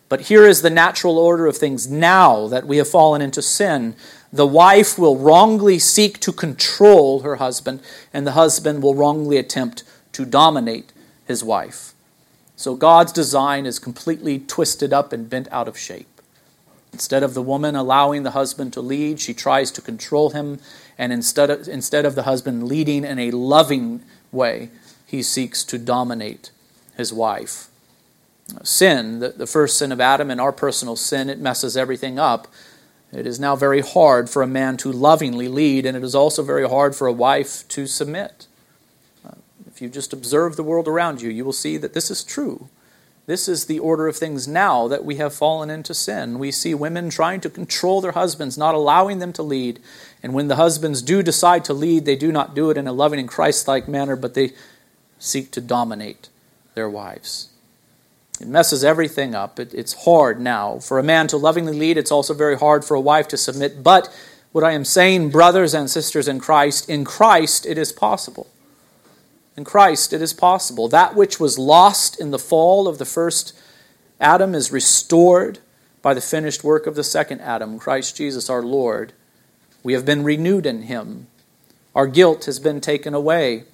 But 0.08 0.22
here 0.22 0.46
is 0.46 0.62
the 0.62 0.70
natural 0.70 1.18
order 1.18 1.46
of 1.46 1.56
things 1.56 1.90
now 1.90 2.46
that 2.48 2.66
we 2.66 2.76
have 2.76 2.88
fallen 2.88 3.22
into 3.22 3.42
sin. 3.42 3.96
The 4.32 4.46
wife 4.46 4.98
will 4.98 5.16
wrongly 5.16 5.78
seek 5.78 6.20
to 6.20 6.32
control 6.32 7.20
her 7.20 7.36
husband, 7.36 7.80
and 8.12 8.26
the 8.26 8.32
husband 8.32 8.82
will 8.82 8.94
wrongly 8.94 9.38
attempt 9.38 9.82
to 10.12 10.24
dominate 10.24 10.92
his 11.24 11.42
wife. 11.42 11.94
So 12.56 12.76
God's 12.76 13.12
design 13.12 13.66
is 13.66 13.78
completely 13.78 14.38
twisted 14.38 14.92
up 14.92 15.12
and 15.12 15.28
bent 15.28 15.48
out 15.50 15.68
of 15.68 15.78
shape. 15.78 16.20
Instead 16.92 17.24
of 17.24 17.34
the 17.34 17.42
woman 17.42 17.74
allowing 17.74 18.22
the 18.22 18.30
husband 18.32 18.72
to 18.74 18.80
lead, 18.80 19.18
she 19.18 19.34
tries 19.34 19.72
to 19.72 19.80
control 19.80 20.30
him, 20.30 20.60
and 20.96 21.12
instead 21.12 21.50
of, 21.50 21.66
instead 21.66 22.04
of 22.04 22.14
the 22.14 22.22
husband 22.22 22.68
leading 22.68 23.04
in 23.04 23.18
a 23.18 23.32
loving 23.32 24.02
way, 24.30 24.70
he 25.04 25.22
seeks 25.22 25.64
to 25.64 25.78
dominate 25.78 26.50
his 26.96 27.12
wife 27.12 27.68
sin, 28.62 29.20
the, 29.20 29.30
the 29.30 29.46
first 29.46 29.78
sin 29.78 29.92
of 29.92 30.00
Adam 30.00 30.30
and 30.30 30.40
our 30.40 30.52
personal 30.52 30.96
sin, 30.96 31.30
it 31.30 31.38
messes 31.38 31.76
everything 31.76 32.18
up. 32.18 32.48
It 33.12 33.26
is 33.26 33.38
now 33.38 33.54
very 33.54 33.80
hard 33.80 34.28
for 34.28 34.42
a 34.42 34.46
man 34.46 34.76
to 34.78 34.90
lovingly 34.90 35.48
lead, 35.48 35.86
and 35.86 35.96
it 35.96 36.02
is 36.02 36.14
also 36.14 36.42
very 36.42 36.68
hard 36.68 36.96
for 36.96 37.06
a 37.06 37.12
wife 37.12 37.66
to 37.68 37.86
submit. 37.86 38.46
Uh, 39.24 39.36
if 39.66 39.80
you 39.80 39.88
just 39.88 40.12
observe 40.12 40.56
the 40.56 40.64
world 40.64 40.88
around 40.88 41.22
you, 41.22 41.30
you 41.30 41.44
will 41.44 41.52
see 41.52 41.76
that 41.76 41.94
this 41.94 42.10
is 42.10 42.24
true. 42.24 42.68
This 43.26 43.48
is 43.48 43.64
the 43.64 43.78
order 43.78 44.06
of 44.06 44.16
things 44.16 44.46
now 44.46 44.86
that 44.88 45.04
we 45.04 45.16
have 45.16 45.32
fallen 45.32 45.70
into 45.70 45.94
sin. 45.94 46.38
We 46.38 46.50
see 46.50 46.74
women 46.74 47.08
trying 47.08 47.40
to 47.42 47.50
control 47.50 48.00
their 48.00 48.12
husbands, 48.12 48.58
not 48.58 48.74
allowing 48.74 49.18
them 49.18 49.32
to 49.34 49.42
lead. 49.42 49.80
And 50.22 50.34
when 50.34 50.48
the 50.48 50.56
husbands 50.56 51.00
do 51.00 51.22
decide 51.22 51.64
to 51.66 51.72
lead, 51.72 52.04
they 52.04 52.16
do 52.16 52.30
not 52.30 52.54
do 52.54 52.68
it 52.70 52.76
in 52.76 52.86
a 52.86 52.92
loving 52.92 53.20
and 53.20 53.28
Christ 53.28 53.66
like 53.66 53.88
manner, 53.88 54.16
but 54.16 54.34
they 54.34 54.52
seek 55.18 55.50
to 55.52 55.62
dominate 55.62 56.28
their 56.74 56.90
wives. 56.90 57.48
It 58.40 58.48
messes 58.48 58.82
everything 58.84 59.34
up. 59.34 59.60
It, 59.60 59.72
it's 59.74 60.04
hard 60.04 60.40
now. 60.40 60.78
For 60.78 60.98
a 60.98 61.04
man 61.04 61.28
to 61.28 61.36
lovingly 61.36 61.78
lead, 61.78 61.96
it's 61.96 62.12
also 62.12 62.34
very 62.34 62.56
hard 62.56 62.84
for 62.84 62.94
a 62.94 63.00
wife 63.00 63.28
to 63.28 63.36
submit. 63.36 63.82
But 63.82 64.12
what 64.52 64.64
I 64.64 64.72
am 64.72 64.84
saying, 64.84 65.30
brothers 65.30 65.74
and 65.74 65.90
sisters 65.90 66.28
in 66.28 66.40
Christ, 66.40 66.88
in 66.88 67.04
Christ 67.04 67.66
it 67.66 67.78
is 67.78 67.92
possible. 67.92 68.48
In 69.56 69.64
Christ 69.64 70.12
it 70.12 70.22
is 70.22 70.32
possible. 70.32 70.88
That 70.88 71.14
which 71.14 71.38
was 71.38 71.58
lost 71.58 72.20
in 72.20 72.30
the 72.30 72.38
fall 72.38 72.88
of 72.88 72.98
the 72.98 73.04
first 73.04 73.56
Adam 74.20 74.54
is 74.54 74.72
restored 74.72 75.58
by 76.02 76.14
the 76.14 76.20
finished 76.20 76.62
work 76.62 76.86
of 76.86 76.94
the 76.96 77.04
second 77.04 77.40
Adam, 77.40 77.78
Christ 77.78 78.16
Jesus 78.16 78.50
our 78.50 78.62
Lord. 78.62 79.12
We 79.82 79.92
have 79.94 80.04
been 80.04 80.24
renewed 80.24 80.66
in 80.66 80.82
him. 80.82 81.28
Our 81.94 82.06
guilt 82.06 82.44
has 82.46 82.58
been 82.58 82.80
taken 82.80 83.14
away. 83.14 83.64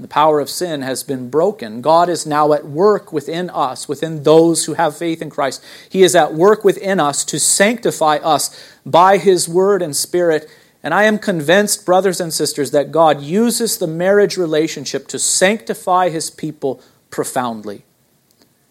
The 0.00 0.08
power 0.08 0.40
of 0.40 0.48
sin 0.48 0.80
has 0.82 1.02
been 1.02 1.28
broken. 1.28 1.82
God 1.82 2.08
is 2.08 2.24
now 2.24 2.52
at 2.54 2.64
work 2.64 3.12
within 3.12 3.50
us, 3.50 3.86
within 3.86 4.22
those 4.22 4.64
who 4.64 4.74
have 4.74 4.96
faith 4.96 5.20
in 5.20 5.28
Christ. 5.28 5.62
He 5.90 6.02
is 6.02 6.16
at 6.16 6.32
work 6.32 6.64
within 6.64 6.98
us 6.98 7.22
to 7.26 7.38
sanctify 7.38 8.16
us 8.16 8.78
by 8.86 9.18
His 9.18 9.46
Word 9.48 9.82
and 9.82 9.94
Spirit. 9.94 10.48
And 10.82 10.94
I 10.94 11.04
am 11.04 11.18
convinced, 11.18 11.84
brothers 11.84 12.18
and 12.18 12.32
sisters, 12.32 12.70
that 12.70 12.92
God 12.92 13.20
uses 13.20 13.76
the 13.76 13.86
marriage 13.86 14.38
relationship 14.38 15.06
to 15.08 15.18
sanctify 15.18 16.08
His 16.08 16.30
people 16.30 16.80
profoundly. 17.10 17.84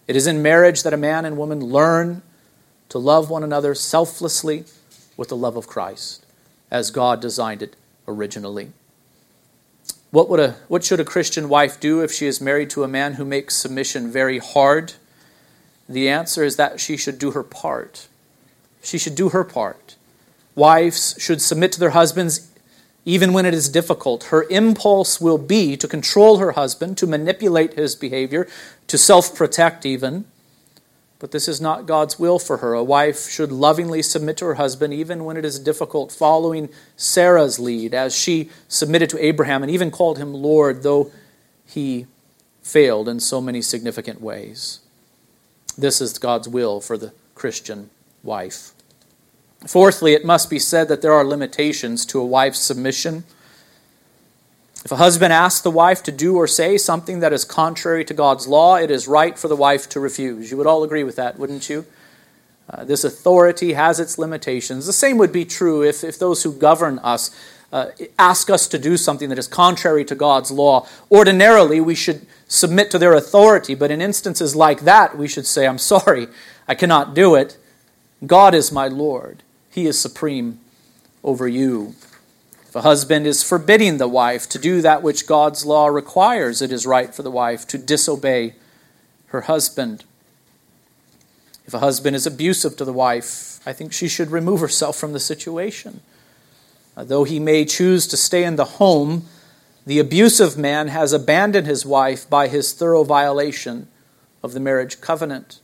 It 0.08 0.16
is 0.16 0.26
in 0.26 0.42
marriage 0.42 0.82
that 0.82 0.94
a 0.94 0.98
man 0.98 1.26
and 1.26 1.38
woman 1.38 1.60
learn 1.60 2.24
to 2.90 2.98
love 2.98 3.30
one 3.30 3.44
another 3.44 3.76
selflessly 3.76 4.66
with 5.16 5.30
the 5.30 5.38
love 5.38 5.56
of 5.56 5.68
Christ, 5.68 6.26
as 6.72 6.90
God 6.90 7.22
designed 7.22 7.62
it 7.62 7.76
originally. 8.08 8.72
What, 10.12 10.30
would 10.30 10.40
a, 10.40 10.52
what 10.68 10.84
should 10.84 11.00
a 11.00 11.06
Christian 11.06 11.50
wife 11.50 11.80
do 11.80 12.02
if 12.02 12.12
she 12.12 12.26
is 12.26 12.42
married 12.42 12.70
to 12.72 12.84
a 12.84 12.88
man 12.88 13.14
who 13.14 13.26
makes 13.26 13.56
submission 13.56 14.12
very 14.12 14.40
hard? 14.40 14.94
The 15.88 16.10
answer 16.10 16.44
is 16.44 16.56
that 16.56 16.80
she 16.80 16.98
should 16.98 17.20
do 17.20 17.32
her 17.32 17.44
part. 17.44 18.08
She 18.82 18.98
should 18.98 19.16
do 19.16 19.30
her 19.30 19.44
part. 19.44 19.96
Wives 20.56 21.16
should 21.20 21.42
submit 21.42 21.72
to 21.74 21.80
their 21.80 21.92
husbands 21.92 22.50
even 23.06 23.34
when 23.34 23.46
it 23.46 23.54
is 23.54 23.70
difficult. 23.70 24.26
Her 24.26 24.44
impulse 24.50 25.22
will 25.22 25.38
be 25.38 25.78
to 25.78 25.88
control 25.88 26.38
her 26.38 26.52
husband, 26.52 26.98
to 26.98 27.08
manipulate 27.08 27.74
his 27.74 27.96
behavior, 27.96 28.48
to 28.88 28.98
self 28.98 29.36
protect 29.36 29.86
even. 29.86 30.26
But 31.20 31.32
this 31.32 31.50
is 31.50 31.60
not 31.60 31.86
God's 31.86 32.18
will 32.18 32.40
for 32.40 32.58
her. 32.58 32.74
A 32.74 32.84
wife 32.84 33.30
should 33.30 33.52
lovingly 33.52 34.02
submit 34.02 34.38
to 34.38 34.46
her 34.46 34.54
husband 34.56 34.94
even 34.94 35.26
when 35.26 35.36
it 35.36 35.44
is 35.44 35.60
difficult, 35.60 36.14
following 36.14 36.70
Sarah's 36.96 37.60
lead 37.60 37.94
as 37.94 38.16
she 38.16 38.50
submitted 38.70 39.10
to 39.10 39.24
Abraham 39.24 39.62
and 39.62 39.72
even 39.72 39.92
called 39.92 40.18
him 40.18 40.34
Lord, 40.34 40.82
though 40.82 41.12
he 41.66 42.08
failed 42.64 43.10
in 43.10 43.20
so 43.20 43.42
many 43.42 43.62
significant 43.62 44.22
ways. 44.22 44.80
This 45.78 46.00
is 46.00 46.18
God's 46.18 46.48
will 46.48 46.80
for 46.80 46.98
the 46.98 47.14
Christian 47.36 47.90
wife. 48.24 48.72
Fourthly, 49.68 50.14
it 50.14 50.26
must 50.26 50.50
be 50.50 50.60
said 50.60 50.88
that 50.88 51.02
there 51.02 51.14
are 51.14 51.26
limitations 51.26 52.06
to 52.08 52.20
a 52.20 52.26
wife's 52.26 52.60
submission. 52.60 53.26
If 54.86 54.92
a 54.94 54.96
husband 54.96 55.34
asks 55.34 55.62
the 55.62 55.72
wife 55.72 56.04
to 56.04 56.12
do 56.12 56.38
or 56.38 56.48
say 56.48 56.78
something 56.78 57.20
that 57.20 57.34
is 57.34 57.44
contrary 57.44 58.06
to 58.06 58.14
God's 58.14 58.48
law, 58.48 58.76
it 58.78 58.90
is 58.90 59.08
right 59.08 59.38
for 59.38 59.50
the 59.50 59.56
wife 59.56 59.90
to 59.90 60.00
refuse. 60.00 60.52
You 60.52 60.58
would 60.58 60.68
all 60.68 60.84
agree 60.84 61.04
with 61.04 61.18
that, 61.18 61.38
wouldn't 61.38 61.70
you? 61.70 61.86
Uh, 62.70 62.86
this 62.86 63.04
authority 63.04 63.74
has 63.74 64.00
its 64.00 64.18
limitations. 64.18 64.86
The 64.86 64.94
same 64.94 65.18
would 65.18 65.34
be 65.34 65.44
true 65.44 65.84
if, 65.84 66.04
if 66.04 66.18
those 66.18 66.44
who 66.44 66.54
govern 66.54 67.00
us 67.00 67.36
uh, 67.74 67.88
ask 68.18 68.50
us 68.50 68.68
to 68.68 68.80
do 68.80 68.96
something 68.96 69.30
that 69.30 69.38
is 69.38 69.48
contrary 69.48 70.06
to 70.06 70.16
God's 70.16 70.50
law. 70.50 70.88
Ordinarily, 71.12 71.82
we 71.82 71.96
should 71.96 72.26
submit 72.48 72.90
to 72.92 73.00
their 73.00 73.14
authority, 73.14 73.76
but 73.76 73.92
in 73.92 74.02
instances 74.02 74.56
like 74.56 74.82
that, 74.82 75.18
we 75.18 75.28
should 75.28 75.46
say, 75.46 75.68
I'm 75.68 75.78
sorry, 75.78 76.28
I 76.68 76.76
cannot 76.76 77.14
do 77.14 77.36
it. 77.36 77.58
God 78.26 78.54
is 78.54 78.72
my 78.72 78.88
Lord, 78.88 79.44
He 79.72 79.88
is 79.88 80.00
supreme 80.00 80.60
over 81.24 81.48
you. 81.48 81.96
If 82.70 82.76
a 82.76 82.82
husband 82.82 83.26
is 83.26 83.42
forbidding 83.42 83.98
the 83.98 84.08
wife 84.08 84.48
to 84.50 84.60
do 84.60 84.80
that 84.82 85.02
which 85.02 85.26
God's 85.26 85.66
law 85.66 85.88
requires, 85.88 86.62
it 86.62 86.72
is 86.72 86.86
right 86.86 87.12
for 87.12 87.24
the 87.24 87.32
wife 87.32 87.66
to 87.70 87.80
disobey 87.80 88.54
her 89.30 89.42
husband. 89.42 90.04
If 91.66 91.74
a 91.74 91.80
husband 91.80 92.16
is 92.16 92.28
abusive 92.28 92.78
to 92.78 92.86
the 92.86 92.94
wife, 92.94 93.60
I 93.66 93.74
think 93.74 93.92
she 93.92 94.08
should 94.08 94.30
remove 94.30 94.60
herself 94.60 94.98
from 94.98 95.14
the 95.14 95.20
situation. 95.20 96.02
Uh, 96.96 97.04
though 97.06 97.24
he 97.24 97.40
may 97.40 97.66
choose 97.66 98.06
to 98.06 98.16
stay 98.16 98.44
in 98.44 98.56
the 98.56 98.66
home, 98.66 99.26
the 99.88 99.98
abusive 99.98 100.56
man 100.56 100.90
has 100.90 101.12
abandoned 101.12 101.66
his 101.66 101.88
wife 101.88 102.30
by 102.30 102.48
his 102.48 102.72
thorough 102.72 103.04
violation 103.04 103.88
of 104.44 104.54
the 104.54 104.60
marriage 104.60 105.02
covenant. 105.02 105.60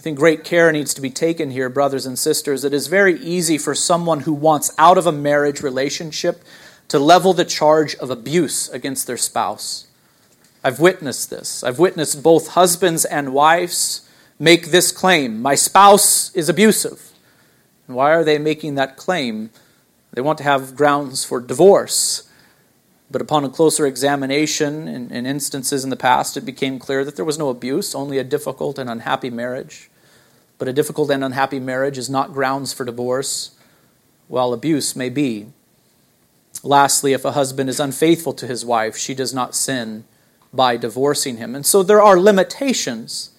I 0.00 0.02
think 0.02 0.18
great 0.18 0.44
care 0.44 0.72
needs 0.72 0.94
to 0.94 1.02
be 1.02 1.10
taken 1.10 1.50
here, 1.50 1.68
brothers 1.68 2.06
and 2.06 2.18
sisters. 2.18 2.64
It 2.64 2.72
is 2.72 2.86
very 2.86 3.20
easy 3.20 3.58
for 3.58 3.74
someone 3.74 4.20
who 4.20 4.32
wants 4.32 4.70
out 4.78 4.96
of 4.96 5.06
a 5.06 5.12
marriage 5.12 5.60
relationship 5.60 6.42
to 6.88 6.98
level 6.98 7.34
the 7.34 7.44
charge 7.44 7.96
of 7.96 8.08
abuse 8.08 8.70
against 8.70 9.06
their 9.06 9.18
spouse. 9.18 9.88
I've 10.64 10.80
witnessed 10.80 11.28
this. 11.28 11.62
I've 11.62 11.78
witnessed 11.78 12.22
both 12.22 12.52
husbands 12.52 13.04
and 13.04 13.34
wives 13.34 14.08
make 14.38 14.68
this 14.70 14.90
claim 14.90 15.42
My 15.42 15.54
spouse 15.54 16.34
is 16.34 16.48
abusive. 16.48 17.12
And 17.86 17.94
why 17.94 18.14
are 18.14 18.24
they 18.24 18.38
making 18.38 18.76
that 18.76 18.96
claim? 18.96 19.50
They 20.14 20.22
want 20.22 20.38
to 20.38 20.44
have 20.44 20.74
grounds 20.74 21.26
for 21.26 21.40
divorce. 21.40 22.26
But 23.10 23.20
upon 23.20 23.44
a 23.44 23.50
closer 23.50 23.84
examination 23.84 24.88
in, 24.88 25.12
in, 25.12 25.26
instances 25.26 25.84
in 25.84 25.90
the 25.90 25.96
past, 25.96 26.38
it 26.38 26.46
became 26.46 26.78
clear 26.78 27.04
that 27.04 27.16
there 27.16 27.24
was 27.26 27.38
no 27.38 27.50
abuse, 27.50 27.94
only 27.94 28.16
a 28.16 28.24
difficult 28.24 28.78
and 28.78 28.88
unhappy 28.88 29.28
marriage. 29.28 29.89
But 30.60 30.68
a 30.68 30.74
difficult 30.74 31.10
and 31.10 31.24
unhappy 31.24 31.58
marriage 31.58 31.96
is 31.96 32.10
not 32.10 32.34
grounds 32.34 32.74
for 32.74 32.84
divorce, 32.84 33.52
while 34.28 34.52
abuse 34.52 34.94
may 34.94 35.08
be. 35.08 35.46
Lastly, 36.62 37.14
if 37.14 37.24
a 37.24 37.32
husband 37.32 37.70
is 37.70 37.80
unfaithful 37.80 38.34
to 38.34 38.46
his 38.46 38.62
wife, 38.62 38.94
she 38.94 39.14
does 39.14 39.32
not 39.32 39.54
sin 39.54 40.04
by 40.52 40.76
divorcing 40.76 41.38
him. 41.38 41.54
And 41.54 41.64
so 41.64 41.82
there 41.82 42.02
are 42.02 42.20
limitations 42.20 43.30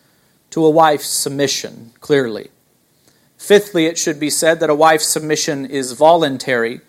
to 0.50 0.66
a 0.66 0.70
wife's 0.72 1.10
submission, 1.10 1.92
clearly. 2.00 2.50
Fifthly, 3.38 3.86
it 3.86 4.00
should 4.00 4.20
be 4.20 4.32
said 4.32 4.60
that 4.60 4.72
a 4.72 4.76
wife's 4.76 5.06
submission 5.06 5.68
is 5.68 5.92
voluntary. 5.92 6.82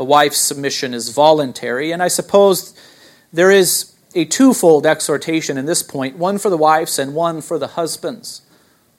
A 0.00 0.04
wife's 0.04 0.38
submission 0.38 0.92
is 0.94 1.10
voluntary. 1.10 1.92
And 1.92 2.02
I 2.02 2.08
suppose 2.08 2.74
there 3.32 3.52
is 3.52 3.94
a 4.16 4.24
twofold 4.24 4.84
exhortation 4.84 5.56
in 5.56 5.66
this 5.66 5.84
point 5.84 6.16
one 6.16 6.38
for 6.38 6.50
the 6.50 6.56
wives 6.56 6.98
and 6.98 7.14
one 7.14 7.40
for 7.40 7.56
the 7.56 7.68
husbands. 7.68 8.42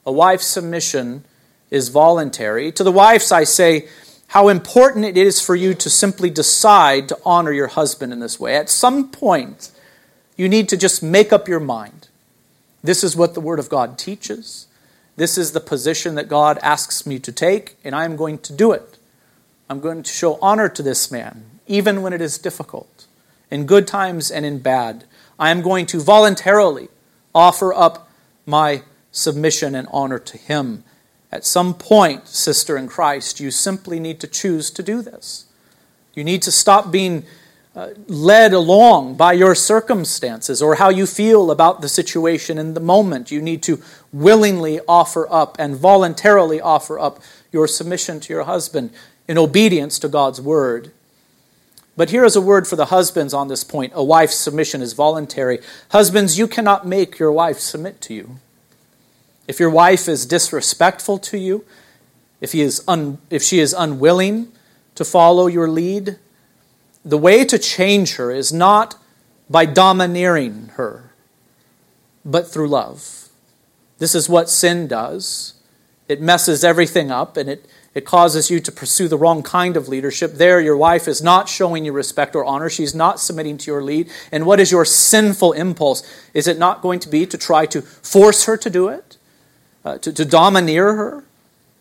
A 0.04 0.12
wife's 0.12 0.46
submission 0.46 1.24
is 1.70 1.88
voluntary. 1.88 2.72
To 2.72 2.84
the 2.84 2.92
wives, 2.92 3.32
I 3.32 3.44
say, 3.44 3.88
how 4.28 4.48
important 4.48 5.04
it 5.04 5.16
is 5.16 5.40
for 5.40 5.54
you 5.54 5.74
to 5.74 5.90
simply 5.90 6.30
decide 6.30 7.08
to 7.08 7.18
honor 7.24 7.52
your 7.52 7.68
husband 7.68 8.12
in 8.12 8.20
this 8.20 8.40
way. 8.40 8.56
At 8.56 8.70
some 8.70 9.10
point, 9.10 9.70
you 10.36 10.48
need 10.48 10.68
to 10.70 10.76
just 10.76 11.02
make 11.02 11.32
up 11.32 11.48
your 11.48 11.60
mind. 11.60 12.08
This 12.82 13.04
is 13.04 13.14
what 13.14 13.34
the 13.34 13.40
Word 13.40 13.58
of 13.58 13.68
God 13.68 13.98
teaches. 13.98 14.66
This 15.16 15.36
is 15.36 15.52
the 15.52 15.60
position 15.60 16.14
that 16.14 16.28
God 16.28 16.58
asks 16.62 17.06
me 17.06 17.18
to 17.18 17.30
take, 17.30 17.76
and 17.84 17.94
I 17.94 18.04
am 18.04 18.16
going 18.16 18.38
to 18.38 18.52
do 18.52 18.72
it. 18.72 18.96
I'm 19.68 19.80
going 19.80 20.02
to 20.02 20.10
show 20.10 20.38
honor 20.40 20.68
to 20.70 20.82
this 20.82 21.10
man, 21.10 21.44
even 21.66 22.02
when 22.02 22.12
it 22.12 22.20
is 22.20 22.38
difficult, 22.38 23.06
in 23.50 23.66
good 23.66 23.86
times 23.86 24.30
and 24.30 24.44
in 24.44 24.58
bad. 24.58 25.04
I 25.38 25.50
am 25.50 25.62
going 25.62 25.86
to 25.86 26.00
voluntarily 26.00 26.88
offer 27.34 27.72
up 27.72 28.10
my 28.46 28.82
submission 29.12 29.74
and 29.74 29.86
honor 29.92 30.18
to 30.18 30.36
him. 30.36 30.82
At 31.30 31.46
some 31.46 31.74
point, 31.74 32.28
sister 32.28 32.76
in 32.76 32.88
Christ, 32.88 33.40
you 33.40 33.50
simply 33.50 34.00
need 34.00 34.18
to 34.20 34.26
choose 34.26 34.70
to 34.72 34.82
do 34.82 35.00
this. 35.00 35.46
You 36.14 36.24
need 36.24 36.42
to 36.42 36.52
stop 36.52 36.90
being 36.90 37.24
uh, 37.74 37.90
led 38.06 38.52
along 38.52 39.14
by 39.14 39.32
your 39.32 39.54
circumstances 39.54 40.60
or 40.60 40.74
how 40.74 40.90
you 40.90 41.06
feel 41.06 41.50
about 41.50 41.80
the 41.80 41.88
situation 41.88 42.58
in 42.58 42.74
the 42.74 42.80
moment. 42.80 43.30
You 43.30 43.40
need 43.40 43.62
to 43.62 43.80
willingly 44.12 44.80
offer 44.86 45.26
up 45.30 45.56
and 45.58 45.74
voluntarily 45.74 46.60
offer 46.60 46.98
up 46.98 47.20
your 47.50 47.66
submission 47.66 48.20
to 48.20 48.32
your 48.32 48.44
husband 48.44 48.90
in 49.26 49.38
obedience 49.38 49.98
to 50.00 50.08
God's 50.08 50.40
word. 50.40 50.90
But 51.96 52.10
here 52.10 52.24
is 52.24 52.36
a 52.36 52.40
word 52.40 52.66
for 52.66 52.76
the 52.76 52.86
husbands 52.86 53.32
on 53.32 53.48
this 53.48 53.64
point. 53.64 53.92
A 53.94 54.04
wife's 54.04 54.36
submission 54.36 54.82
is 54.82 54.92
voluntary. 54.92 55.60
Husbands, 55.90 56.38
you 56.38 56.46
cannot 56.46 56.86
make 56.86 57.18
your 57.18 57.32
wife 57.32 57.58
submit 57.58 58.02
to 58.02 58.14
you. 58.14 58.36
If 59.48 59.58
your 59.58 59.70
wife 59.70 60.08
is 60.08 60.26
disrespectful 60.26 61.18
to 61.18 61.38
you, 61.38 61.64
if, 62.40 62.52
he 62.52 62.60
is 62.60 62.82
un, 62.86 63.18
if 63.30 63.42
she 63.42 63.58
is 63.58 63.72
unwilling 63.72 64.52
to 64.94 65.04
follow 65.04 65.46
your 65.46 65.68
lead, 65.68 66.18
the 67.04 67.18
way 67.18 67.44
to 67.44 67.58
change 67.58 68.16
her 68.16 68.30
is 68.30 68.52
not 68.52 68.96
by 69.50 69.66
domineering 69.66 70.70
her, 70.74 71.12
but 72.24 72.46
through 72.46 72.68
love. 72.68 73.28
This 73.98 74.14
is 74.14 74.28
what 74.28 74.48
sin 74.48 74.86
does. 74.86 75.54
It 76.08 76.20
messes 76.20 76.64
everything 76.64 77.10
up 77.10 77.36
and 77.36 77.48
it, 77.48 77.66
it 77.94 78.04
causes 78.04 78.50
you 78.50 78.60
to 78.60 78.72
pursue 78.72 79.08
the 79.08 79.16
wrong 79.16 79.42
kind 79.42 79.76
of 79.76 79.88
leadership. 79.88 80.34
There, 80.34 80.60
your 80.60 80.76
wife 80.76 81.06
is 81.06 81.22
not 81.22 81.48
showing 81.48 81.84
you 81.84 81.92
respect 81.92 82.34
or 82.34 82.44
honor. 82.44 82.68
She's 82.68 82.94
not 82.94 83.20
submitting 83.20 83.58
to 83.58 83.70
your 83.70 83.82
lead. 83.82 84.10
And 84.30 84.46
what 84.46 84.60
is 84.60 84.72
your 84.72 84.84
sinful 84.84 85.52
impulse? 85.52 86.02
Is 86.34 86.48
it 86.48 86.58
not 86.58 86.82
going 86.82 87.00
to 87.00 87.08
be 87.08 87.26
to 87.26 87.38
try 87.38 87.66
to 87.66 87.82
force 87.82 88.46
her 88.46 88.56
to 88.56 88.70
do 88.70 88.88
it? 88.88 89.16
Uh, 89.84 89.98
to, 89.98 90.12
to 90.12 90.24
domineer 90.24 90.94
her? 90.94 91.24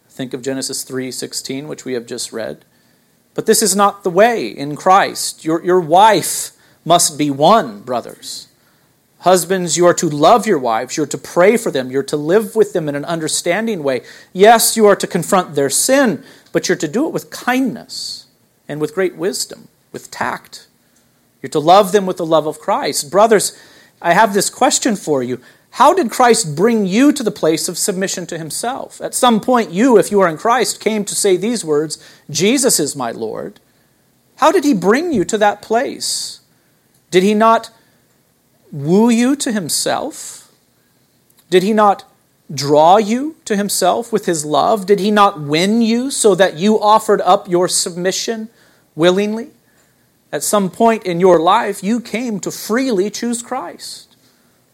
Think 0.10 0.34
of 0.34 0.42
Genesis 0.42 0.84
3:16, 0.84 1.68
which 1.68 1.86
we 1.86 1.94
have 1.94 2.06
just 2.06 2.34
read. 2.34 2.66
But 3.34 3.46
this 3.46 3.62
is 3.62 3.76
not 3.76 4.04
the 4.04 4.10
way 4.10 4.48
in 4.48 4.76
Christ. 4.76 5.46
Your, 5.46 5.64
your 5.64 5.80
wife 5.80 6.52
must 6.84 7.18
be 7.18 7.30
won, 7.30 7.82
brothers. 7.82 8.48
Husbands, 9.20 9.78
you 9.78 9.86
are 9.86 9.94
to 9.94 10.10
love 10.10 10.48
your 10.48 10.58
wives. 10.58 10.98
You're 10.98 11.06
to 11.06 11.18
pray 11.18 11.56
for 11.56 11.70
them. 11.70 11.92
You're 11.92 12.02
to 12.04 12.18
live 12.18 12.56
with 12.56 12.74
them 12.74 12.90
in 12.90 12.96
an 12.96 13.06
understanding 13.06 13.84
way. 13.84 14.02
Yes, 14.34 14.76
you 14.76 14.88
are 14.88 14.96
to 14.96 15.08
confront 15.08 15.54
their 15.54 15.70
sin, 15.70 16.24
but 16.52 16.68
you're 16.68 16.78
to 16.78 16.88
do 16.88 17.06
it 17.06 17.14
with 17.14 17.30
kindness 17.30 18.26
and 18.68 18.82
with 18.82 18.96
great 18.96 19.16
wisdom, 19.16 19.68
with 19.92 20.10
tact. 20.10 20.68
You're 21.42 21.52
to 21.52 21.60
love 21.60 21.92
them 21.92 22.06
with 22.08 22.18
the 22.18 22.26
love 22.26 22.48
of 22.48 22.60
Christ. 22.60 23.12
Brothers, 23.12 23.58
I 24.02 24.14
have 24.14 24.34
this 24.34 24.50
question 24.50 24.96
for 24.96 25.22
you. 25.22 25.40
How 25.72 25.94
did 25.94 26.12
Christ 26.12 26.56
bring 26.56 26.86
you 26.86 27.14
to 27.14 27.24
the 27.24 27.32
place 27.32 27.70
of 27.70 27.78
submission 27.78 28.26
to 28.28 28.38
himself? 28.38 29.00
At 29.00 29.16
some 29.16 29.40
point, 29.40 29.72
you, 29.72 29.98
if 29.98 30.12
you 30.12 30.20
are 30.20 30.28
in 30.28 30.38
Christ, 30.38 30.82
came 30.82 31.06
to 31.06 31.16
say 31.16 31.38
these 31.38 31.64
words 31.64 31.98
Jesus 32.30 32.80
is 32.80 32.96
my 32.96 33.12
Lord. 33.12 33.60
How 34.38 34.52
did 34.52 34.64
he 34.64 34.74
bring 34.74 35.14
you 35.14 35.24
to 35.26 35.38
that 35.38 35.62
place? 35.62 36.42
Did 37.10 37.24
he 37.24 37.34
not 37.34 37.70
woo 38.72 39.10
you 39.10 39.36
to 39.38 39.52
himself? 39.52 40.52
Did 41.50 41.64
he 41.64 41.74
not 41.74 42.06
draw 42.54 42.98
you 42.98 43.38
to 43.46 43.56
himself 43.56 44.12
with 44.12 44.26
his 44.26 44.44
love? 44.44 44.86
Did 44.86 45.00
he 45.00 45.12
not 45.12 45.40
win 45.40 45.82
you 45.82 46.12
so 46.12 46.36
that 46.36 46.56
you 46.56 46.80
offered 46.80 47.22
up 47.22 47.48
your 47.48 47.68
submission 47.68 48.50
willingly? 48.96 49.52
At 50.34 50.44
some 50.44 50.70
point 50.70 51.04
in 51.04 51.20
your 51.20 51.40
life, 51.40 51.84
you 51.84 52.00
came 52.02 52.40
to 52.42 52.52
freely 52.52 53.10
choose 53.10 53.42
Christ. 53.42 54.11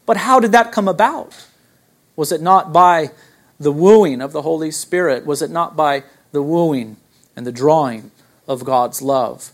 But 0.07 0.17
how 0.17 0.39
did 0.39 0.53
that 0.53 0.71
come 0.71 0.87
about? 0.87 1.45
Was 2.15 2.31
it 2.31 2.41
not 2.41 2.73
by 2.73 3.11
the 3.59 3.71
wooing 3.71 4.21
of 4.21 4.31
the 4.31 4.41
Holy 4.41 4.71
Spirit? 4.71 5.25
Was 5.25 5.43
it 5.43 5.51
not 5.51 5.75
by 5.75 6.03
the 6.31 6.41
wooing 6.41 6.97
and 7.35 7.45
the 7.45 7.51
drawing 7.51 8.09
of 8.47 8.63
God's 8.63 9.03
love? 9.03 9.51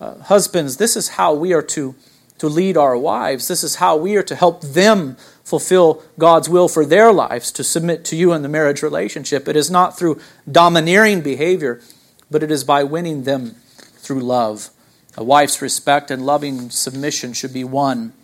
Uh, 0.00 0.18
husbands, 0.18 0.78
this 0.78 0.96
is 0.96 1.10
how 1.10 1.34
we 1.34 1.52
are 1.52 1.62
to, 1.62 1.94
to 2.38 2.48
lead 2.48 2.78
our 2.78 2.96
wives. 2.96 3.46
This 3.46 3.62
is 3.62 3.76
how 3.76 3.94
we 3.94 4.16
are 4.16 4.22
to 4.22 4.34
help 4.34 4.62
them 4.62 5.18
fulfill 5.44 6.02
God's 6.18 6.48
will 6.48 6.68
for 6.68 6.86
their 6.86 7.12
lives, 7.12 7.52
to 7.52 7.62
submit 7.62 8.02
to 8.06 8.16
you 8.16 8.32
in 8.32 8.40
the 8.40 8.48
marriage 8.48 8.82
relationship. 8.82 9.48
It 9.48 9.56
is 9.56 9.70
not 9.70 9.98
through 9.98 10.18
domineering 10.50 11.20
behavior, 11.20 11.82
but 12.30 12.42
it 12.42 12.50
is 12.50 12.64
by 12.64 12.84
winning 12.84 13.24
them 13.24 13.56
through 13.78 14.20
love. 14.20 14.70
A 15.18 15.24
wife's 15.24 15.60
respect 15.60 16.10
and 16.10 16.24
loving 16.24 16.70
submission 16.70 17.34
should 17.34 17.52
be 17.52 17.64
won 17.64 18.14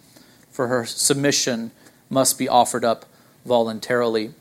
for 0.57 0.69
her 0.69 0.87
submission 0.87 1.71
must 2.09 2.39
be 2.39 2.49
offered 2.49 2.83
up 2.83 3.05
voluntarily. 3.45 4.33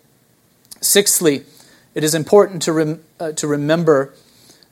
Sixthly, 0.79 1.43
it 1.93 2.05
is 2.05 2.15
important 2.15 2.61
to, 2.63 2.71
rem- 2.71 3.03
uh, 3.19 3.33
to 3.33 3.47
remember 3.47 4.13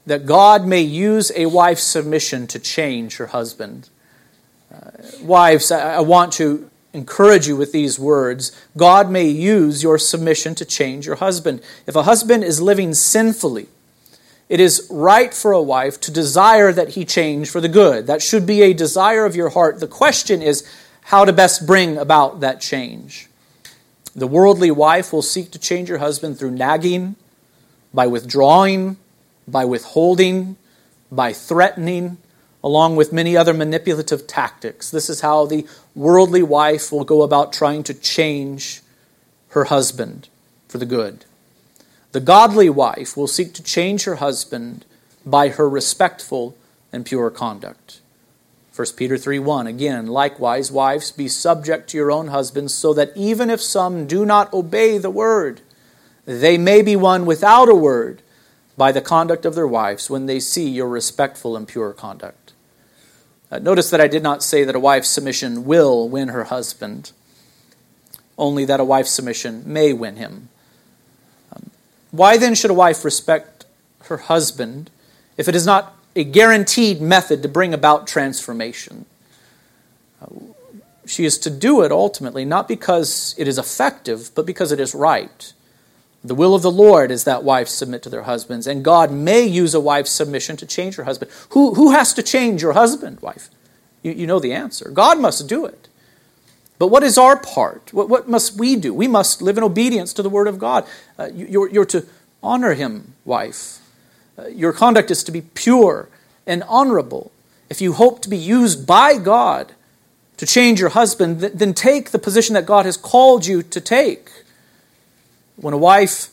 that 0.05 0.25
God 0.25 0.65
may 0.65 0.81
use 0.81 1.33
a 1.35 1.47
wife's 1.47 1.83
submission 1.83 2.47
to 2.47 2.59
change 2.59 3.17
her 3.17 3.27
husband. 3.27 3.89
Uh, 4.73 4.91
wives, 5.21 5.69
I-, 5.69 5.95
I 5.95 5.99
want 5.99 6.31
to 6.33 6.69
encourage 6.93 7.45
you 7.47 7.57
with 7.57 7.73
these 7.73 7.99
words. 7.99 8.51
God 8.77 9.11
may 9.11 9.27
use 9.27 9.83
your 9.83 9.97
submission 9.97 10.55
to 10.55 10.65
change 10.65 11.05
your 11.05 11.15
husband. 11.17 11.61
If 11.85 11.95
a 11.95 12.03
husband 12.03 12.45
is 12.45 12.61
living 12.61 12.93
sinfully, 12.93 13.67
it 14.49 14.59
is 14.59 14.87
right 14.91 15.33
for 15.33 15.51
a 15.51 15.61
wife 15.61 15.99
to 16.01 16.11
desire 16.11 16.71
that 16.71 16.89
he 16.89 17.05
change 17.05 17.49
for 17.49 17.59
the 17.59 17.69
good. 17.69 18.07
That 18.07 18.21
should 18.21 18.45
be 18.45 18.61
a 18.61 18.73
desire 18.73 19.25
of 19.25 19.35
your 19.35 19.49
heart. 19.49 19.79
The 19.79 19.87
question 19.87 20.41
is, 20.41 20.63
how 21.05 21.25
to 21.25 21.33
best 21.33 21.65
bring 21.65 21.97
about 21.97 22.39
that 22.39 22.61
change. 22.61 23.27
The 24.15 24.27
worldly 24.27 24.71
wife 24.71 25.11
will 25.11 25.21
seek 25.21 25.51
to 25.51 25.59
change 25.59 25.89
her 25.89 25.97
husband 25.97 26.37
through 26.37 26.51
nagging, 26.51 27.15
by 27.93 28.07
withdrawing, 28.07 28.97
by 29.47 29.65
withholding, 29.65 30.57
by 31.11 31.33
threatening, 31.33 32.17
along 32.63 32.95
with 32.95 33.13
many 33.13 33.35
other 33.35 33.53
manipulative 33.53 34.25
tactics. 34.25 34.89
This 34.89 35.09
is 35.09 35.21
how 35.21 35.45
the 35.45 35.67
worldly 35.93 36.43
wife 36.43 36.91
will 36.91 37.03
go 37.03 37.21
about 37.21 37.53
trying 37.53 37.83
to 37.83 37.93
change 37.93 38.81
her 39.49 39.65
husband 39.65 40.29
for 40.67 40.77
the 40.77 40.85
good. 40.85 41.25
The 42.13 42.19
godly 42.19 42.69
wife 42.69 43.17
will 43.17 43.27
seek 43.27 43.53
to 43.53 43.63
change 43.63 44.05
her 44.05 44.15
husband 44.15 44.85
by 45.25 45.49
her 45.49 45.67
respectful 45.67 46.55
and 46.91 47.05
pure 47.05 47.29
conduct. 47.29 47.99
1 48.75 48.87
Peter 48.95 49.17
3 49.17 49.37
1 49.37 49.67
Again, 49.67 50.07
likewise, 50.07 50.71
wives, 50.71 51.11
be 51.11 51.27
subject 51.27 51.89
to 51.89 51.97
your 51.97 52.11
own 52.11 52.27
husbands, 52.27 52.73
so 52.73 52.93
that 52.93 53.11
even 53.15 53.49
if 53.49 53.61
some 53.61 54.07
do 54.07 54.25
not 54.25 54.51
obey 54.51 54.97
the 54.97 55.11
word, 55.11 55.61
they 56.25 56.57
may 56.57 56.81
be 56.81 56.95
won 56.95 57.25
without 57.25 57.69
a 57.69 57.75
word 57.75 58.21
by 58.75 58.91
the 58.91 59.01
conduct 59.01 59.45
of 59.45 59.53
their 59.53 59.67
wives 59.67 60.09
when 60.09 60.25
they 60.25 60.39
see 60.39 60.67
your 60.67 60.89
respectful 60.89 61.55
and 61.55 61.67
pure 61.67 61.93
conduct. 61.93 62.53
Uh, 63.51 63.59
notice 63.59 63.91
that 63.91 64.01
I 64.01 64.07
did 64.07 64.23
not 64.23 64.41
say 64.41 64.63
that 64.63 64.75
a 64.75 64.79
wife's 64.79 65.09
submission 65.09 65.65
will 65.65 66.09
win 66.09 66.29
her 66.29 66.45
husband, 66.45 67.11
only 68.35 68.65
that 68.65 68.79
a 68.79 68.83
wife's 68.83 69.11
submission 69.11 69.61
may 69.67 69.93
win 69.93 70.15
him. 70.15 70.49
Um, 71.55 71.69
why 72.09 72.37
then 72.37 72.55
should 72.55 72.71
a 72.71 72.73
wife 72.73 73.05
respect 73.05 73.65
her 74.05 74.17
husband 74.17 74.89
if 75.37 75.47
it 75.47 75.53
is 75.53 75.67
not 75.67 75.92
a 76.15 76.23
guaranteed 76.23 77.01
method 77.01 77.41
to 77.41 77.49
bring 77.49 77.73
about 77.73 78.07
transformation. 78.07 79.05
She 81.05 81.25
is 81.25 81.37
to 81.39 81.49
do 81.49 81.81
it 81.81 81.91
ultimately, 81.91 82.45
not 82.45 82.67
because 82.67 83.35
it 83.37 83.47
is 83.47 83.57
effective, 83.57 84.31
but 84.35 84.45
because 84.45 84.71
it 84.71 84.79
is 84.79 84.95
right. 84.95 85.53
The 86.23 86.35
will 86.35 86.55
of 86.55 86.61
the 86.61 86.71
Lord 86.71 87.11
is 87.11 87.25
that 87.25 87.43
wives 87.43 87.71
submit 87.71 88.01
to 88.03 88.09
their 88.09 88.23
husbands, 88.23 88.65
and 88.65 88.83
God 88.83 89.11
may 89.11 89.43
use 89.45 89.73
a 89.73 89.81
wife's 89.81 90.11
submission 90.11 90.55
to 90.57 90.65
change 90.65 90.95
her 90.95 91.03
husband. 91.03 91.31
Who, 91.49 91.73
who 91.73 91.91
has 91.91 92.13
to 92.13 92.23
change 92.23 92.61
your 92.61 92.73
husband, 92.73 93.19
wife? 93.19 93.49
You, 94.01 94.13
you 94.13 94.27
know 94.27 94.39
the 94.39 94.53
answer. 94.53 94.89
God 94.89 95.19
must 95.19 95.49
do 95.49 95.65
it. 95.65 95.89
But 96.79 96.87
what 96.87 97.03
is 97.03 97.17
our 97.17 97.37
part? 97.37 97.93
What, 97.93 98.07
what 98.07 98.29
must 98.29 98.57
we 98.57 98.77
do? 98.77 98.93
We 98.93 99.07
must 99.07 99.41
live 99.41 99.57
in 99.57 99.63
obedience 99.63 100.13
to 100.13 100.23
the 100.23 100.29
word 100.29 100.47
of 100.47 100.57
God. 100.59 100.87
Uh, 101.19 101.29
you, 101.33 101.45
you're, 101.47 101.69
you're 101.69 101.85
to 101.85 102.05
honor 102.41 102.73
him, 102.73 103.15
wife. 103.25 103.79
Uh, 104.37 104.47
your 104.47 104.73
conduct 104.73 105.11
is 105.11 105.23
to 105.23 105.31
be 105.31 105.41
pure 105.41 106.09
and 106.47 106.63
honorable. 106.67 107.31
If 107.69 107.81
you 107.81 107.93
hope 107.93 108.21
to 108.21 108.29
be 108.29 108.37
used 108.37 108.85
by 108.87 109.17
God 109.17 109.73
to 110.37 110.45
change 110.45 110.79
your 110.79 110.89
husband, 110.89 111.39
then 111.41 111.73
take 111.73 112.11
the 112.11 112.19
position 112.19 112.53
that 112.55 112.65
God 112.65 112.85
has 112.85 112.97
called 112.97 113.45
you 113.45 113.63
to 113.63 113.79
take. 113.79 114.31
When 115.55 115.73
a 115.73 115.77
wife 115.77 116.29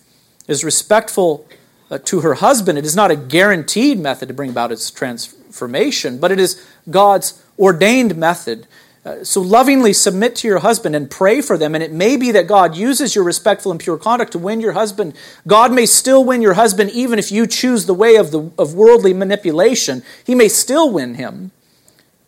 is 0.48 0.64
respectful 0.64 1.46
uh, 1.90 1.98
to 2.04 2.20
her 2.20 2.34
husband, 2.34 2.78
it 2.78 2.84
is 2.84 2.96
not 2.96 3.10
a 3.10 3.16
guaranteed 3.16 3.98
method 3.98 4.28
to 4.28 4.34
bring 4.34 4.50
about 4.50 4.72
its 4.72 4.90
transformation, 4.90 6.18
but 6.18 6.32
it 6.32 6.40
is 6.40 6.66
God's 6.88 7.42
ordained 7.58 8.16
method 8.16 8.66
Uh, 9.02 9.24
so 9.24 9.40
lovingly 9.40 9.94
submit 9.94 10.36
to 10.36 10.46
your 10.46 10.58
husband 10.58 10.94
and 10.94 11.10
pray 11.10 11.40
for 11.40 11.56
them. 11.56 11.74
And 11.74 11.82
it 11.82 11.92
may 11.92 12.18
be 12.18 12.32
that 12.32 12.46
God 12.46 12.76
uses 12.76 13.14
your 13.14 13.24
respectful 13.24 13.72
and 13.72 13.80
pure 13.80 13.96
conduct 13.96 14.32
to 14.32 14.38
win 14.38 14.60
your 14.60 14.72
husband. 14.72 15.14
God 15.46 15.72
may 15.72 15.86
still 15.86 16.22
win 16.22 16.42
your 16.42 16.52
husband 16.52 16.90
even 16.90 17.18
if 17.18 17.32
you 17.32 17.46
choose 17.46 17.86
the 17.86 17.94
way 17.94 18.16
of, 18.16 18.30
the, 18.30 18.50
of 18.58 18.74
worldly 18.74 19.14
manipulation. 19.14 20.02
He 20.22 20.34
may 20.34 20.48
still 20.48 20.92
win 20.92 21.14
him, 21.14 21.50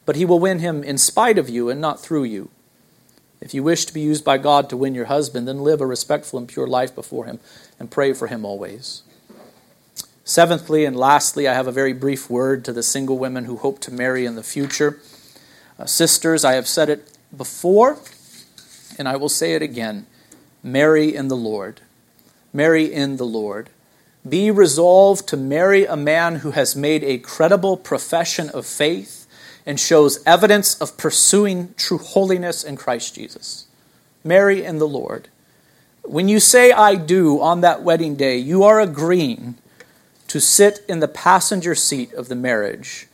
but 0.06 0.16
he 0.16 0.24
will 0.24 0.40
win 0.40 0.60
him 0.60 0.82
in 0.82 0.96
spite 0.96 1.36
of 1.36 1.50
you 1.50 1.68
and 1.68 1.78
not 1.78 2.00
through 2.00 2.24
you. 2.24 2.48
If 3.42 3.52
you 3.52 3.62
wish 3.62 3.84
to 3.86 3.92
be 3.92 4.00
used 4.00 4.24
by 4.24 4.38
God 4.38 4.70
to 4.70 4.76
win 4.76 4.94
your 4.94 5.06
husband, 5.06 5.46
then 5.46 5.58
live 5.58 5.80
a 5.80 5.86
respectful 5.86 6.38
and 6.38 6.48
pure 6.48 6.66
life 6.66 6.94
before 6.94 7.26
him 7.26 7.38
and 7.78 7.90
pray 7.90 8.14
for 8.14 8.28
him 8.28 8.46
always. 8.46 9.02
Seventhly 10.24 10.84
and 10.84 10.96
lastly, 10.96 11.48
I 11.48 11.52
have 11.52 11.66
a 11.66 11.72
very 11.72 11.92
brief 11.92 12.30
word 12.30 12.64
to 12.64 12.72
the 12.72 12.82
single 12.82 13.18
women 13.18 13.44
who 13.44 13.56
hope 13.56 13.80
to 13.80 13.92
marry 13.92 14.24
in 14.24 14.36
the 14.36 14.42
future. 14.42 15.00
Uh, 15.82 15.86
sisters, 15.86 16.44
I 16.44 16.52
have 16.52 16.68
said 16.68 16.88
it 16.88 17.08
before, 17.36 17.98
and 19.00 19.08
I 19.08 19.16
will 19.16 19.28
say 19.28 19.54
it 19.54 19.62
again. 19.62 20.06
Marry 20.62 21.12
in 21.12 21.26
the 21.26 21.36
Lord. 21.36 21.80
Marry 22.52 22.84
in 22.84 23.16
the 23.16 23.26
Lord. 23.26 23.68
Be 24.28 24.48
resolved 24.52 25.26
to 25.26 25.36
marry 25.36 25.84
a 25.84 25.96
man 25.96 26.36
who 26.36 26.52
has 26.52 26.76
made 26.76 27.02
a 27.02 27.18
credible 27.18 27.76
profession 27.76 28.48
of 28.50 28.64
faith 28.64 29.26
and 29.66 29.80
shows 29.80 30.22
evidence 30.24 30.80
of 30.80 30.96
pursuing 30.96 31.74
true 31.76 31.98
holiness 31.98 32.62
in 32.62 32.76
Christ 32.76 33.16
Jesus. 33.16 33.66
Marry 34.22 34.64
in 34.64 34.78
the 34.78 34.86
Lord. 34.86 35.30
When 36.04 36.28
you 36.28 36.38
say 36.38 36.70
I 36.70 36.94
do 36.94 37.40
on 37.40 37.60
that 37.62 37.82
wedding 37.82 38.14
day, 38.14 38.36
you 38.36 38.62
are 38.62 38.80
agreeing 38.80 39.56
to 40.28 40.40
sit 40.40 40.84
in 40.88 41.00
the 41.00 41.08
passenger 41.08 41.74
seat 41.74 42.12
of 42.12 42.28
the 42.28 42.36
marriage 42.36 43.08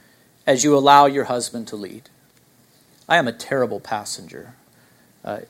as 0.46 0.64
you 0.64 0.76
allow 0.76 1.06
your 1.06 1.24
husband 1.24 1.66
to 1.68 1.76
lead. 1.76 2.10
I 3.08 3.16
am 3.16 3.26
a 3.26 3.32
terrible 3.32 3.80
passenger. 3.80 4.54
Uh, 5.24 5.40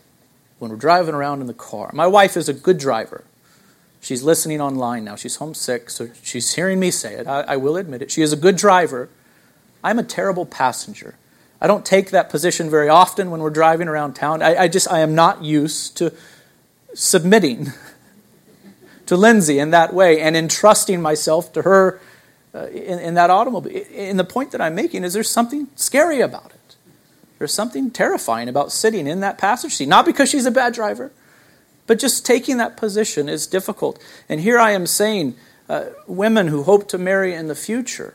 when 0.59 0.71
we're 0.71 0.77
driving 0.77 1.15
around 1.15 1.41
in 1.41 1.47
the 1.47 1.55
car, 1.55 1.91
my 1.93 2.07
wife 2.07 2.37
is 2.37 2.49
a 2.49 2.55
good 2.55 2.79
driver. 2.79 3.25
She's 4.01 4.23
listening 4.23 4.61
online 4.61 5.05
now. 5.05 5.17
She's 5.17 5.37
homesick, 5.37 5.91
so 5.91 6.09
she's 6.23 6.55
hearing 6.55 6.79
me 6.79 6.91
say 6.91 7.15
it. 7.15 7.27
I, 7.27 7.41
I 7.41 7.57
will 7.57 7.77
admit 7.77 8.03
it. 8.03 8.11
She 8.11 8.23
is 8.23 8.33
a 8.33 8.37
good 8.37 8.57
driver. 8.57 9.09
I'm 9.83 9.99
a 9.99 10.05
terrible 10.05 10.47
passenger. 10.47 11.17
I 11.61 11.67
don't 11.67 11.85
take 11.85 12.11
that 12.11 12.31
position 12.31 12.71
very 12.71 12.89
often 12.89 13.31
when 13.31 13.41
we're 13.41 13.51
driving 13.51 13.89
around 13.89 14.15
town. 14.15 14.43
I, 14.43 14.57
I 14.57 14.69
just 14.69 14.91
I 14.91 15.01
am 15.01 15.15
not 15.15 15.43
used 15.43 15.97
to 15.97 16.13
submitting 16.95 17.73
to 19.07 19.17
Lindsay 19.17 19.59
in 19.59 19.71
that 19.71 19.93
way 19.93 20.21
and 20.21 20.37
entrusting 20.37 21.03
myself 21.03 21.53
to 21.55 21.63
her 21.63 22.01
uh, 22.55 22.67
in, 22.67 23.01
in 23.01 23.15
that 23.15 23.31
automobile. 23.31 23.83
And 23.93 24.19
the 24.19 24.25
point 24.25 24.53
that 24.53 24.61
I'm 24.61 24.77
making 24.77 25.03
is 25.03 25.13
there's 25.13 25.31
something 25.31 25.67
scary 25.75 26.21
about 26.21 26.47
it. 26.47 26.58
There's 27.39 27.55
something 27.55 27.91
terrifying 27.91 28.49
about 28.49 28.73
sitting 28.73 29.07
in 29.07 29.21
that 29.21 29.39
passenger 29.39 29.75
seat. 29.75 29.89
Not 29.89 30.05
because 30.05 30.29
she's 30.29 30.47
a 30.47 30.51
bad 30.51 30.75
driver, 30.75 31.13
but 31.87 31.99
just 31.99 32.27
taking 32.27 32.57
that 32.59 32.77
position 32.77 33.29
is 33.29 33.47
difficult. 33.47 34.03
And 34.29 34.41
here 34.41 34.59
I 34.59 34.73
am 34.73 34.87
saying, 34.87 35.37
uh, 35.69 35.87
women 36.07 36.49
who 36.49 36.63
hope 36.65 36.89
to 36.89 36.99
marry 36.99 37.35
in 37.35 37.49
the 37.49 37.55
future, 37.55 38.15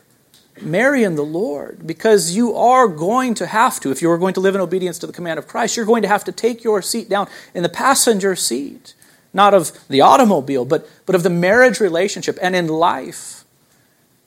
marry 0.61 1.03
in 1.03 1.15
the 1.15 1.23
Lord, 1.23 1.87
because 1.87 2.35
you 2.35 2.53
are 2.55 2.87
going 2.87 3.33
to 3.35 3.47
have 3.47 3.79
to, 3.81 3.91
if 3.91 4.01
you 4.01 4.11
are 4.11 4.17
going 4.17 4.33
to 4.33 4.39
live 4.39 4.55
in 4.55 4.61
obedience 4.61 4.99
to 4.99 5.07
the 5.07 5.13
command 5.13 5.39
of 5.39 5.47
Christ, 5.47 5.77
you're 5.77 5.85
going 5.85 6.01
to 6.01 6.07
have 6.07 6.23
to 6.25 6.31
take 6.31 6.63
your 6.63 6.81
seat 6.81 7.09
down 7.09 7.27
in 7.53 7.63
the 7.63 7.69
passenger 7.69 8.35
seat, 8.35 8.93
not 9.33 9.53
of 9.53 9.71
the 9.87 10.01
automobile, 10.01 10.65
but, 10.65 10.87
but 11.05 11.15
of 11.15 11.23
the 11.23 11.29
marriage 11.29 11.79
relationship 11.79 12.37
and 12.41 12.55
in 12.55 12.67
life. 12.67 13.42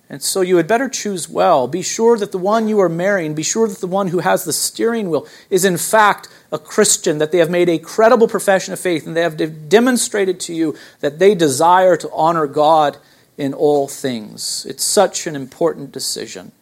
And 0.08 0.22
so 0.22 0.40
you 0.40 0.56
had 0.56 0.68
better 0.68 0.88
choose 0.88 1.28
well. 1.28 1.66
Be 1.66 1.82
sure 1.82 2.16
that 2.16 2.30
the 2.30 2.38
one 2.38 2.68
you 2.68 2.80
are 2.80 2.88
marrying, 2.88 3.34
be 3.34 3.42
sure 3.42 3.66
that 3.66 3.80
the 3.80 3.88
one 3.88 4.08
who 4.08 4.20
has 4.20 4.44
the 4.44 4.52
steering 4.52 5.10
wheel 5.10 5.26
is 5.50 5.64
in 5.64 5.76
fact 5.76 6.28
a 6.52 6.58
Christian, 6.58 7.18
that 7.18 7.32
they 7.32 7.38
have 7.38 7.50
made 7.50 7.68
a 7.68 7.78
credible 7.78 8.28
profession 8.28 8.72
of 8.72 8.78
faith, 8.78 9.04
and 9.04 9.16
they 9.16 9.22
have 9.22 9.68
demonstrated 9.68 10.38
to 10.40 10.54
you 10.54 10.76
that 11.00 11.18
they 11.18 11.34
desire 11.34 11.96
to 11.96 12.10
honor 12.12 12.46
God 12.46 12.98
in 13.36 13.52
all 13.52 13.88
things. 13.88 14.64
It's 14.68 14.84
such 14.84 15.26
an 15.26 15.34
important 15.34 15.90
decision. 15.90 16.52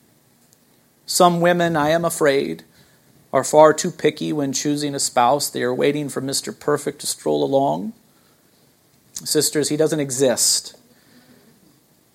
Some 1.07 1.43
women, 1.43 1.77
I 1.77 1.91
am 1.91 2.05
afraid, 2.05 2.65
are 3.31 3.45
far 3.45 3.75
too 3.75 3.91
picky 3.91 4.33
when 4.33 4.55
choosing 4.55 4.95
a 4.95 5.01
spouse. 5.01 5.51
They 5.51 5.63
are 5.63 5.75
waiting 5.75 6.09
for 6.09 6.23
Mr. 6.23 6.59
Perfect 6.59 7.01
to 7.01 7.07
stroll 7.07 7.45
along. 7.45 7.93
Sisters, 9.13 9.69
he 9.69 9.77
doesn't 9.77 10.01
exist. 10.01 10.77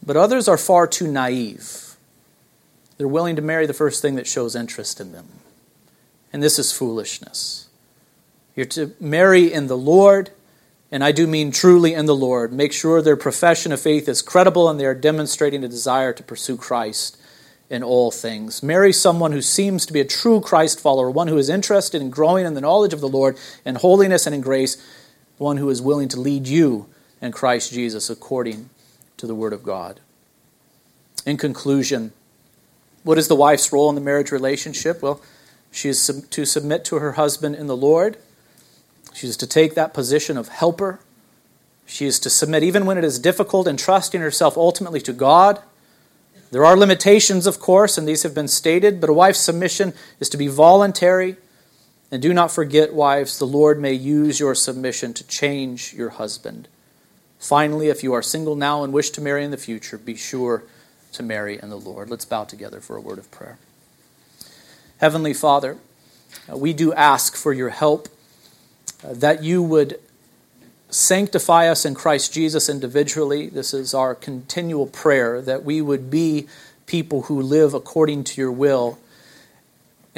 But 0.06 0.18
others 0.18 0.48
are 0.48 0.58
far 0.58 0.88
too 0.88 1.08
naive. 1.08 1.96
They're 2.98 3.08
willing 3.08 3.36
to 3.38 3.42
marry 3.42 3.66
the 3.66 3.74
first 3.74 4.02
thing 4.02 4.16
that 4.16 4.28
shows 4.28 4.56
interest 4.56 5.00
in 5.00 5.12
them. 5.12 5.28
And 6.34 6.44
this 6.44 6.60
is 6.60 6.72
foolishness. 6.72 7.70
You're 8.56 8.66
to 8.68 8.94
marry 9.00 9.52
in 9.52 9.68
the 9.68 9.78
Lord, 9.78 10.32
and 10.92 11.04
I 11.04 11.12
do 11.12 11.26
mean 11.26 11.52
truly 11.52 11.94
in 11.94 12.08
the 12.08 12.16
Lord. 12.16 12.52
Make 12.52 12.74
sure 12.74 13.02
their 13.02 13.16
profession 13.16 13.72
of 13.72 13.80
faith 13.80 14.10
is 14.10 14.22
credible 14.22 14.70
and 14.70 14.80
they 14.80 14.86
are 14.86 14.96
demonstrating 14.96 15.64
a 15.64 15.70
desire 15.70 16.12
to 16.14 16.24
pursue 16.24 16.58
Christ 16.58 17.18
in 17.70 17.84
all 17.84 18.12
things. 18.12 18.64
Marry 18.64 18.92
someone 18.92 19.32
who 19.32 19.42
seems 19.42 19.86
to 19.86 19.94
be 19.94 20.02
a 20.02 20.06
true 20.06 20.42
Christ 20.42 20.80
follower, 20.80 21.10
one 21.10 21.28
who 21.28 21.38
is 21.38 21.50
interested 21.50 22.02
in 22.02 22.10
growing 22.10 22.46
in 22.46 22.54
the 22.54 22.62
knowledge 22.62 22.94
of 22.94 23.02
the 23.02 23.08
Lord 23.08 23.38
in 23.64 23.76
holiness 23.76 24.26
and 24.26 24.36
in 24.36 24.42
grace, 24.42 24.76
one 25.38 25.58
who 25.58 25.70
is 25.70 25.82
willing 25.82 26.10
to 26.10 26.20
lead 26.20 26.48
you 26.48 26.88
in 27.22 27.32
Christ 27.32 27.72
Jesus 27.72 28.10
according 28.10 28.70
to 29.20 29.28
the 29.28 29.36
Word 29.36 29.54
of 29.54 29.64
God. 29.64 30.00
In 31.26 31.38
conclusion, 31.38 32.12
what 33.04 33.18
is 33.18 33.28
the 33.28 33.36
wife's 33.36 33.72
role 33.72 33.90
in 33.90 33.96
the 33.96 34.02
marriage 34.02 34.32
relationship? 34.32 35.02
Well, 35.02 35.22
she 35.72 35.90
is 35.90 36.26
to 36.30 36.46
submit 36.46 36.84
to 36.86 36.96
her 36.96 37.14
husband 37.14 37.56
in 37.56 37.68
the 37.68 37.78
Lord. 37.78 38.18
She 39.14 39.28
is 39.28 39.38
to 39.38 39.48
take 39.48 39.76
that 39.76 39.94
position 39.94 40.38
of 40.38 40.48
helper. 40.50 41.00
She 41.86 42.06
is 42.06 42.20
to 42.22 42.30
submit 42.30 42.64
even 42.64 42.86
when 42.86 42.98
it 42.98 43.04
is 43.04 43.20
difficult 43.20 43.68
and 43.68 43.78
trusting 43.78 44.22
herself 44.22 44.58
ultimately 44.58 45.02
to 45.02 45.14
God. 45.14 45.62
There 46.52 46.66
are 46.66 46.78
limitations, 46.78 47.46
of 47.46 47.60
course, 47.60 47.98
and 47.98 48.08
these 48.08 48.24
have 48.24 48.34
been 48.34 48.48
stated, 48.48 49.00
but 49.00 49.10
a 49.10 49.14
wife's 49.14 49.40
submission 49.40 49.94
is 50.20 50.30
to 50.30 50.38
be 50.38 50.48
voluntary. 50.48 51.36
And 52.12 52.22
do 52.22 52.34
not 52.34 52.52
forget, 52.52 52.94
wives, 52.94 53.38
the 53.38 53.46
Lord 53.46 53.80
may 53.80 53.94
use 53.94 54.40
your 54.40 54.56
submission 54.56 55.14
to 55.14 55.28
change 55.28 55.94
your 55.94 56.10
husband. 56.10 56.68
Finally, 57.40 57.88
if 57.88 58.04
you 58.04 58.14
are 58.14 58.22
single 58.22 58.56
now 58.56 58.84
and 58.84 58.92
wish 58.92 59.10
to 59.12 59.22
marry 59.22 59.44
in 59.44 59.52
the 59.52 59.58
future, 59.58 59.98
be 59.98 60.16
sure 60.16 60.64
to 61.14 61.24
marry 61.24 61.58
in 61.62 61.70
the 61.70 61.78
Lord. 61.78 62.10
Let's 62.10 62.26
bow 62.26 62.44
together 62.44 62.82
for 62.82 62.98
a 62.98 63.02
word 63.02 63.18
of 63.18 63.32
prayer. 63.32 63.58
Heavenly 64.98 65.34
Father, 65.34 65.78
uh, 66.52 66.58
we 66.58 66.74
do 66.74 66.94
ask 66.94 67.36
for 67.36 67.54
your 67.54 67.70
help, 67.70 68.10
uh, 69.04 69.14
that 69.14 69.42
you 69.42 69.64
would 69.64 70.00
sanctify 70.90 71.68
us 71.68 71.86
in 71.86 71.96
Christ 71.96 72.34
Jesus 72.34 72.68
individually. 72.68 73.48
This 73.48 73.74
is 73.74 73.94
our 73.94 74.14
continual 74.14 74.88
prayer, 74.88 75.42
that 75.42 75.64
we 75.64 75.82
would 75.82 76.10
be 76.10 76.48
people 76.86 77.24
who 77.24 77.42
live 77.42 77.74
according 77.74 78.26
to 78.26 78.42
your 78.42 78.52
will. 78.52 79.00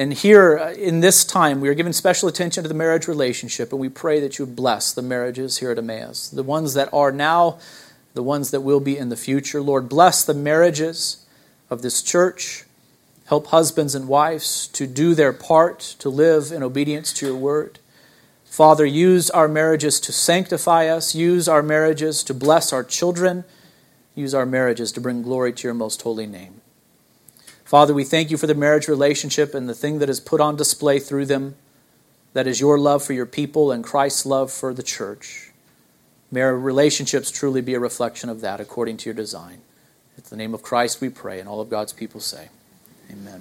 And 0.01 0.13
here 0.13 0.57
uh, 0.57 0.71
in 0.71 1.01
this 1.01 1.23
time, 1.23 1.61
we 1.61 1.69
are 1.69 1.75
giving 1.75 1.93
special 1.93 2.27
attention 2.27 2.63
to 2.63 2.67
the 2.67 2.73
marriage 2.73 3.07
relationship, 3.07 3.71
and 3.71 3.79
we 3.79 3.87
pray 3.87 4.19
that 4.19 4.39
you 4.39 4.47
bless 4.47 4.91
the 4.91 5.03
marriages 5.03 5.59
here 5.59 5.69
at 5.69 5.77
Emmaus, 5.77 6.27
the 6.27 6.41
ones 6.41 6.73
that 6.73 6.89
are 6.91 7.11
now, 7.11 7.59
the 8.15 8.23
ones 8.23 8.49
that 8.49 8.61
will 8.61 8.79
be 8.79 8.97
in 8.97 9.09
the 9.09 9.15
future. 9.15 9.61
Lord, 9.61 9.87
bless 9.87 10.23
the 10.23 10.33
marriages 10.33 11.23
of 11.69 11.83
this 11.83 12.01
church. 12.01 12.63
Help 13.25 13.45
husbands 13.47 13.93
and 13.93 14.07
wives 14.07 14.65
to 14.69 14.87
do 14.87 15.13
their 15.13 15.31
part, 15.33 15.81
to 15.99 16.09
live 16.09 16.51
in 16.51 16.63
obedience 16.63 17.13
to 17.13 17.27
your 17.27 17.35
word. 17.37 17.77
Father, 18.43 18.87
use 18.87 19.29
our 19.29 19.47
marriages 19.47 19.99
to 19.99 20.11
sanctify 20.11 20.87
us, 20.87 21.13
use 21.13 21.47
our 21.47 21.61
marriages 21.61 22.23
to 22.23 22.33
bless 22.33 22.73
our 22.73 22.83
children, 22.83 23.43
use 24.15 24.33
our 24.33 24.47
marriages 24.47 24.91
to 24.93 24.99
bring 24.99 25.21
glory 25.21 25.53
to 25.53 25.67
your 25.67 25.75
most 25.75 26.01
holy 26.01 26.25
name. 26.25 26.60
Father, 27.71 27.93
we 27.93 28.03
thank 28.03 28.29
you 28.29 28.35
for 28.35 28.47
the 28.47 28.53
marriage 28.53 28.89
relationship 28.89 29.53
and 29.53 29.69
the 29.69 29.73
thing 29.73 29.99
that 29.99 30.09
is 30.09 30.19
put 30.19 30.41
on 30.41 30.57
display 30.57 30.99
through 30.99 31.25
them. 31.25 31.55
That 32.33 32.45
is 32.45 32.59
your 32.59 32.77
love 32.77 33.01
for 33.01 33.13
your 33.13 33.25
people 33.25 33.71
and 33.71 33.81
Christ's 33.81 34.25
love 34.25 34.51
for 34.51 34.73
the 34.73 34.83
church. 34.83 35.51
May 36.29 36.41
our 36.41 36.57
relationships 36.57 37.31
truly 37.31 37.61
be 37.61 37.73
a 37.73 37.79
reflection 37.79 38.29
of 38.29 38.41
that 38.41 38.59
according 38.59 38.97
to 38.97 39.05
your 39.05 39.13
design. 39.13 39.61
In 40.17 40.23
the 40.29 40.35
name 40.35 40.53
of 40.53 40.63
Christ 40.63 40.99
we 40.99 41.07
pray, 41.07 41.39
and 41.39 41.47
all 41.47 41.61
of 41.61 41.69
God's 41.69 41.93
people 41.93 42.19
say, 42.19 42.49
Amen. 43.09 43.39